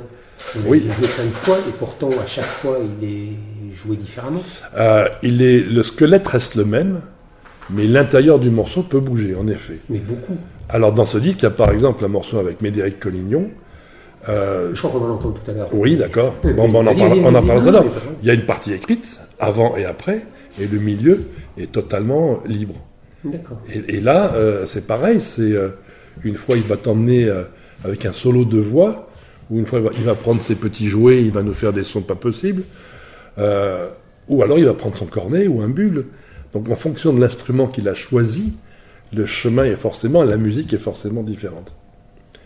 On 0.55 0.69
Oui. 0.69 0.79
joué 0.81 1.07
plein 1.07 1.25
de 1.25 1.29
fois, 1.29 1.57
et 1.67 1.71
pourtant, 1.77 2.09
à 2.23 2.25
chaque 2.27 2.45
fois, 2.45 2.79
il 3.01 3.07
est 3.07 3.29
joué 3.75 3.97
différemment. 3.97 4.41
Euh, 4.77 5.07
il 5.21 5.43
est, 5.43 5.59
le 5.61 5.83
squelette 5.83 6.27
reste 6.27 6.55
le 6.55 6.65
même, 6.65 7.01
mais 7.69 7.85
l'intérieur 7.85 8.39
du 8.39 8.49
morceau 8.49 8.83
peut 8.83 8.99
bouger, 8.99 9.35
en 9.35 9.47
effet. 9.47 9.79
Mais 9.89 9.99
beaucoup. 9.99 10.35
Alors 10.69 10.91
dans 10.91 11.05
ce 11.05 11.17
disque, 11.17 11.39
il 11.41 11.43
y 11.43 11.47
a 11.47 11.51
par 11.51 11.71
exemple 11.71 12.03
un 12.05 12.09
morceau 12.09 12.37
avec 12.37 12.61
Médéric 12.61 12.99
Collignon. 12.99 13.49
Euh, 14.29 14.71
Je 14.73 14.79
crois 14.79 14.91
qu'on 14.91 14.99
va 14.99 15.07
l'entendre 15.07 15.39
tout 15.43 15.51
à 15.51 15.53
l'heure. 15.53 15.69
oui, 15.73 15.95
d'accord. 15.95 16.33
Bon, 16.43 16.67
ben, 16.67 16.75
on 16.75 16.79
en 16.79 16.83
vas-y, 16.91 16.97
parle, 16.99 17.09
vas-y, 17.09 17.19
on 17.21 17.27
en 17.27 17.31
vas-y. 17.31 17.47
parle 17.47 17.59
Non, 17.59 17.63
tout 17.63 17.69
à 17.69 17.71
l'heure. 17.71 17.85
Il 18.23 18.27
y 18.27 18.31
a 18.31 18.33
une 18.33 18.45
partie 18.45 18.73
écrite, 18.73 19.19
avant 19.39 19.77
et 19.77 19.85
après, 19.85 20.25
et 20.59 20.67
le 20.67 20.79
milieu 20.79 21.23
est 21.57 21.71
totalement 21.71 22.39
libre. 22.45 22.75
D'accord. 23.23 23.57
Et, 23.73 23.95
et 23.97 23.99
là, 24.01 24.31
euh, 24.35 24.65
c'est 24.65 24.85
pareil, 24.85 25.21
c'est 25.21 25.41
euh, 25.53 25.69
une 26.23 26.35
fois 26.35 26.55
il 26.57 26.63
va 26.63 26.77
t'emmener 26.77 27.25
euh, 27.25 27.43
avec 27.85 28.05
un 28.05 28.13
solo 28.13 28.43
de 28.45 28.59
voix, 28.59 29.09
ou 29.49 29.59
une 29.59 29.65
fois 29.65 29.79
il 29.79 29.85
va, 29.85 29.91
il 29.93 30.03
va 30.03 30.15
prendre 30.15 30.41
ses 30.41 30.55
petits 30.55 30.87
jouets, 30.87 31.21
il 31.21 31.31
va 31.31 31.41
nous 31.43 31.53
faire 31.53 31.71
des 31.73 31.83
sons 31.83 32.01
pas 32.01 32.15
possibles, 32.15 32.63
euh, 33.37 33.87
ou 34.27 34.43
alors 34.43 34.57
il 34.59 34.65
va 34.65 34.73
prendre 34.73 34.97
son 34.97 35.05
cornet 35.05 35.47
ou 35.47 35.61
un 35.61 35.69
bugle. 35.69 36.05
Donc 36.53 36.69
en 36.69 36.75
fonction 36.75 37.13
de 37.13 37.19
l'instrument 37.19 37.67
qu'il 37.67 37.87
a 37.89 37.93
choisi, 37.93 38.53
le 39.13 39.25
chemin 39.25 39.65
est 39.65 39.75
forcément, 39.75 40.23
la 40.23 40.37
musique 40.37 40.73
est 40.73 40.79
forcément 40.79 41.23
différente. 41.23 41.73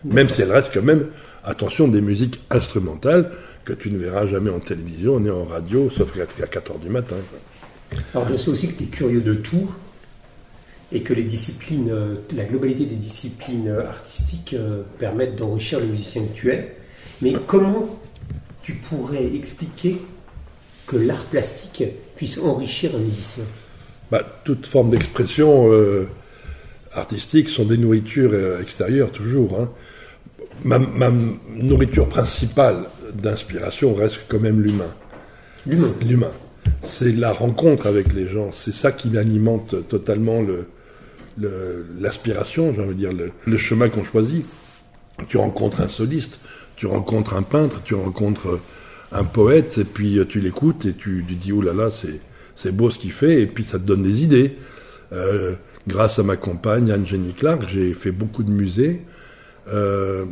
Même 0.04 0.30
si 0.30 0.42
elle 0.42 0.52
reste 0.52 0.72
quand 0.74 0.82
même, 0.82 1.08
attention, 1.44 1.88
des 1.88 2.02
musiques 2.02 2.42
instrumentales 2.50 3.32
que 3.66 3.74
tu 3.74 3.92
ne 3.92 3.98
verras 3.98 4.26
jamais 4.26 4.50
en 4.50 4.60
télévision 4.60 5.20
ni 5.20 5.30
en 5.30 5.44
radio, 5.44 5.90
sauf 5.90 6.14
à 6.20 6.48
4 6.48 6.72
heures 6.72 6.80
du 6.80 6.90
matin. 6.90 7.18
Alors 8.16 8.28
je 8.28 8.38
sais 8.38 8.50
aussi 8.50 8.68
que 8.68 8.78
tu 8.78 8.84
es 8.84 8.88
curieux 8.88 9.22
de 9.22 9.36
tout 9.36 9.70
et 10.92 11.02
que 11.02 11.14
les 11.14 11.24
disciplines, 11.24 11.90
euh, 11.90 12.16
la 12.36 12.44
globalité 12.44 12.86
des 12.86 12.96
disciplines 12.96 13.68
euh, 13.68 13.88
artistiques 13.88 14.54
euh, 14.54 14.82
permettent 15.00 15.36
d'enrichir 15.36 15.80
le 15.80 15.86
musicien 15.86 16.24
que 16.24 16.34
tu 16.34 16.52
es. 16.52 16.76
Mais 17.22 17.34
comment 17.46 18.00
tu 18.64 18.74
pourrais 18.74 19.26
expliquer 19.34 20.02
que 20.88 20.98
l'art 20.98 21.24
plastique 21.26 21.84
puisse 22.16 22.38
enrichir 22.40 22.96
un 22.96 23.00
musicien? 23.00 23.44
Bah, 24.12 24.24
toute 24.43 24.65
forme 24.65 24.89
d'expression 24.89 25.71
euh, 25.71 26.06
artistique 26.93 27.50
sont 27.50 27.63
des 27.65 27.78
nourritures 27.78 28.32
euh, 28.34 28.62
extérieures 28.62 29.12
toujours. 29.12 29.60
hein. 29.60 29.69
Ma, 30.63 30.78
ma 30.80 31.12
nourriture 31.56 32.08
principale 32.08 32.84
d'inspiration 33.13 33.95
reste 33.95 34.19
quand 34.28 34.39
même 34.39 34.62
l'humain. 34.62 34.93
L'humain. 35.65 35.88
C'est 36.00 36.06
L'humain. 36.06 36.32
C'est 36.84 37.12
la 37.13 37.32
rencontre 37.32 37.88
avec 37.88 38.13
les 38.13 38.28
gens. 38.28 38.52
C'est 38.52 38.74
ça 38.74 38.91
qui 38.91 39.17
alimente 39.17 39.88
totalement 39.88 40.41
le, 40.41 40.67
le- 41.38 41.86
l'aspiration, 42.00 42.74
j'ai 42.74 42.82
envie 42.82 42.89
de 42.89 43.00
dire, 43.00 43.13
le, 43.13 43.32
le 43.45 43.58
chemin 43.58 43.89
qu'on 43.89 44.04
choisit. 44.04 44.45
Tu 45.28 45.38
rencontres 45.38 45.82
un 45.82 45.88
soliste, 45.88 46.39
tu 46.76 46.86
rencontres 46.86 47.34
un 47.36 47.43
peintre, 47.43 47.82
tu 47.84 47.93
rencontres 47.95 48.60
un 49.12 49.24
poète, 49.24 49.78
et 49.78 49.84
puis 49.84 50.17
euh, 50.19 50.26
tu 50.26 50.39
l'écoutes 50.41 50.86
et 50.86 50.93
tu, 50.93 51.24
tu 51.28 51.36
dis, 51.36 51.52
oh 51.52 51.62
là 51.62 51.74
là, 51.74 51.89
c'est, 51.91 52.19
c'est 52.56 52.72
beau 52.72 52.90
ce 52.90 53.00
qu'il 53.00 53.12
fait, 53.12 53.42
et 53.42 53.48
puis 53.48 53.64
ça 53.64 53.80
te 53.80 53.86
donne 53.86 54.04
des 54.04 54.24
idées. 54.24 54.56
Euh, 55.14 55.56
grâce 55.88 56.20
à 56.20 56.24
ma 56.24 56.38
compagne, 56.38 56.92
Anne-Jenny 56.92 57.34
Clark, 57.34 57.68
j'ai 57.68 57.94
fait 57.94 58.12
beaucoup 58.12 58.44
de 58.44 58.52
musées, 58.52 59.02
euh, 59.68 60.26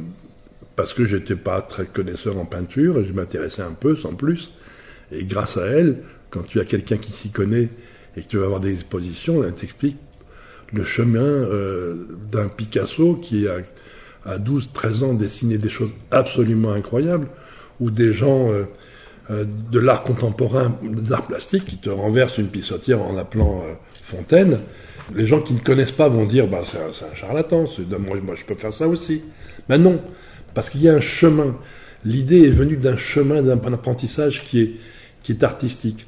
parce 0.75 0.93
que 0.93 1.05
j'étais 1.05 1.35
pas 1.35 1.61
très 1.61 1.85
connaisseur 1.85 2.37
en 2.37 2.45
peinture, 2.45 2.99
et 2.99 3.05
je 3.05 3.13
m'intéressais 3.13 3.61
un 3.61 3.73
peu, 3.73 3.95
sans 3.95 4.13
plus. 4.13 4.53
Et 5.11 5.25
grâce 5.25 5.57
à 5.57 5.65
elle, 5.65 6.03
quand 6.29 6.43
tu 6.43 6.59
as 6.59 6.65
quelqu'un 6.65 6.97
qui 6.97 7.11
s'y 7.11 7.31
connaît 7.31 7.69
et 8.15 8.21
que 8.21 8.27
tu 8.27 8.37
vas 8.37 8.45
avoir 8.45 8.59
des 8.59 8.71
expositions, 8.71 9.43
elle 9.43 9.53
t'explique 9.53 9.97
le 10.71 10.83
chemin 10.83 11.19
euh, 11.19 12.05
d'un 12.31 12.47
Picasso 12.47 13.15
qui 13.15 13.47
a 13.47 13.57
à 14.25 14.37
12, 14.37 14.71
13 14.73 15.03
ans 15.03 15.13
dessiné 15.13 15.57
des 15.57 15.69
choses 15.69 15.95
absolument 16.11 16.71
incroyables, 16.71 17.27
ou 17.79 17.89
des 17.89 18.11
gens 18.11 18.51
de 19.29 19.79
l'art 19.79 20.03
contemporain, 20.03 20.75
des 20.81 21.11
arts 21.13 21.27
plastiques, 21.27 21.65
qui 21.65 21.77
te 21.77 21.89
renversent 21.89 22.37
une 22.37 22.47
pissotière 22.47 23.01
en 23.01 23.13
l'appelant 23.13 23.61
euh, 23.61 23.73
fontaine. 24.03 24.59
Les 25.15 25.25
gens 25.25 25.41
qui 25.41 25.53
ne 25.53 25.59
connaissent 25.59 25.91
pas 25.91 26.07
vont 26.07 26.25
dire, 26.25 26.47
bah, 26.47 26.61
c'est 26.69 26.77
un, 26.77 27.15
charlatan, 27.15 27.65
moi, 27.99 28.17
moi 28.23 28.35
je 28.35 28.45
peux 28.45 28.55
faire 28.55 28.73
ça 28.73 28.87
aussi. 28.87 29.21
Mais 29.67 29.77
non, 29.77 29.99
parce 30.53 30.69
qu'il 30.69 30.81
y 30.81 30.89
a 30.89 30.93
un 30.93 30.99
chemin. 30.99 31.55
L'idée 32.05 32.43
est 32.43 32.49
venue 32.51 32.77
d'un 32.77 32.97
chemin, 32.97 33.41
d'un 33.41 33.73
apprentissage 33.73 34.43
qui 34.43 34.61
est, 34.61 34.71
qui 35.23 35.31
est 35.33 35.43
artistique. 35.43 36.07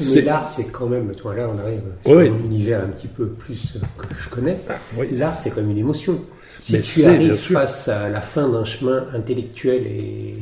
Mais 0.00 0.06
C'est- 0.06 0.22
l'art, 0.22 0.48
c'est 0.48 0.64
quand 0.72 0.86
même, 0.86 1.14
toi 1.14 1.34
là 1.34 1.48
on 1.54 1.58
arrive 1.58 1.80
Oui. 2.06 2.24
sur 2.26 2.34
un 2.34 2.38
univers 2.44 2.82
un 2.82 2.88
petit 2.88 3.06
peu 3.06 3.26
plus 3.28 3.74
euh, 3.76 3.80
que 4.08 4.14
je 4.22 4.28
connais. 4.28 4.58
oui. 4.98 5.06
L'art, 5.12 5.38
c'est 5.38 5.50
comme 5.50 5.70
une 5.70 5.78
émotion. 5.78 6.20
Si 6.60 6.72
Mais 6.72 6.80
tu 6.80 7.04
arrives 7.04 7.34
face 7.34 7.88
à 7.88 8.08
la 8.08 8.20
fin 8.20 8.48
d'un 8.48 8.64
chemin 8.64 9.06
intellectuel 9.14 9.82
et, 9.86 10.34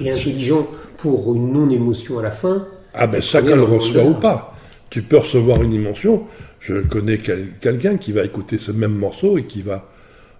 et 0.00 0.10
intelligent 0.10 0.66
pour 0.98 1.34
une 1.34 1.52
non-émotion 1.52 2.18
à 2.18 2.22
la 2.22 2.30
fin, 2.30 2.66
Ah 2.94 3.06
ben 3.06 3.22
chacun 3.22 3.56
le 3.56 3.62
reçoit 3.62 4.04
ou 4.04 4.14
pas. 4.14 4.54
Tu 4.90 5.02
peux 5.02 5.18
recevoir 5.18 5.62
une 5.62 5.72
émotion. 5.74 6.24
Je 6.60 6.80
connais 6.80 7.18
quel- 7.18 7.48
quelqu'un 7.60 7.96
qui 7.96 8.12
va 8.12 8.24
écouter 8.24 8.58
ce 8.58 8.72
même 8.72 8.94
morceau 8.94 9.38
et 9.38 9.44
qui 9.44 9.62
va 9.62 9.88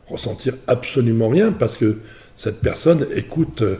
ressentir 0.06 0.54
absolument 0.66 1.28
rien 1.28 1.52
parce 1.52 1.76
que 1.76 1.98
cette 2.36 2.60
personne 2.60 3.06
écoute 3.14 3.62
euh, 3.62 3.76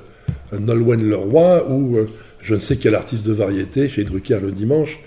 Nolwenn 0.59 1.09
Leroy 1.09 1.69
ou 1.71 1.97
euh, 1.97 2.07
je 2.41 2.55
ne 2.55 2.61
sais 2.61 2.77
quel 2.77 2.95
artiste 2.95 3.25
de 3.25 3.33
variété 3.33 3.89
chez 3.89 4.05
Drucker 4.05 4.39
le 4.41 4.53
dimanche 4.53 5.01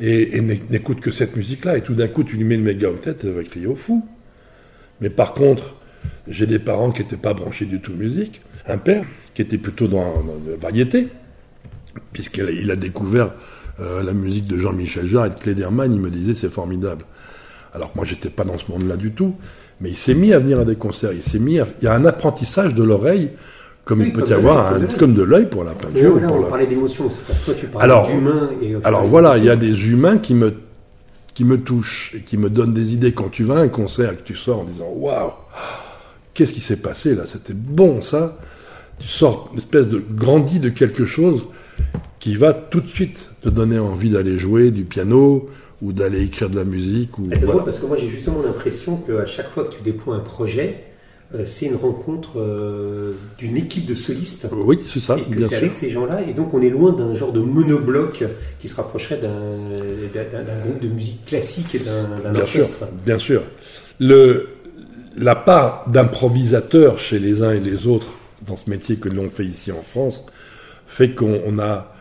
et, 0.00 0.36
et 0.36 0.40
n'é- 0.40 0.60
n'écoute 0.70 1.00
que 1.00 1.10
cette 1.12 1.36
musique-là. 1.36 1.78
Et 1.78 1.82
tout 1.82 1.94
d'un 1.94 2.08
coup, 2.08 2.24
tu 2.24 2.36
lui 2.36 2.44
mets 2.44 2.56
une 2.56 2.62
méga 2.64 2.88
va 2.90 3.42
crier 3.44 3.66
au 3.66 3.76
fou. 3.76 4.04
Mais 5.00 5.10
par 5.10 5.32
contre, 5.32 5.76
j'ai 6.28 6.46
des 6.46 6.58
parents 6.58 6.90
qui 6.90 7.02
n'étaient 7.02 7.16
pas 7.16 7.34
branchés 7.34 7.64
du 7.66 7.80
tout 7.80 7.92
musique, 7.92 8.40
un 8.66 8.78
père 8.78 9.04
qui 9.34 9.42
était 9.42 9.58
plutôt 9.58 9.86
dans, 9.88 10.22
dans 10.22 10.36
la 10.48 10.56
variété, 10.56 11.08
puisqu'il 12.12 12.44
a, 12.46 12.50
il 12.50 12.70
a 12.70 12.76
découvert 12.76 13.32
euh, 13.80 14.02
la 14.02 14.12
musique 14.12 14.46
de 14.46 14.56
Jean-Michel 14.56 15.06
Jarre 15.06 15.26
et 15.26 15.30
de 15.30 15.34
Klederman, 15.34 15.92
il 15.92 16.00
me 16.00 16.10
disait 16.10 16.34
c'est 16.34 16.50
formidable. 16.52 17.04
Alors 17.74 17.90
moi 17.94 18.04
j'étais 18.04 18.30
pas 18.30 18.44
dans 18.44 18.56
ce 18.58 18.70
monde-là 18.70 18.96
du 18.96 19.10
tout, 19.12 19.34
mais 19.80 19.90
il 19.90 19.96
s'est 19.96 20.14
mis 20.14 20.32
à 20.32 20.38
venir 20.38 20.60
à 20.60 20.64
des 20.64 20.76
concerts, 20.76 21.12
il 21.12 21.22
s'est 21.22 21.38
mis 21.40 21.58
à, 21.58 21.66
il 21.80 21.84
y 21.84 21.88
a 21.88 21.94
un 21.94 22.04
apprentissage 22.04 22.74
de 22.74 22.82
l'oreille, 22.84 23.30
comme 23.84 24.00
Oui, 24.00 24.06
il 24.06 24.12
peut 24.12 24.20
comme 24.22 24.30
y 24.30 24.34
avoir, 24.34 24.74
un- 24.74 24.80
comme 24.98 25.14
de 25.14 25.22
l'œil. 25.22 25.46
pour 25.50 25.64
la 25.64 25.72
peinture. 25.72 26.14
ou 26.16 26.20
là, 26.20 26.26
pour 26.28 26.36
on 26.36 26.42
la- 26.42 26.48
parlait 26.48 26.66
d'émotion, 26.66 27.10
c'est 27.44 27.58
tu 27.58 27.66
parles 27.66 27.84
Alors, 27.84 28.08
et- 28.62 28.76
Alors 28.84 29.04
voilà, 29.06 29.36
il 29.36 29.44
y 29.44 29.50
a 29.50 29.56
des 29.56 29.88
humains 29.88 30.16
qui 30.18 30.34
me, 30.34 30.54
qui 31.34 31.44
me 31.44 31.58
touchent 31.60 32.14
et 32.16 32.20
qui 32.20 32.38
me 32.38 32.48
donnent 32.48 32.72
des 32.72 32.94
idées. 32.94 33.12
Quand 33.12 33.28
tu 33.28 33.42
vas 33.42 33.56
à 33.56 33.60
un 33.62 33.68
concert 33.68 34.12
et 34.12 34.16
que 34.16 34.22
tu 34.22 34.36
sors 34.36 34.60
en 34.60 34.64
disant 34.64 34.88
Waouh, 34.94 35.32
qu'est-ce 36.34 36.52
qui 36.52 36.60
s'est 36.60 36.76
passé 36.76 37.14
là? 37.14 37.24
C'était 37.26 37.54
bon 37.54 38.02
ça? 38.02 38.38
Tu 38.98 39.08
sors 39.08 39.48
une 39.52 39.58
espèce 39.58 39.88
de 39.88 40.02
grandi 40.10 40.60
de 40.60 40.68
quelque 40.68 41.04
chose 41.04 41.46
qui 42.20 42.36
va 42.36 42.52
tout 42.52 42.80
de 42.80 42.88
suite 42.88 43.28
te 43.42 43.48
donner 43.48 43.78
envie 43.78 44.10
d'aller 44.10 44.36
jouer 44.38 44.70
du 44.70 44.84
piano 44.84 45.48
ou 45.82 45.92
d'aller 45.92 46.22
écrire 46.22 46.48
de 46.48 46.56
la 46.56 46.64
musique. 46.64 47.18
Ou, 47.18 47.26
Et 47.26 47.30
C'est 47.30 47.38
voilà. 47.40 47.52
drôle 47.54 47.64
parce 47.64 47.78
que 47.78 47.86
moi 47.86 47.96
j'ai 47.96 48.08
justement 48.08 48.40
l'impression 48.42 48.96
qu'à 48.96 49.26
chaque 49.26 49.50
fois 49.50 49.64
que 49.64 49.74
tu 49.74 49.82
déploies 49.82 50.14
un 50.16 50.20
projet, 50.20 50.84
euh, 51.34 51.44
c'est 51.44 51.66
une 51.66 51.74
rencontre 51.74 52.38
euh, 52.38 53.12
d'une 53.38 53.56
équipe 53.56 53.84
de 53.86 53.94
solistes. 53.96 54.48
Oui, 54.52 54.78
c'est 54.92 55.00
ça, 55.00 55.16
et 55.18 55.24
que 55.28 55.40
c'est 55.40 55.56
avec 55.56 55.74
ces 55.74 55.90
gens-là, 55.90 56.22
et 56.22 56.32
donc 56.32 56.54
on 56.54 56.62
est 56.62 56.70
loin 56.70 56.92
d'un 56.92 57.14
genre 57.16 57.32
de 57.32 57.40
monobloc 57.40 58.22
qui 58.60 58.68
se 58.68 58.76
rapprocherait 58.76 59.18
d'un 59.18 59.32
d'un- 60.14 60.42
d'un 60.44 60.60
groupe 60.64 60.80
de 60.80 60.88
musique 60.88 61.26
classique 61.26 61.74
et 61.74 61.80
d'un 61.80 62.04
d'un 62.22 62.30
Bien 62.32 62.46
sûr, 62.46 62.60
orchestre. 62.60 62.86
bien 63.04 63.18
sûr. 63.18 63.42
Le, 63.98 64.48
la 65.16 65.36
part 65.36 65.84
d'improvisateur 65.88 66.98
chez 66.98 67.18
les 67.18 67.42
uns 67.42 67.52
et 67.52 67.60
les 67.60 67.86
autres 67.86 68.12
dans 68.46 68.56
ce 68.56 68.68
métier 68.68 68.96
que 68.96 69.08
l'on 69.08 69.30
fait 69.30 69.44
ici 69.44 69.72
en 69.72 69.82
France 69.82 70.24
fait 70.86 71.14
qu'on 71.14 71.40
on 71.46 71.58
a, 71.58 71.92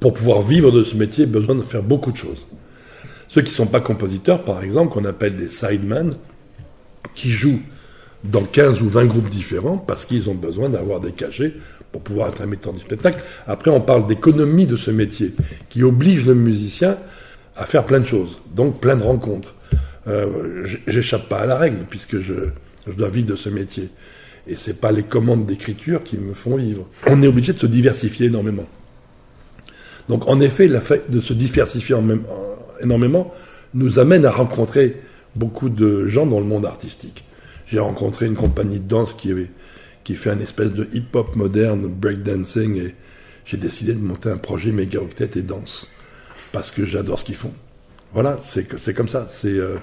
pour 0.00 0.14
pouvoir 0.14 0.42
vivre 0.42 0.70
de 0.70 0.82
ce 0.82 0.96
métier, 0.96 1.26
besoin 1.26 1.54
de 1.54 1.62
faire 1.62 1.82
beaucoup 1.82 2.12
de 2.12 2.16
choses. 2.16 2.46
Ceux 3.28 3.42
qui 3.42 3.50
ne 3.50 3.56
sont 3.56 3.66
pas 3.66 3.80
compositeurs, 3.80 4.42
par 4.42 4.62
exemple, 4.62 4.92
qu'on 4.92 5.04
appelle 5.04 5.34
des 5.34 5.48
sidemen, 5.48 6.12
qui 7.14 7.28
jouent 7.28 7.60
dans 8.24 8.42
15 8.42 8.80
ou 8.82 8.88
20 8.88 9.04
groupes 9.06 9.28
différents 9.28 9.78
parce 9.78 10.04
qu'ils 10.04 10.30
ont 10.30 10.34
besoin 10.34 10.68
d'avoir 10.68 11.00
des 11.00 11.12
cachets 11.12 11.54
pour 11.92 12.02
pouvoir 12.02 12.28
être 12.28 12.40
un 12.42 12.46
metteur 12.46 12.72
du 12.72 12.80
spectacle. 12.80 13.22
Après, 13.46 13.70
on 13.70 13.80
parle 13.80 14.06
d'économie 14.06 14.66
de 14.66 14.76
ce 14.76 14.90
métier 14.90 15.32
qui 15.68 15.82
oblige 15.82 16.24
le 16.24 16.34
musicien 16.34 16.96
à 17.56 17.66
faire 17.66 17.84
plein 17.84 18.00
de 18.00 18.06
choses, 18.06 18.40
donc 18.54 18.80
plein 18.80 18.96
de 18.96 19.02
rencontres. 19.02 19.54
Euh, 20.06 20.64
J'échappe 20.86 21.28
pas 21.28 21.38
à 21.38 21.46
la 21.46 21.56
règle 21.56 21.84
puisque 21.88 22.20
je, 22.20 22.34
je 22.86 22.92
dois 22.92 23.08
vivre 23.08 23.26
de 23.28 23.36
ce 23.36 23.48
métier. 23.48 23.90
Et 24.46 24.54
c'est 24.54 24.80
pas 24.80 24.92
les 24.92 25.02
commandes 25.02 25.46
d'écriture 25.46 26.04
qui 26.04 26.16
me 26.16 26.32
font 26.32 26.56
vivre. 26.56 26.86
On 27.06 27.22
est 27.22 27.26
obligé 27.26 27.52
de 27.52 27.58
se 27.58 27.66
diversifier 27.66 28.26
énormément. 28.26 28.66
Donc 30.08 30.28
en 30.28 30.40
effet, 30.40 30.68
le 30.68 30.78
fait 30.80 31.10
de 31.10 31.20
se 31.20 31.32
diversifier 31.32 31.96
énormément 32.80 33.32
nous 33.74 33.98
amène 33.98 34.24
à 34.24 34.30
rencontrer 34.30 35.00
beaucoup 35.34 35.68
de 35.68 36.06
gens 36.06 36.26
dans 36.26 36.38
le 36.38 36.46
monde 36.46 36.64
artistique. 36.64 37.24
J'ai 37.66 37.80
rencontré 37.80 38.26
une 38.26 38.36
compagnie 38.36 38.78
de 38.78 38.86
danse 38.86 39.14
qui, 39.14 39.32
qui 40.04 40.14
fait 40.14 40.30
un 40.30 40.38
espèce 40.38 40.70
de 40.72 40.88
hip-hop 40.92 41.34
moderne, 41.34 41.88
breakdancing, 41.88 42.76
et 42.76 42.94
j'ai 43.44 43.56
décidé 43.56 43.94
de 43.94 44.00
monter 44.00 44.30
un 44.30 44.38
projet 44.38 44.70
méga 44.70 45.00
octet 45.00 45.30
et 45.34 45.42
danse. 45.42 45.88
Parce 46.52 46.70
que 46.70 46.84
j'adore 46.84 47.18
ce 47.18 47.24
qu'ils 47.24 47.34
font. 47.34 47.52
Voilà, 48.14 48.38
c'est 48.40 48.94
comme 48.94 49.08
ça. 49.08 49.26
C'est 49.28 49.48
euh, 49.48 49.76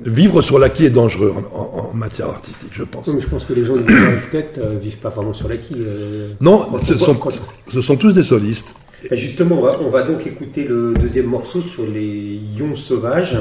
Vivre 0.00 0.42
sur 0.42 0.58
l'acquis 0.58 0.84
est 0.86 0.90
dangereux 0.90 1.32
en, 1.36 1.56
en- 1.58 1.90
en 1.90 1.94
matière 1.94 2.26
artistique, 2.28 2.70
je 2.72 2.82
pense. 2.82 3.06
Oui, 3.06 3.14
mais 3.16 3.20
je 3.20 3.28
pense 3.28 3.44
que 3.44 3.52
les 3.52 3.64
gens 3.64 3.76
du 3.76 3.84
peut-être 3.84 4.58
euh, 4.58 4.76
vivent 4.78 4.98
pas 4.98 5.08
vraiment 5.08 5.32
sur 5.32 5.48
l'acquis. 5.48 5.76
euh, 5.78 6.32
Non, 6.40 6.76
ce 6.78 6.96
sont, 6.98 7.14
quand- 7.14 7.30
ce 7.68 7.80
sont 7.80 7.96
tous 7.96 8.12
des 8.12 8.24
solistes. 8.24 8.74
Bah, 9.08 9.16
justement, 9.16 9.56
on 9.58 9.62
va, 9.62 9.80
on 9.80 9.90
va 9.90 10.02
donc 10.02 10.26
écouter 10.26 10.64
le 10.64 10.94
deuxième 10.94 11.26
morceau 11.26 11.62
sur 11.62 11.86
les 11.86 12.40
ions 12.56 12.74
sauvages. 12.74 13.38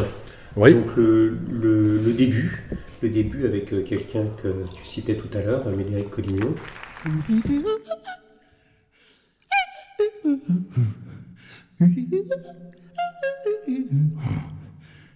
Oui. 0.56 0.76
Donc 0.76 0.96
le, 0.96 1.36
le- 1.52 1.98
le 1.98 2.14
début, 2.14 2.64
le 3.02 3.10
début 3.10 3.46
avec 3.46 3.74
euh, 3.74 3.82
quelqu'un 3.82 4.26
que 4.42 4.50
tu 4.76 4.86
citais 4.86 5.16
tout 5.16 5.36
à 5.36 5.42
l'heure, 5.42 5.64
Médéric 5.76 6.12
Collignon. 6.12 6.54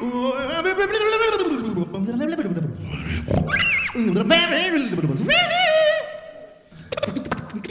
Oh, 0.00 0.48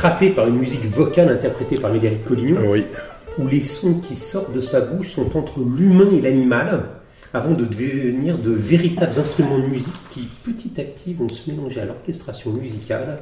attrapé 0.00 0.30
par 0.30 0.48
une 0.48 0.56
musique 0.56 0.86
vocale 0.86 1.28
interprétée 1.28 1.76
par 1.78 1.92
Médéric 1.92 2.24
Collignon, 2.24 2.70
Oui. 2.70 2.84
où 3.38 3.46
les 3.46 3.60
sons 3.60 4.00
qui 4.00 4.16
sortent 4.16 4.54
de 4.54 4.60
sa 4.62 4.80
bouche 4.80 5.10
sont 5.14 5.36
entre 5.36 5.60
l'humain 5.60 6.08
et 6.16 6.22
l'animal, 6.22 6.84
avant 7.34 7.52
de 7.52 7.64
devenir 7.66 8.38
de 8.38 8.50
véritables 8.50 9.18
instruments 9.18 9.58
de 9.58 9.66
musique 9.66 9.92
qui, 10.10 10.26
petit 10.42 10.72
à 10.80 10.84
petit, 10.84 11.12
vont 11.14 11.28
se 11.28 11.50
mélanger 11.50 11.82
à 11.82 11.84
l'orchestration 11.84 12.50
musicale, 12.52 13.18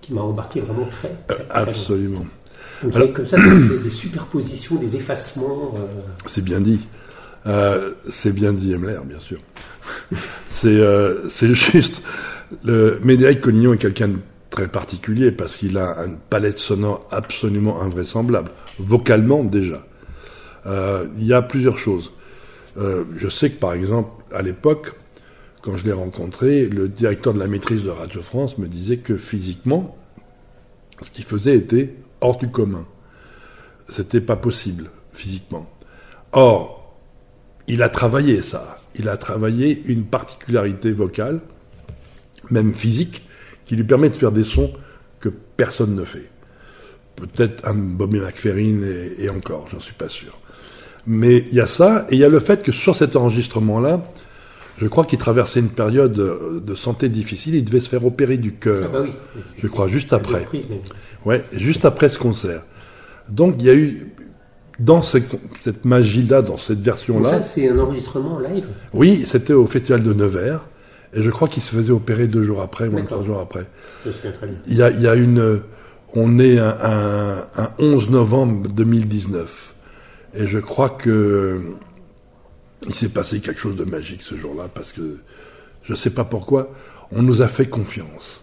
qui 0.00 0.12
m'a 0.12 0.20
embarqué 0.22 0.60
vraiment 0.60 0.86
très, 0.90 1.10
très, 1.28 1.44
très 1.44 1.44
loin. 1.60 1.68
Absolument. 1.68 2.26
Donc, 2.82 2.96
Alors- 2.96 3.12
comme 3.12 3.28
ça, 3.28 3.36
c'est 3.38 3.82
des 3.82 3.90
superpositions, 3.90 4.74
des 4.74 4.96
effacements. 4.96 5.74
euh, 5.76 6.00
C'est 6.26 6.44
bien 6.44 6.60
dit. 6.60 6.80
Euh, 7.46 7.92
c'est 8.10 8.32
bien 8.32 8.52
dit, 8.52 8.74
Emler, 8.74 8.98
bien 9.06 9.20
sûr. 9.20 9.38
c'est 10.48 10.66
euh, 10.68 11.28
juste. 11.28 12.02
Le 12.64 12.98
Médéric 13.04 13.40
Collignon 13.40 13.74
est 13.74 13.78
quelqu'un 13.78 14.08
de 14.08 14.16
très 14.54 14.68
particulier 14.68 15.32
parce 15.32 15.56
qu'il 15.56 15.76
a 15.78 15.96
une 16.06 16.16
palette 16.16 16.58
sonore 16.58 17.08
absolument 17.10 17.82
invraisemblable, 17.82 18.52
vocalement 18.78 19.42
déjà. 19.42 19.84
Euh, 20.66 21.08
Il 21.18 21.26
y 21.26 21.32
a 21.32 21.42
plusieurs 21.42 21.76
choses. 21.76 22.12
Euh, 22.76 23.02
je 23.16 23.28
sais 23.28 23.50
que 23.50 23.58
par 23.58 23.72
exemple, 23.72 24.10
à 24.32 24.42
l'époque, 24.42 24.92
quand 25.60 25.76
je 25.76 25.84
l'ai 25.84 25.92
rencontré, 25.92 26.66
le 26.66 26.88
directeur 26.88 27.34
de 27.34 27.40
la 27.40 27.48
maîtrise 27.48 27.82
de 27.82 27.90
Radio 27.90 28.22
France 28.22 28.56
me 28.58 28.68
disait 28.68 28.98
que 28.98 29.16
physiquement, 29.16 29.96
ce 31.02 31.10
qu'il 31.10 31.24
faisait 31.24 31.56
était 31.56 31.96
hors 32.20 32.38
du 32.38 32.48
commun. 32.48 32.86
C'était 33.88 34.20
pas 34.20 34.36
possible 34.36 34.88
physiquement. 35.12 35.68
Or, 36.30 36.96
il 37.66 37.82
a 37.82 37.88
travaillé 37.88 38.40
ça. 38.40 38.78
Il 38.94 39.08
a 39.08 39.16
travaillé 39.16 39.82
une 39.86 40.04
particularité 40.04 40.92
vocale, 40.92 41.40
même 42.50 42.72
physique, 42.72 43.22
qui 43.66 43.76
lui 43.76 43.84
permet 43.84 44.08
de 44.10 44.16
faire 44.16 44.32
des 44.32 44.44
sons 44.44 44.70
que 45.20 45.28
personne 45.56 45.94
ne 45.94 46.04
fait. 46.04 46.28
Peut-être 47.16 47.66
un 47.68 47.74
Bobby 47.74 48.18
McFerrin 48.18 48.82
et, 48.82 49.24
et 49.24 49.30
encore, 49.30 49.66
j'en 49.72 49.80
suis 49.80 49.94
pas 49.94 50.08
sûr. 50.08 50.38
Mais 51.06 51.44
il 51.50 51.54
y 51.54 51.60
a 51.60 51.66
ça, 51.66 52.06
et 52.10 52.14
il 52.14 52.18
y 52.18 52.24
a 52.24 52.28
le 52.28 52.40
fait 52.40 52.62
que 52.62 52.72
sur 52.72 52.96
cet 52.96 53.14
enregistrement-là, 53.14 54.02
je 54.78 54.88
crois 54.88 55.04
qu'il 55.04 55.18
traversait 55.18 55.60
une 55.60 55.68
période 55.68 56.60
de 56.64 56.74
santé 56.74 57.08
difficile, 57.08 57.54
il 57.54 57.64
devait 57.64 57.78
se 57.80 57.88
faire 57.88 58.04
opérer 58.04 58.36
du 58.38 58.54
cœur. 58.54 58.82
Ah 58.86 58.88
bah 58.92 59.00
oui. 59.04 59.12
Je 59.62 59.68
crois, 59.68 59.86
juste 59.86 60.12
après. 60.12 60.46
Ouais, 61.24 61.44
juste 61.52 61.84
après 61.84 62.08
ce 62.08 62.18
concert. 62.18 62.62
Donc 63.28 63.54
il 63.60 63.66
y 63.66 63.70
a 63.70 63.74
eu, 63.74 64.08
dans 64.80 65.00
ce- 65.02 65.18
cette 65.60 65.84
magie-là, 65.84 66.42
dans 66.42 66.56
cette 66.56 66.80
version-là, 66.80 67.30
ça, 67.30 67.42
c'est 67.42 67.68
un 67.68 67.78
enregistrement 67.78 68.40
live? 68.40 68.66
Oui, 68.92 69.22
c'était 69.26 69.52
au 69.52 69.66
Festival 69.66 70.02
de 70.02 70.12
Nevers, 70.12 70.66
et 71.14 71.22
je 71.22 71.30
crois 71.30 71.48
qu'il 71.48 71.62
se 71.62 71.74
faisait 71.74 71.92
opérer 71.92 72.26
deux 72.26 72.42
jours 72.42 72.60
après, 72.60 72.88
ou 72.88 72.92
D'accord. 72.92 73.06
trois 73.08 73.24
jours 73.24 73.40
après. 73.40 73.66
Il 74.66 74.76
y 74.76 74.82
a, 74.82 74.90
il 74.90 75.00
y 75.00 75.06
a 75.08 75.14
une, 75.14 75.62
on 76.12 76.38
est 76.38 76.58
un, 76.58 76.76
un, 76.80 77.46
un 77.56 77.70
11 77.78 78.10
novembre 78.10 78.68
2019, 78.68 79.74
et 80.34 80.46
je 80.46 80.58
crois 80.58 80.90
que 80.90 81.60
il 82.86 82.94
s'est 82.94 83.08
passé 83.08 83.40
quelque 83.40 83.60
chose 83.60 83.76
de 83.76 83.84
magique 83.84 84.22
ce 84.22 84.36
jour-là, 84.36 84.68
parce 84.72 84.92
que 84.92 85.18
je 85.82 85.92
ne 85.92 85.96
sais 85.96 86.10
pas 86.10 86.24
pourquoi, 86.24 86.70
on 87.12 87.22
nous 87.22 87.42
a 87.42 87.48
fait 87.48 87.66
confiance. 87.66 88.42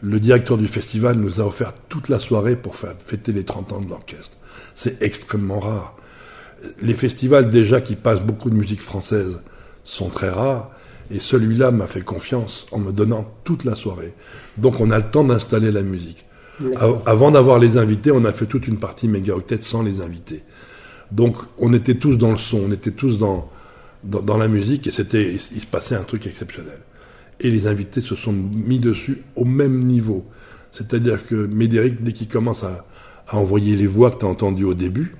Le 0.00 0.20
directeur 0.20 0.58
du 0.58 0.68
festival 0.68 1.16
nous 1.16 1.40
a 1.40 1.44
offert 1.44 1.72
toute 1.88 2.08
la 2.08 2.18
soirée 2.18 2.56
pour 2.56 2.76
faire 2.76 2.94
fêter 3.04 3.32
les 3.32 3.44
30 3.44 3.72
ans 3.72 3.80
de 3.80 3.88
l'orchestre. 3.88 4.36
C'est 4.74 5.02
extrêmement 5.02 5.60
rare. 5.60 5.96
Les 6.80 6.94
festivals 6.94 7.50
déjà 7.50 7.80
qui 7.80 7.96
passent 7.96 8.20
beaucoup 8.20 8.50
de 8.50 8.54
musique 8.54 8.80
française 8.80 9.40
sont 9.84 10.08
très 10.08 10.30
rares, 10.30 10.70
et 11.10 11.18
celui-là 11.18 11.70
m'a 11.70 11.86
fait 11.86 12.02
confiance 12.02 12.66
en 12.72 12.78
me 12.78 12.92
donnant 12.92 13.26
toute 13.44 13.64
la 13.64 13.74
soirée. 13.74 14.14
Donc 14.56 14.80
on 14.80 14.90
a 14.90 14.98
le 14.98 15.10
temps 15.10 15.24
d'installer 15.24 15.70
la 15.70 15.82
musique. 15.82 16.24
Avant 17.04 17.32
d'avoir 17.32 17.58
les 17.58 17.78
invités, 17.78 18.12
on 18.12 18.24
a 18.24 18.32
fait 18.32 18.46
toute 18.46 18.68
une 18.68 18.78
partie 18.78 19.08
mégaoctet 19.08 19.60
sans 19.60 19.82
les 19.82 20.00
invités. 20.00 20.42
Donc 21.10 21.36
on 21.58 21.72
était 21.72 21.96
tous 21.96 22.16
dans 22.16 22.30
le 22.30 22.38
son, 22.38 22.62
on 22.68 22.70
était 22.70 22.92
tous 22.92 23.18
dans, 23.18 23.50
dans, 24.04 24.22
dans 24.22 24.38
la 24.38 24.48
musique 24.48 24.86
et 24.86 24.90
c'était, 24.90 25.34
il, 25.34 25.40
il 25.54 25.60
se 25.60 25.66
passait 25.66 25.96
un 25.96 26.04
truc 26.04 26.26
exceptionnel. 26.26 26.78
Et 27.40 27.50
les 27.50 27.66
invités 27.66 28.00
se 28.00 28.14
sont 28.14 28.32
mis 28.32 28.78
dessus 28.78 29.22
au 29.34 29.44
même 29.44 29.84
niveau. 29.84 30.24
C'est-à-dire 30.70 31.26
que 31.26 31.34
Médéric, 31.34 32.02
dès 32.02 32.12
qu'il 32.12 32.28
commence 32.28 32.62
à, 32.62 32.86
à 33.28 33.36
envoyer 33.36 33.76
les 33.76 33.86
voix 33.86 34.10
que 34.10 34.20
tu 34.20 34.26
as 34.26 34.28
entendues 34.28 34.64
au 34.64 34.74
début, 34.74 35.16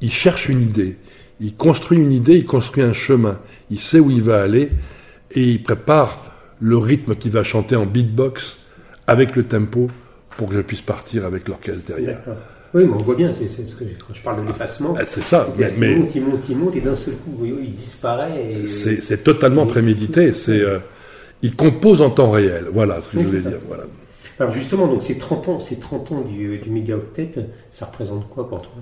il 0.00 0.12
cherche 0.12 0.48
une 0.48 0.62
idée. 0.62 0.96
Il 1.40 1.54
construit 1.54 1.98
une 1.98 2.12
idée, 2.12 2.36
il 2.36 2.46
construit 2.46 2.82
un 2.82 2.92
chemin. 2.92 3.38
Il 3.70 3.78
sait 3.78 4.00
où 4.00 4.10
il 4.10 4.22
va 4.22 4.42
aller 4.42 4.70
et 5.32 5.42
il 5.42 5.62
prépare 5.62 6.24
le 6.60 6.76
rythme 6.76 7.14
qu'il 7.14 7.30
va 7.30 7.44
chanter 7.44 7.76
en 7.76 7.86
beatbox 7.86 8.58
avec 9.06 9.36
le 9.36 9.44
tempo 9.44 9.88
pour 10.36 10.48
que 10.48 10.54
je 10.54 10.60
puisse 10.60 10.80
partir 10.82 11.24
avec 11.24 11.46
l'orchestre 11.48 11.86
derrière. 11.86 12.20
Oui, 12.74 12.84
mais 12.84 12.92
on 12.92 12.98
voit 12.98 13.14
bien, 13.14 13.32
c'est 13.32 13.48
ce 13.48 13.74
que 13.76 13.84
quand 13.84 14.12
je 14.12 14.20
parle 14.20 14.42
de 14.42 14.48
l'effacement. 14.48 14.94
Ah, 14.98 15.04
c'est 15.06 15.22
ça, 15.22 15.48
mais- 15.56 15.72
mais- 15.78 15.94
monte, 15.96 16.14
il 16.14 16.22
monte, 16.22 16.48
il 16.50 16.56
monte, 16.56 16.76
et 16.76 16.80
d'un 16.80 16.94
seul 16.94 17.14
coup, 17.14 17.44
il 17.44 17.74
disparaît. 17.74 18.62
Et... 18.62 18.66
C'est 18.66 19.24
totalement 19.24 19.64
prémédité. 19.66 20.32
C'est 20.32 20.60
euh, 20.60 20.78
il 21.42 21.54
compose 21.56 22.02
en 22.02 22.10
temps 22.10 22.30
réel. 22.30 22.66
Voilà 22.72 23.00
ce 23.00 23.12
que 23.12 23.16
Oui, 23.18 23.22
je 23.22 23.28
voulais 23.28 23.40
dire. 23.40 23.58
Voilà. 23.68 23.84
Alors 24.40 24.52
justement, 24.52 24.86
donc 24.86 25.02
ces 25.02 25.18
30 25.18 25.48
ans, 25.48 25.58
ces 25.60 25.76
30 25.76 26.12
ans 26.12 26.20
du, 26.20 26.58
du 26.58 26.70
mégaoctet, 26.70 27.30
ça 27.72 27.86
représente 27.86 28.28
quoi 28.28 28.48
pour 28.48 28.62
toi? 28.62 28.72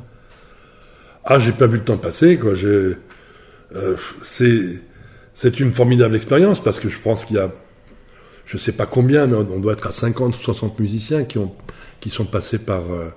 Ah, 1.28 1.40
j'ai 1.40 1.52
pas 1.52 1.66
vu 1.66 1.78
le 1.78 1.84
temps 1.84 1.98
passer. 1.98 2.38
Quoi. 2.38 2.52
Euh, 2.54 2.96
c'est 4.22 5.60
une 5.60 5.72
formidable 5.74 6.14
expérience 6.14 6.60
parce 6.60 6.78
que 6.78 6.88
je 6.88 6.98
pense 7.00 7.24
qu'il 7.24 7.36
y 7.36 7.40
a, 7.40 7.50
je 8.44 8.56
sais 8.56 8.72
pas 8.72 8.86
combien, 8.86 9.26
mais 9.26 9.36
on 9.36 9.58
doit 9.58 9.72
être 9.72 9.88
à 9.88 9.92
50 9.92 10.36
ou 10.36 10.38
60 10.38 10.78
musiciens 10.78 11.24
qui 11.24 11.38
ont 11.38 11.52
qui 11.98 12.10
sont 12.10 12.26
passés 12.26 12.58
par 12.58 12.92
euh, 12.92 13.08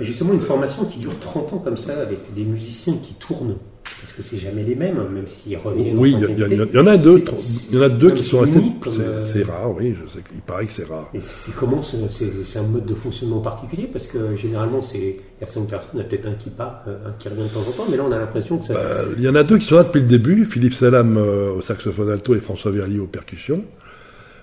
Justement, 0.00 0.32
une 0.32 0.40
formation 0.40 0.84
qui 0.84 1.00
dure 1.00 1.18
30 1.18 1.54
ans 1.54 1.58
comme 1.58 1.76
ça, 1.76 2.00
avec 2.00 2.32
des 2.32 2.44
musiciens 2.44 2.96
qui 3.02 3.14
tournent, 3.14 3.56
parce 4.00 4.12
que 4.12 4.22
c'est 4.22 4.38
jamais 4.38 4.62
les 4.62 4.74
mêmes, 4.74 4.96
même 5.12 5.26
s'ils 5.26 5.56
reviennent. 5.56 5.98
Oui, 5.98 6.14
il 6.16 6.22
y, 6.22 6.78
en 6.78 6.86
a 6.86 6.96
deux, 6.96 7.22
il 7.70 7.76
y 7.76 7.78
en 7.78 7.82
a 7.82 7.88
deux 7.88 8.10
qui 8.12 8.24
sont 8.24 8.40
restés. 8.40 8.60
C'est 8.90 9.00
euh, 9.00 9.22
c'est 9.22 9.42
rare, 9.44 9.70
oui. 9.76 9.94
Je 9.94 10.08
sais 10.08 10.20
qu'il 10.28 10.40
paraît 10.40 10.66
que 10.66 10.72
c'est 10.72 10.86
rare. 10.86 11.08
Et 11.14 11.20
c'est 11.20 11.54
comment 11.54 11.82
ce- 11.82 11.96
c'est 12.44 12.58
un 12.58 12.62
mode 12.62 12.86
de 12.86 12.94
fonctionnement 12.94 13.40
particulier? 13.40 13.88
Parce 13.92 14.06
que 14.06 14.36
généralement, 14.36 14.82
c'est 14.82 14.98
il 14.98 15.40
y 15.40 15.44
a 15.44 15.46
cinq 15.46 15.66
personnes, 15.68 15.90
il 15.94 15.98
y 15.98 16.02
a 16.02 16.04
peut-être 16.04 16.26
un 16.26 16.34
qui 16.34 16.50
part, 16.50 16.82
euh, 16.88 16.96
un 17.08 17.12
qui 17.18 17.28
revient 17.28 17.42
de 17.42 17.48
temps 17.48 17.60
en 17.60 17.72
temps, 17.72 17.86
mais 17.90 17.96
là 17.96 18.04
on 18.08 18.12
a 18.12 18.18
l'impression 18.18 18.58
que 18.58 18.64
ça. 18.64 18.74
Bah, 18.74 18.80
il 19.16 19.22
y 19.22 19.28
en 19.28 19.34
a 19.34 19.42
deux 19.42 19.58
qui 19.58 19.66
sont 19.66 19.76
là 19.76 19.84
depuis 19.84 20.00
le 20.02 20.06
début, 20.08 20.44
Philippe 20.44 20.74
Salam 20.74 21.16
euh, 21.16 21.52
au 21.52 21.60
saxophone 21.62 22.10
alto 22.10 22.34
et 22.34 22.38
François 22.40 22.70
Verlier 22.70 22.98
aux 22.98 23.06
percussions. 23.06 23.64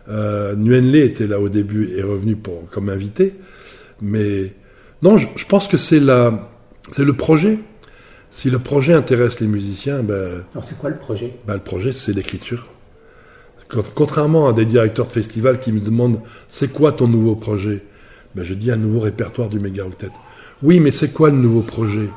Euh, 0.07 0.55
Nguyen 0.55 0.81
Le 0.91 1.03
était 1.03 1.27
là 1.27 1.39
au 1.39 1.49
début 1.49 1.89
et 1.89 1.99
est 1.99 2.03
revenu 2.03 2.35
pour, 2.35 2.67
comme 2.69 2.89
invité. 2.89 3.33
Mais 4.01 4.53
non, 5.01 5.17
je, 5.17 5.27
je 5.35 5.45
pense 5.45 5.67
que 5.67 5.77
c'est 5.77 5.99
la, 5.99 6.49
c'est 6.91 7.03
le 7.03 7.13
projet. 7.13 7.57
Si 8.31 8.49
le 8.49 8.59
projet 8.59 8.93
intéresse 8.93 9.39
les 9.39 9.47
musiciens, 9.47 10.03
ben, 10.03 10.43
Alors 10.53 10.63
c'est 10.63 10.77
quoi 10.77 10.89
le 10.89 10.97
projet? 10.97 11.33
ben, 11.47 11.53
le 11.55 11.59
projet 11.59 11.91
c'est 11.91 12.13
l'écriture. 12.13 12.67
Contrairement 13.95 14.47
à 14.47 14.53
des 14.53 14.65
directeurs 14.65 15.07
de 15.07 15.11
festivals 15.11 15.59
qui 15.59 15.71
me 15.71 15.79
demandent 15.79 16.19
c'est 16.47 16.71
quoi 16.71 16.91
ton 16.91 17.07
nouveau 17.07 17.35
projet, 17.35 17.81
ben, 18.35 18.43
je 18.43 18.53
dis 18.53 18.71
un 18.71 18.75
nouveau 18.75 18.99
répertoire 18.99 19.49
du 19.49 19.59
méga 19.59 19.83
octet. 19.85 20.09
Oui, 20.61 20.79
mais 20.79 20.91
c'est 20.91 21.09
quoi 21.09 21.29
le 21.29 21.37
nouveau 21.37 21.61
projet? 21.61 22.09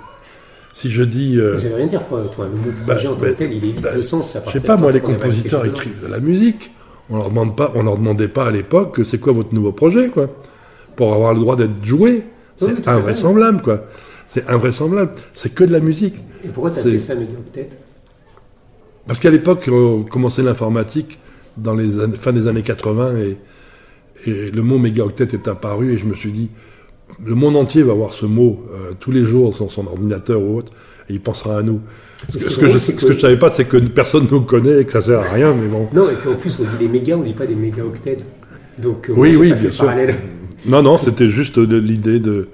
Si 0.75 0.90
je 0.90 1.03
dis 1.03 1.38
euh, 1.38 1.59
Ça 1.59 1.68
veut 1.68 1.77
rien 1.77 1.87
dire 1.87 2.07
quoi, 2.07 2.23
toi, 2.35 2.44
un 2.44 2.49
nouveau 2.49 2.71
bah, 2.87 2.94
projet 2.94 3.09
en 3.09 3.14
tant 3.14 3.21
que 3.21 3.31
tel, 3.31 3.53
il 3.53 3.57
est 3.64 3.73
vide 3.73 3.81
bah, 3.81 3.97
de 3.97 4.03
sens. 4.03 4.37
Je 4.47 4.51
sais 4.53 4.61
pas, 4.61 4.77
moi, 4.77 4.92
les 4.92 5.01
compositeurs 5.01 5.64
écrivent 5.64 6.03
de 6.03 6.07
la 6.07 6.21
musique. 6.21 6.71
On 7.11 7.16
leur 7.16 7.31
demande 7.31 7.57
pas, 7.57 7.73
on 7.75 7.83
leur 7.83 7.97
demandait 7.97 8.29
pas 8.29 8.47
à 8.47 8.51
l'époque 8.51 8.94
que 8.97 9.05
c'est 9.05 9.18
quoi 9.18 9.33
votre 9.33 9.55
nouveau 9.55 9.73
projet, 9.73 10.09
quoi, 10.09 10.29
pour 10.94 11.14
avoir 11.14 11.33
le 11.33 11.40
droit 11.40 11.57
d'être 11.57 11.83
joué. 11.83 12.25
C'est 12.59 12.66
Oui, 12.66 12.75
invraisemblable, 12.87 13.62
quoi. 13.62 13.85
C'est 14.28 14.48
invraisemblable. 14.48 15.12
C'est 15.32 15.52
que 15.54 15.64
de 15.64 15.72
la 15.72 15.80
musique. 15.80 16.16
Et 16.44 16.48
pourquoi 16.48 16.70
t'as 16.70 16.82
c'est- 16.82 16.90
fait 16.92 16.98
ça 16.98 17.14
mégaoctet 17.16 17.70
Parce 19.06 19.18
qu'à 19.18 19.30
l'époque, 19.30 19.68
on 19.72 20.02
commençait 20.02 20.42
l'informatique 20.42 21.18
dans 21.56 21.74
les 21.74 21.98
années- 21.98 22.16
fin 22.18 22.32
des 22.32 22.46
années 22.46 22.62
80 22.62 23.16
et, 23.16 23.36
et 24.30 24.50
le 24.50 24.62
mot 24.62 24.78
mégaoctet 24.78 25.28
est 25.32 25.48
apparu 25.48 25.94
et 25.94 25.98
je 25.98 26.04
me 26.04 26.14
suis 26.14 26.30
dit, 26.30 26.50
le 27.24 27.34
monde 27.34 27.56
entier 27.56 27.82
va 27.82 27.94
voir 27.94 28.12
ce 28.12 28.26
mot 28.26 28.64
euh, 28.72 28.92
tous 29.00 29.10
les 29.10 29.24
jours 29.24 29.56
sur 29.56 29.72
son 29.72 29.86
ordinateur 29.86 30.40
ou 30.42 30.58
autre 30.58 30.72
et 31.08 31.14
il 31.14 31.20
pensera 31.20 31.58
à 31.58 31.62
nous. 31.62 31.80
Ce 32.28 32.32
que, 32.36 32.38
ce 32.38 32.68
je, 32.68 32.78
ce 32.78 32.92
que 32.92 33.06
que- 33.06 33.12
je 33.14 33.18
savais 33.18 33.38
pas, 33.38 33.48
c'est 33.48 33.64
que 33.64 33.78
personne 33.78 34.26
nous 34.30 34.42
connaît 34.42 34.82
et 34.82 34.84
que 34.84 34.92
ça 34.92 35.00
sert 35.00 35.20
à 35.20 35.30
rien, 35.32 35.54
mais 35.54 35.68
bon. 35.68 35.88
Non, 35.94 36.10
et 36.10 36.14
puis 36.14 36.28
en 36.28 36.34
plus, 36.36 36.54
on 36.60 36.64
dit 36.64 36.76
des 36.78 36.88
mégas, 36.88 37.16
on 37.16 37.22
dit 37.22 37.32
pas 37.32 37.46
des 37.46 37.54
mégaoctets. 37.54 38.18
Donc, 38.78 39.08
euh, 39.08 39.14
Oui, 39.16 39.34
oui, 39.36 39.52
bien 39.54 39.70
sûr. 39.70 39.86
parallèle. 39.86 40.14
Non, 40.66 40.82
non, 40.82 40.98
c'était 40.98 41.28
juste 41.30 41.56
l'idée 41.56 42.20
de, 42.20 42.48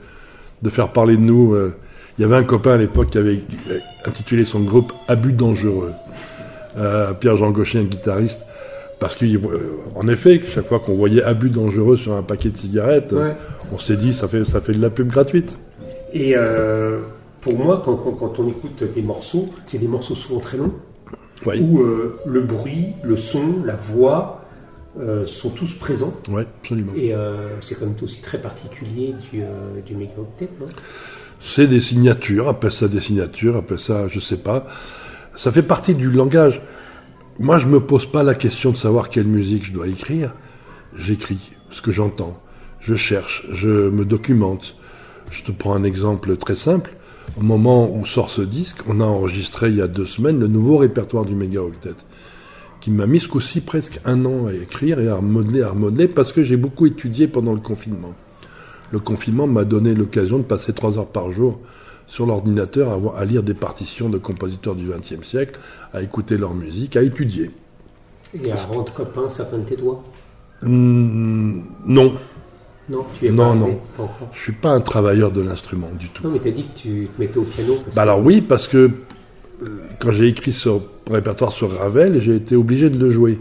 de 0.64 0.70
faire 0.70 0.88
parler 0.88 1.16
de 1.16 1.22
nous. 1.22 1.54
euh. 1.54 1.74
Il 2.18 2.22
y 2.22 2.24
avait 2.24 2.36
un 2.36 2.44
copain 2.44 2.72
à 2.72 2.76
l'époque 2.76 3.10
qui 3.10 3.18
avait 3.18 3.38
intitulé 4.06 4.44
son 4.44 4.60
groupe 4.60 4.92
Abus 5.08 5.32
dangereux. 5.32 5.92
Euh, 6.78 7.12
Pierre-Jean 7.12 7.50
Gaucher, 7.50 7.80
un 7.80 7.84
guitariste. 7.84 8.40
Parce 9.00 9.16
qu'en 9.16 10.08
effet, 10.08 10.40
chaque 10.54 10.66
fois 10.66 10.78
qu'on 10.78 10.94
voyait 10.94 11.22
Abus 11.22 11.50
dangereux 11.50 11.96
sur 11.96 12.14
un 12.14 12.22
paquet 12.22 12.48
de 12.50 12.56
cigarettes, 12.56 13.12
euh, 13.12 13.28
Ouais. 13.30 13.36
on 13.72 13.78
s'est 13.78 13.96
dit 13.96 14.12
ça 14.12 14.28
fait, 14.28 14.44
ça 14.44 14.60
fait 14.60 14.72
de 14.72 14.80
la 14.80 14.90
pub 14.90 15.08
gratuite. 15.08 15.58
Et 16.14 16.34
euh, 16.36 17.00
pour 17.42 17.58
moi, 17.58 17.82
quand, 17.84 17.96
quand- 17.96 18.12
quand 18.12 18.38
on 18.38 18.48
écoute 18.48 18.82
des 18.94 19.02
morceaux, 19.02 19.48
c'est 19.66 19.78
des 19.78 19.88
morceaux 19.88 20.14
souvent 20.14 20.40
très 20.40 20.56
longs, 20.56 20.72
Oui, 21.44 21.60
où 21.60 21.80
euh, 21.80 22.16
le 22.26 22.40
bruit, 22.40 22.92
le 23.02 23.16
son, 23.16 23.56
la 23.66 23.74
voix 23.74 24.43
euh, 24.98 25.26
sont 25.26 25.50
tous 25.50 25.72
présents. 25.72 26.14
ouais, 26.28 26.46
absolument. 26.62 26.92
Et 26.94 27.12
euh, 27.12 27.60
c'est 27.60 27.74
quand 27.76 27.86
même 27.86 27.96
aussi 28.00 28.20
très 28.22 28.38
particulier 28.38 29.14
du, 29.30 29.42
euh, 29.42 29.80
du 29.84 29.96
mégaoctet, 29.96 30.48
C'est 31.40 31.66
des 31.66 31.80
signatures, 31.80 32.48
appelle 32.48 32.70
ça 32.70 32.86
des 32.86 33.00
signatures, 33.00 33.56
appelle 33.56 33.80
ça, 33.80 34.06
je 34.08 34.20
sais 34.20 34.36
pas. 34.36 34.66
Ça 35.34 35.50
fait 35.50 35.62
partie 35.64 35.94
du 35.94 36.10
langage. 36.10 36.62
Moi, 37.40 37.58
je 37.58 37.66
me 37.66 37.80
pose 37.80 38.06
pas 38.06 38.22
la 38.22 38.36
question 38.36 38.70
de 38.70 38.76
savoir 38.76 39.08
quelle 39.08 39.26
musique 39.26 39.64
je 39.64 39.72
dois 39.72 39.88
écrire. 39.88 40.32
J'écris 40.96 41.50
ce 41.72 41.82
que 41.82 41.90
j'entends. 41.90 42.40
Je 42.78 42.94
cherche, 42.94 43.48
je 43.52 43.90
me 43.90 44.04
documente. 44.04 44.76
Je 45.32 45.42
te 45.42 45.50
prends 45.50 45.74
un 45.74 45.82
exemple 45.82 46.36
très 46.36 46.54
simple. 46.54 46.94
Au 47.36 47.42
moment 47.42 47.90
où 47.90 48.06
sort 48.06 48.30
ce 48.30 48.42
disque, 48.42 48.78
on 48.86 49.00
a 49.00 49.04
enregistré 49.04 49.70
il 49.70 49.76
y 49.76 49.82
a 49.82 49.88
deux 49.88 50.06
semaines 50.06 50.38
le 50.38 50.46
nouveau 50.46 50.76
répertoire 50.76 51.24
du 51.24 51.34
Méga 51.34 51.62
Octet, 51.62 51.96
qui 52.84 52.90
m'a 52.90 53.06
mis 53.06 53.18
coup-ci 53.20 53.62
presque 53.62 53.98
un 54.04 54.26
an 54.26 54.46
à 54.46 54.52
écrire 54.52 55.00
et 55.00 55.08
à 55.08 55.14
remodeler, 55.14 55.62
à 55.62 55.70
remodeler, 55.70 56.06
parce 56.06 56.32
que 56.32 56.42
j'ai 56.42 56.58
beaucoup 56.58 56.84
étudié 56.84 57.26
pendant 57.26 57.54
le 57.54 57.60
confinement. 57.60 58.12
Le 58.92 58.98
confinement 58.98 59.46
m'a 59.46 59.64
donné 59.64 59.94
l'occasion 59.94 60.36
de 60.36 60.42
passer 60.42 60.74
trois 60.74 60.98
heures 60.98 61.06
par 61.06 61.30
jour 61.32 61.60
sur 62.06 62.26
l'ordinateur 62.26 63.00
à, 63.16 63.24
lire 63.24 63.42
des 63.42 63.54
partitions 63.54 64.10
de 64.10 64.18
compositeurs 64.18 64.74
du 64.74 64.84
XXe 64.90 65.26
siècle, 65.26 65.58
à 65.94 66.02
écouter 66.02 66.36
leur 66.36 66.52
musique, 66.52 66.94
à 66.98 67.02
étudier. 67.02 67.52
Et 68.34 68.52
à 68.52 68.56
rendre 68.56 68.92
copain 68.92 69.30
certains 69.30 69.60
de 69.60 69.64
tes 69.64 69.76
doigts? 69.76 70.04
Hmm, 70.60 71.62
non, 71.86 72.12
Non, 72.90 73.06
tu 73.18 73.28
es 73.28 73.30
Non, 73.30 73.48
pas 73.48 73.54
non. 73.54 73.78
pas 73.96 74.10
je 74.34 74.38
suis 74.40 74.52
pas 74.52 74.72
un 74.72 74.82
travailleur 74.82 75.30
de 75.32 75.40
l'instrument 75.40 75.88
du 75.98 76.10
tout. 76.10 76.22
Non, 76.22 76.30
mais 76.34 76.38
t'as 76.38 76.50
dit 76.50 76.64
que 76.64 76.78
tu 76.78 77.08
te 77.16 77.18
mettais 77.18 77.38
au 77.38 77.44
piano. 77.44 77.76
parce 77.76 77.86
Bah 77.96 78.02
que- 78.04 78.08
alors 78.10 78.20
oui, 78.22 78.42
parce 78.42 78.68
que 78.68 78.90
euh, 79.62 79.68
quand 79.98 80.10
j'ai 80.10 80.28
écrit 80.28 80.52
ce 80.52 80.68
répertoire 81.10 81.52
sur 81.52 81.70
Ravel, 81.78 82.20
j'ai 82.20 82.36
été 82.36 82.56
obligé 82.56 82.90
de 82.90 82.98
le 82.98 83.10
jouer. 83.10 83.38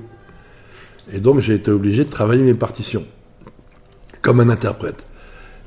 Et 1.11 1.19
donc 1.19 1.39
j'ai 1.39 1.55
été 1.55 1.71
obligé 1.71 2.05
de 2.05 2.09
travailler 2.09 2.43
mes 2.43 2.53
partitions, 2.53 3.05
comme 4.21 4.39
un 4.39 4.49
interprète. 4.49 5.03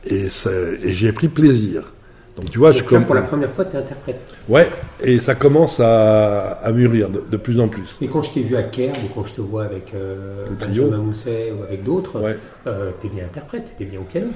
Et, 0.07 0.27
et 0.27 0.93
j'ai 0.93 1.13
pris 1.13 1.29
plaisir. 1.29 1.93
Donc 2.37 2.51
tu 2.51 2.59
vois, 2.59 2.71
je 2.71 2.81
Donc 2.81 2.89
comme... 2.89 3.05
pour 3.07 3.15
la 3.15 3.23
première 3.23 3.51
fois, 3.51 3.65
tu 3.65 3.77
es 3.77 3.79
interprète. 3.79 4.21
Ouais, 4.49 4.69
et 5.03 5.19
ça 5.21 5.35
commence 5.35 5.81
à, 5.81 6.53
à 6.63 6.71
mûrir 6.71 7.09
de, 7.09 7.23
de 7.31 7.37
plus 7.39 7.59
en 7.61 7.69
plus. 7.69 7.97
Et 8.03 8.09
quand 8.09 8.23
je 8.23 8.31
t'ai 8.33 8.43
vu 8.43 8.57
à 8.57 8.63
Caire, 8.63 8.93
ou 9.05 9.09
quand 9.15 9.25
je 9.27 9.33
te 9.33 9.41
vois 9.41 9.65
avec 9.65 9.95
euh. 9.95 10.45
Benjamin 10.61 10.99
Mousset 10.99 11.53
ou 11.59 11.63
avec 11.63 11.83
d'autres, 11.83 12.21
Ouais. 12.21 12.37
euh, 12.67 12.91
t'es 13.01 13.09
bien 13.09 13.25
interprète, 13.25 13.69
t'es 13.79 13.87
bien 13.87 14.01
au 14.01 14.05
piano. 14.05 14.29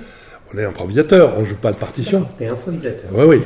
On 0.52 0.58
est 0.58 0.64
improvisateur, 0.64 1.34
on 1.38 1.44
joue 1.44 1.54
pas 1.56 1.72
de 1.72 1.76
partition. 1.76 2.26
T'es 2.38 2.48
improvisateur. 2.48 3.12
Ouais, 3.14 3.24
oui. 3.24 3.42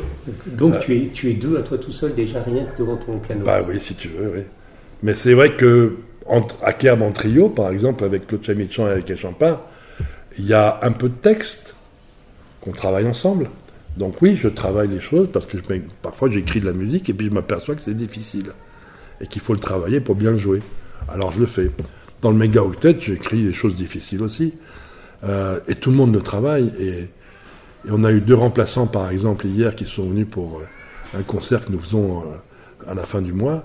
Donc 0.46 0.74
Euh. 0.74 0.78
tu, 0.80 0.96
es, 0.96 1.08
tu 1.12 1.30
es 1.30 1.34
deux 1.34 1.58
à 1.58 1.62
toi 1.62 1.76
tout 1.76 1.92
seul 1.92 2.14
déjà 2.14 2.42
rien 2.42 2.64
que 2.64 2.78
devant 2.78 2.96
ton 2.96 3.18
piano. 3.18 3.44
Bah 3.44 3.60
oui, 3.68 3.78
si 3.78 3.94
tu 3.94 4.08
veux, 4.08 4.32
oui. 4.36 4.42
Mais 5.02 5.14
c'est 5.14 5.34
vrai 5.34 5.50
que 5.50 5.96
entre, 6.26 6.56
à 6.62 6.72
Kerb 6.72 7.02
en 7.02 7.12
trio, 7.12 7.50
par 7.50 7.70
exemple, 7.70 8.04
avec 8.04 8.26
Claude 8.26 8.42
Chamichan 8.42 8.88
et 8.88 8.92
avec 8.92 9.14
Champin, 9.16 9.60
il 10.38 10.46
y 10.46 10.54
a 10.54 10.78
un 10.82 10.92
peu 10.92 11.08
de 11.10 11.14
texte 11.14 11.74
qu'on 12.62 12.72
travaille 12.72 13.06
ensemble. 13.06 13.50
Donc 13.98 14.22
oui, 14.22 14.34
je 14.34 14.48
travaille 14.48 14.88
les 14.88 15.00
choses 15.00 15.28
parce 15.30 15.44
que 15.46 15.58
je, 15.58 15.62
parfois 16.02 16.30
j'écris 16.30 16.60
de 16.60 16.66
la 16.66 16.72
musique 16.72 17.10
et 17.10 17.12
puis 17.12 17.26
je 17.28 17.32
m'aperçois 17.32 17.74
que 17.74 17.82
c'est 17.82 17.94
difficile 17.94 18.46
et 19.20 19.26
qu'il 19.26 19.42
faut 19.42 19.52
le 19.52 19.60
travailler 19.60 20.00
pour 20.00 20.14
bien 20.14 20.30
le 20.32 20.38
jouer. 20.38 20.60
Alors 21.08 21.32
je 21.32 21.38
le 21.40 21.46
fais. 21.46 21.70
Dans 22.22 22.30
le 22.30 22.36
méga 22.38 22.62
octet, 22.62 22.96
j'écris 22.98 23.44
des 23.44 23.52
choses 23.52 23.74
difficiles 23.76 24.22
aussi. 24.22 24.54
Euh, 25.24 25.60
et 25.68 25.74
tout 25.74 25.90
le 25.90 25.96
monde 25.96 26.14
le 26.14 26.20
travaille. 26.20 26.72
Et, 26.78 26.88
et 26.88 27.90
on 27.90 28.04
a 28.04 28.12
eu 28.12 28.20
deux 28.20 28.34
remplaçants, 28.34 28.86
par 28.86 29.10
exemple, 29.10 29.46
hier, 29.46 29.74
qui 29.74 29.84
sont 29.84 30.08
venus 30.08 30.26
pour 30.30 30.60
euh, 30.60 31.18
un 31.18 31.22
concert 31.22 31.64
que 31.64 31.72
nous 31.72 31.78
faisons 31.78 32.20
euh, 32.20 32.90
à 32.90 32.94
la 32.94 33.04
fin 33.04 33.22
du 33.22 33.32
mois. 33.32 33.64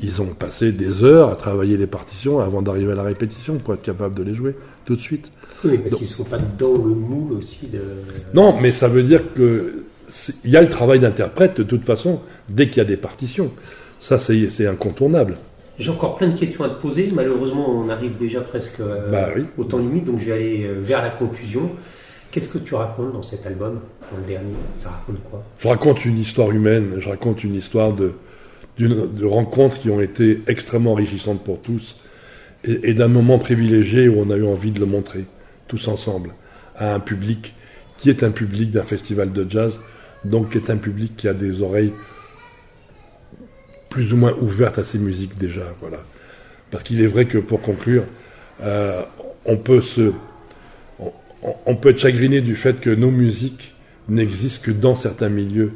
ils 0.00 0.22
ont 0.22 0.34
passé 0.34 0.72
des 0.72 1.04
heures 1.04 1.30
à 1.30 1.36
travailler 1.36 1.76
les 1.76 1.86
partitions 1.86 2.40
avant 2.40 2.62
d'arriver 2.62 2.92
à 2.92 2.96
la 2.96 3.02
répétition 3.02 3.58
pour 3.58 3.74
être 3.74 3.82
capable 3.82 4.14
de 4.14 4.22
les 4.22 4.34
jouer 4.34 4.56
tout 4.84 4.96
de 4.96 5.00
suite. 5.00 5.30
Oui, 5.64 5.78
parce 5.78 5.96
qu'ils 5.96 6.08
sont 6.08 6.24
pas 6.24 6.38
dans 6.38 6.72
le 6.72 6.94
moule 6.94 7.34
aussi 7.34 7.66
de. 7.66 7.80
Non, 8.34 8.58
mais 8.60 8.72
ça 8.72 8.88
veut 8.88 9.02
dire 9.02 9.32
que 9.34 9.84
il 10.44 10.50
y 10.50 10.56
a 10.56 10.60
le 10.60 10.68
travail 10.68 11.00
d'interprète 11.00 11.56
de 11.56 11.62
toute 11.62 11.84
façon 11.84 12.20
dès 12.48 12.68
qu'il 12.68 12.78
y 12.78 12.80
a 12.80 12.84
des 12.84 12.96
partitions. 12.96 13.50
Ça, 13.98 14.18
c'est 14.18 14.66
incontournable. 14.66 15.36
J'ai 15.78 15.90
encore 15.90 16.16
plein 16.16 16.28
de 16.28 16.38
questions 16.38 16.64
à 16.64 16.68
te 16.68 16.80
poser. 16.80 17.08
Malheureusement, 17.14 17.68
on 17.70 17.88
arrive 17.88 18.16
déjà 18.18 18.40
presque 18.40 18.80
euh, 18.80 19.10
Bah 19.10 19.28
oui. 19.34 19.44
au 19.58 19.64
temps 19.64 19.78
limite, 19.78 20.04
donc 20.04 20.18
je 20.18 20.26
vais 20.26 20.32
aller 20.32 20.64
euh, 20.64 20.78
vers 20.80 21.02
la 21.02 21.10
conclusion. 21.10 21.70
Qu'est-ce 22.30 22.48
que 22.48 22.58
tu 22.58 22.74
racontes 22.74 23.12
dans 23.12 23.22
cet 23.22 23.46
album, 23.46 23.80
dans 24.10 24.18
le 24.18 24.24
dernier? 24.24 24.54
Ça 24.76 24.90
raconte 24.90 25.22
quoi? 25.30 25.42
Je 25.58 25.68
raconte 25.68 26.04
une 26.04 26.18
histoire 26.18 26.50
humaine, 26.50 26.94
je 26.98 27.08
raconte 27.08 27.44
une 27.44 27.54
histoire 27.54 27.92
de 27.92 28.14
rencontres 29.24 29.78
qui 29.78 29.90
ont 29.90 30.00
été 30.00 30.40
extrêmement 30.46 30.92
enrichissantes 30.92 31.42
pour 31.44 31.60
tous 31.60 31.96
et, 32.64 32.90
et 32.90 32.94
d'un 32.94 33.08
moment 33.08 33.38
privilégié 33.38 34.08
où 34.08 34.14
on 34.18 34.30
a 34.30 34.36
eu 34.36 34.46
envie 34.46 34.70
de 34.70 34.80
le 34.80 34.86
montrer, 34.86 35.26
tous 35.68 35.88
ensemble, 35.88 36.30
à 36.76 36.94
un 36.94 37.00
public 37.00 37.54
qui 37.98 38.08
est 38.08 38.22
un 38.22 38.30
public 38.30 38.70
d'un 38.70 38.82
festival 38.82 39.30
de 39.32 39.46
jazz, 39.48 39.78
donc 40.24 40.50
qui 40.50 40.58
est 40.58 40.70
un 40.70 40.76
public 40.78 41.14
qui 41.16 41.28
a 41.28 41.34
des 41.34 41.60
oreilles 41.60 41.92
plus 43.92 44.14
ou 44.14 44.16
moins 44.16 44.34
ouvertes 44.40 44.78
à 44.78 44.84
ces 44.84 44.98
musiques 44.98 45.36
déjà. 45.36 45.74
Voilà. 45.82 45.98
Parce 46.70 46.82
qu'il 46.82 47.02
est 47.02 47.06
vrai 47.06 47.26
que 47.26 47.36
pour 47.36 47.60
conclure, 47.60 48.04
euh, 48.62 49.02
on 49.44 49.58
peut 49.58 49.82
se, 49.82 50.12
on, 51.42 51.78
être 51.84 51.98
chagriné 51.98 52.40
du 52.40 52.56
fait 52.56 52.80
que 52.80 52.88
nos 52.88 53.10
musiques 53.10 53.74
n'existent 54.08 54.62
que 54.64 54.70
dans 54.70 54.96
certains 54.96 55.28
milieux 55.28 55.72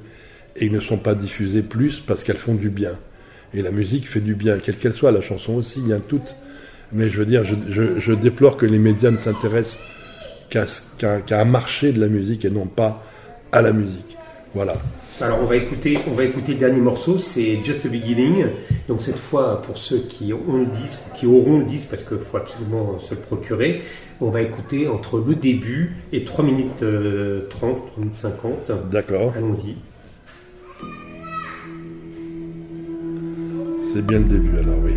et 0.57 0.71
ne 0.71 0.81
sont 0.81 0.97
pas 0.97 1.15
diffusées 1.15 1.61
plus 1.61 2.01
parce 2.01 2.25
qu'elles 2.25 2.39
font 2.39 2.55
du 2.55 2.71
bien. 2.71 2.93
Et 3.53 3.61
la 3.61 3.71
musique 3.71 4.09
fait 4.09 4.21
du 4.21 4.35
bien, 4.35 4.59
quelle 4.61 4.77
qu'elle 4.77 4.95
soit, 4.95 5.13
la 5.13 5.21
chanson 5.21 5.53
aussi, 5.53 5.81
il 5.81 5.89
y 5.89 5.93
a 5.93 6.01
toutes. 6.01 6.37
Mais 6.93 7.11
je 7.11 7.19
veux 7.19 7.27
dire, 7.27 7.45
je, 7.45 8.13
déplore 8.13 8.57
que 8.57 8.65
les 8.65 8.79
médias 8.79 9.11
ne 9.11 9.19
s'intéressent 9.19 9.79
qu'à 10.49 11.41
un 11.41 11.45
marché 11.45 11.93
de 11.93 12.01
la 12.01 12.09
musique 12.09 12.47
et 12.47 12.51
non 12.51 12.67
pas 12.67 13.05
à 13.53 13.61
la 13.61 13.73
musique. 13.73 14.17
Voilà. 14.55 14.75
Alors 15.19 15.39
on 15.43 15.47
va 15.47 15.57
écouter, 15.57 15.99
on 16.11 16.15
va 16.15 16.25
écouter 16.25 16.53
le 16.53 16.59
dernier 16.59 16.81
morceau, 16.81 17.17
c'est 17.17 17.65
Just 17.65 17.87
a 17.87 17.89
Beginning. 17.89 18.49
Donc 18.87 19.01
cette 19.01 19.19
fois, 19.19 19.63
pour 19.63 19.79
ceux 19.79 20.01
qui 20.01 20.35
ont 20.35 20.59
le 20.59 20.67
disque, 20.67 20.99
qui 21.15 21.27
auront 21.27 21.61
le 21.61 21.65
disque, 21.65 21.89
parce 21.89 22.03
qu'il 22.03 22.19
faut 22.19 22.37
absolument 22.37 22.99
se 22.99 23.15
le 23.15 23.21
procurer, 23.21 23.83
on 24.21 24.29
va 24.29 24.43
écouter 24.43 24.89
entre 24.89 25.19
le 25.27 25.35
début 25.35 25.97
et 26.13 26.25
3 26.25 26.45
minutes 26.45 26.83
euh, 26.83 27.47
30, 27.49 27.87
3 27.87 27.99
minutes 27.99 28.15
50. 28.15 28.91
D'accord. 28.91 29.33
Allons-y. 29.35 29.77
C'est 33.95 34.05
bien 34.05 34.19
le 34.19 34.25
début 34.25 34.59
alors, 34.59 34.79
oui. 34.85 34.93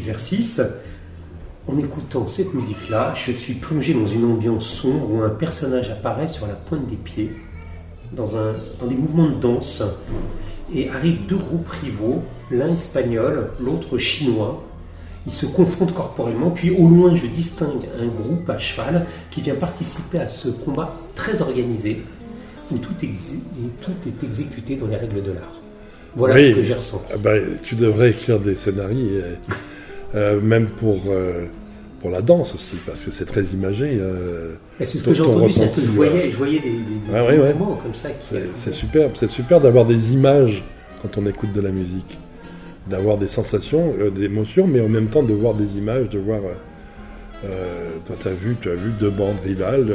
Exercice. 0.00 0.60
En 1.68 1.76
écoutant 1.78 2.26
cette 2.26 2.54
musique-là, 2.54 3.14
je 3.14 3.32
suis 3.32 3.52
plongé 3.54 3.92
dans 3.94 4.06
une 4.06 4.24
ambiance 4.24 4.66
sombre 4.66 5.12
où 5.12 5.22
un 5.22 5.28
personnage 5.28 5.90
apparaît 5.90 6.26
sur 6.28 6.46
la 6.46 6.54
pointe 6.54 6.86
des 6.88 6.96
pieds, 6.96 7.30
dans, 8.12 8.34
un, 8.36 8.54
dans 8.80 8.86
des 8.86 8.94
mouvements 8.94 9.28
de 9.28 9.34
danse, 9.40 9.82
et 10.74 10.88
arrivent 10.88 11.26
deux 11.26 11.36
groupes 11.36 11.68
rivaux, 11.68 12.22
l'un 12.50 12.72
espagnol, 12.72 13.50
l'autre 13.60 13.98
chinois. 13.98 14.64
Ils 15.26 15.32
se 15.34 15.44
confrontent 15.46 15.92
corporellement, 15.92 16.50
puis 16.50 16.70
au 16.70 16.88
loin, 16.88 17.14
je 17.14 17.26
distingue 17.26 17.84
un 18.00 18.06
groupe 18.06 18.48
à 18.48 18.58
cheval 18.58 19.06
qui 19.30 19.42
vient 19.42 19.54
participer 19.54 20.18
à 20.18 20.28
ce 20.28 20.48
combat 20.48 20.96
très 21.14 21.42
organisé, 21.42 22.02
où 22.72 22.78
tout, 22.78 22.94
exé- 23.02 23.38
tout 23.82 23.92
est 24.08 24.24
exécuté 24.24 24.76
dans 24.76 24.86
les 24.86 24.96
règles 24.96 25.22
de 25.22 25.32
l'art. 25.32 25.60
Voilà 26.16 26.34
Oui. 26.36 26.50
ce 26.50 26.56
que 26.56 26.62
j'ai 26.64 26.74
ressenti. 26.74 27.12
Ah 27.14 27.18
ben, 27.18 27.44
tu 27.62 27.74
devrais 27.76 28.10
écrire 28.10 28.40
des 28.40 28.54
scénarios, 28.56 28.98
euh, 29.12 29.34
euh, 30.14 30.40
même 30.40 30.68
pour, 30.68 31.00
euh, 31.08 31.46
pour 32.00 32.10
la 32.10 32.22
danse 32.22 32.54
aussi, 32.54 32.76
parce 32.86 33.04
que 33.04 33.10
c'est 33.10 33.24
très 33.26 33.42
imagé. 33.44 33.98
euh, 34.00 34.54
c'est 34.78 34.86
ce 34.98 35.04
que 35.04 35.12
j'ai 35.14 35.22
entendu, 35.22 35.52
c'est 35.52 35.70
que 35.74 35.80
je 35.80 35.86
voyais, 35.86 36.30
je 36.30 36.36
voyais 36.36 36.58
des, 36.60 36.70
des- 36.70 36.76
des 37.06 37.12
Ouais, 37.12 37.20
ouais, 37.20 37.38
ouais. 37.38 37.52
mouvements 37.54 37.78
comme 37.82 37.94
ça. 37.94 38.10
Qui, 38.10 38.36
C'est 38.54 38.72
superbe, 38.74 39.12
c'est 39.14 39.28
super 39.28 39.60
d'avoir 39.60 39.84
des 39.84 40.12
images 40.12 40.62
quand 41.02 41.18
on 41.18 41.26
écoute 41.26 41.52
de 41.52 41.60
la 41.60 41.70
musique. 41.70 42.18
d'avoir 42.88 43.18
des 43.18 43.28
sensations, 43.28 43.94
des 44.14 44.24
émotions, 44.24 44.66
mais 44.66 44.80
en 44.80 44.88
même 44.88 45.06
temps 45.08 45.22
de 45.22 45.32
voir 45.34 45.54
des 45.54 45.76
images, 45.76 46.08
de 46.08 46.18
voir. 46.18 46.40
toi, 48.06 48.16
tu 48.20 48.28
as 48.28 48.32
vu, 48.32 48.56
tu 48.60 48.70
as 48.70 48.74
vu 48.74 48.90
deux 48.98 49.10
bandes 49.10 49.40
rivales 49.44 49.92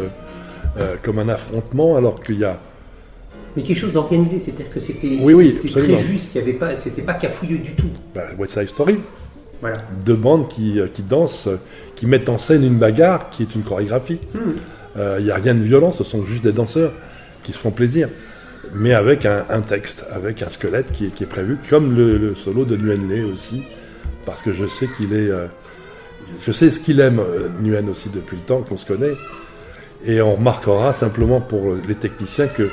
comme 1.02 1.20
un 1.20 1.28
affrontement, 1.30 1.96
alors 1.98 2.22
qu'il 2.22 2.40
y 2.40 2.46
a. 2.46 2.60
Mais 3.58 3.64
quelque 3.64 3.80
chose 3.80 3.94
d'organisé, 3.94 4.40
c'est-à-dire 4.40 4.70
que 4.70 4.80
c'était 4.80 5.18
Oui, 5.22 5.34
oui, 5.34 5.60
c'était 5.64 5.82
très 5.82 5.98
juste, 5.98 6.36
il 6.36 6.40
y 6.40 6.42
avait 6.42 6.54
pas, 6.54 6.76
c'était 6.76 7.02
pas 7.02 7.14
cafouilleux 7.16 7.58
du 7.60 7.72
tout. 7.72 7.88
bah, 8.14 8.24
West 8.38 8.54
Side 8.60 8.70
Story, 8.70 8.98
Voilà. 9.62 9.78
deux 10.06 10.16
bandes 10.16 10.48
qui, 10.48 10.80
euh, 10.80 10.88
qui 10.88 11.02
dansent, 11.02 11.48
euh, 11.48 11.58
qui 11.96 12.06
mettent 12.08 12.30
en 12.30 12.38
scène 12.38 12.64
une 12.64 12.78
bagarre 12.78 13.30
qui 13.30 13.44
est 13.44 13.56
une 13.56 13.64
chorégraphie. 13.64 14.20
Euh, 14.98 15.18
Il 15.20 15.26
n'y 15.26 15.32
a 15.32 15.36
rien 15.36 15.56
de 15.56 15.62
violent, 15.64 15.94
ce 15.94 16.04
sont 16.04 16.24
juste 16.24 16.44
des 16.44 16.52
danseurs 16.52 16.92
qui 17.44 17.52
se 17.54 17.58
font 17.58 17.72
plaisir. 17.72 18.10
Mais 18.74 18.94
avec 18.94 19.26
un, 19.26 19.46
un 19.50 19.62
texte, 19.62 20.06
avec 20.14 20.42
un 20.42 20.50
squelette 20.50 20.92
qui 20.92 21.06
est, 21.06 21.10
qui 21.10 21.24
est 21.24 21.28
prévu, 21.28 21.58
comme 21.70 21.96
le, 21.96 22.18
le 22.18 22.36
solo 22.36 22.66
de 22.66 22.76
Nguyen 22.76 23.08
Le 23.08 23.26
aussi, 23.26 23.64
parce 24.26 24.42
que 24.42 24.52
je 24.52 24.66
sais 24.68 24.88
qu'il 24.98 25.14
est. 25.14 25.30
euh, 25.30 25.46
je 26.46 26.52
sais 26.52 26.72
ce 26.72 26.80
qu'il 26.80 27.00
aime, 27.00 27.20
euh, 27.20 27.48
Nguyen 27.62 27.88
aussi, 27.88 28.10
depuis 28.10 28.38
le 28.38 28.42
temps 28.44 28.62
qu'on 28.62 28.78
se 28.78 28.86
connaît. 28.86 29.14
Et 30.06 30.22
on 30.22 30.36
remarquera 30.36 30.94
simplement 30.94 31.40
pour 31.42 31.72
euh, 31.72 31.82
les 31.88 31.96
techniciens 31.96 32.48
que 32.48 32.70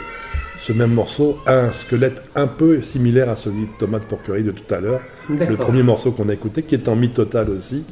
ce 0.63 0.73
même 0.73 0.93
morceau 0.93 1.39
a 1.45 1.55
un 1.55 1.73
squelette 1.73 2.23
un 2.37 2.47
peu 2.47 2.83
similaire 2.83 3.29
à 3.29 3.35
celui 3.35 3.63
de 3.63 3.71
Tomate 3.79 4.05
Porquerie 4.05 4.45
de 4.45 4.53
tout 4.53 4.73
à 4.73 4.81
l'heure. 4.81 5.01
Le 5.29 5.57
premier 5.57 5.83
morceau 5.83 6.13
qu'on 6.13 6.29
a 6.29 6.35
écouté, 6.35 6.63
qui 6.63 6.77
est 6.77 6.89
en 6.89 6.95
mi 6.95 7.11
total 7.11 7.51
aussi, 7.51 7.83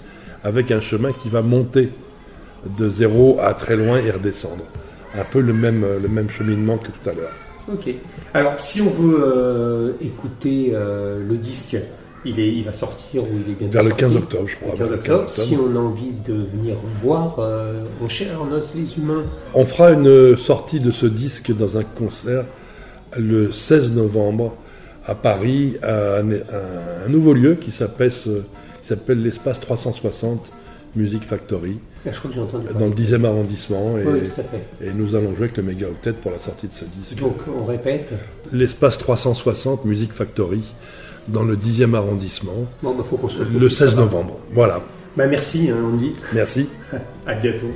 avec 0.45 0.71
un 0.71 0.81
chemin 0.81 1.13
qui 1.13 1.29
va 1.29 1.43
monter 1.43 1.91
de 2.79 2.89
zéro 2.89 3.39
à 3.43 3.55
très 3.55 3.77
loin 3.77 3.99
et 3.99 4.11
redescendre. 4.11 4.65
Un 5.19 5.25
peu 5.25 5.41
le 5.41 5.53
même, 5.53 5.85
le 6.01 6.09
même 6.09 6.31
cheminement 6.31 6.79
que 6.79 6.87
tout 6.87 7.11
à 7.11 7.13
l'heure. 7.13 7.33
Ok. 7.73 7.93
Alors, 8.35 8.61
si 8.61 8.81
on 8.81 8.91
veut 8.91 9.19
euh, 9.21 9.93
écouter 10.01 10.71
euh, 10.73 11.21
le 11.29 11.37
disque, 11.37 11.77
il, 12.25 12.39
est, 12.39 12.53
il 12.53 12.63
va 12.63 12.73
sortir 12.73 13.25
ou 13.25 13.29
il 13.35 13.53
est 13.53 13.57
bientôt 13.57 13.73
Vers 13.73 13.83
le 13.83 13.91
sorti? 13.91 14.05
15 14.05 14.17
octobre, 14.17 14.49
je 14.49 14.57
crois. 14.57 14.73
Le 14.73 14.79
15 14.79 14.79
vers 14.79 14.89
le 14.91 14.95
octobre. 14.95 15.27
15 15.27 15.45
Si 15.45 15.57
on 15.57 15.77
a 15.77 15.79
envie 15.81 16.13
de 16.25 16.35
venir 16.35 16.77
voir 17.03 17.41
euh, 17.41 17.83
en 18.01 18.09
chair, 18.09 18.41
en 18.41 18.53
os, 18.53 18.73
les 18.77 18.97
humains, 18.97 19.25
On 19.55 19.67
fera 19.67 19.91
une 19.91 20.37
sortie 20.37 20.79
de 20.79 20.93
ce 20.93 21.07
disque 21.07 21.53
dans 21.53 21.77
un 21.77 21.83
concert 21.83 22.45
le 23.19 23.53
16 23.53 23.93
novembre 23.93 24.55
à 25.07 25.15
Paris, 25.15 25.77
à 25.83 26.17
un, 26.19 26.31
à 26.33 27.07
un 27.07 27.09
nouveau 27.09 27.33
lieu 27.33 27.55
qui 27.55 27.71
s'appelle 27.71 28.13
s'appelle 28.83 29.23
l'espace 29.23 29.61
360 29.61 30.53
Music 30.97 31.23
Factory, 31.23 31.79
Ah, 32.05 32.11
je 32.13 32.19
crois 32.19 32.31
que 32.31 32.35
j'ai 32.35 32.43
entendu 32.43 32.67
dans 32.77 32.87
le 32.87 32.93
10e 32.93 33.25
arrondissement. 33.25 33.97
Et, 33.99 34.05
Oui, 34.05 34.21
tout 34.35 34.41
à 34.41 34.45
fait. 34.45 34.65
et 34.85 34.93
nous 34.93 35.15
allons 35.15 35.31
jouer 35.37 35.45
avec 35.45 35.57
le 35.57 35.63
Méga 35.63 35.87
Octet 35.87 36.13
pour 36.13 36.33
la 36.33 36.39
sortie 36.39 36.67
de 36.67 36.73
ce 36.73 36.85
disque. 36.85 37.19
Donc, 37.21 37.37
on 37.49 37.65
répète. 37.65 38.09
L'espace 38.53 38.99
360 38.99 39.85
Music 39.85 40.13
Factory 40.13 40.63
dans 41.29 41.45
le 41.45 41.55
10e 41.57 41.95
arrondissement 41.95 42.67
Bon, 42.83 42.95
bah, 42.95 43.05
faut 43.09 43.29
se 43.29 43.43
le 43.45 43.47
tout 43.69 43.71
16 43.71 43.91
ça. 43.91 43.97
novembre. 43.97 44.39
Voilà. 44.53 44.81
Bah, 45.17 45.27
merci, 45.29 45.71
hein, 45.71 45.77
Andy. 45.85 46.13
Merci. 46.35 46.69
À 47.27 47.35
bientôt. 47.35 47.71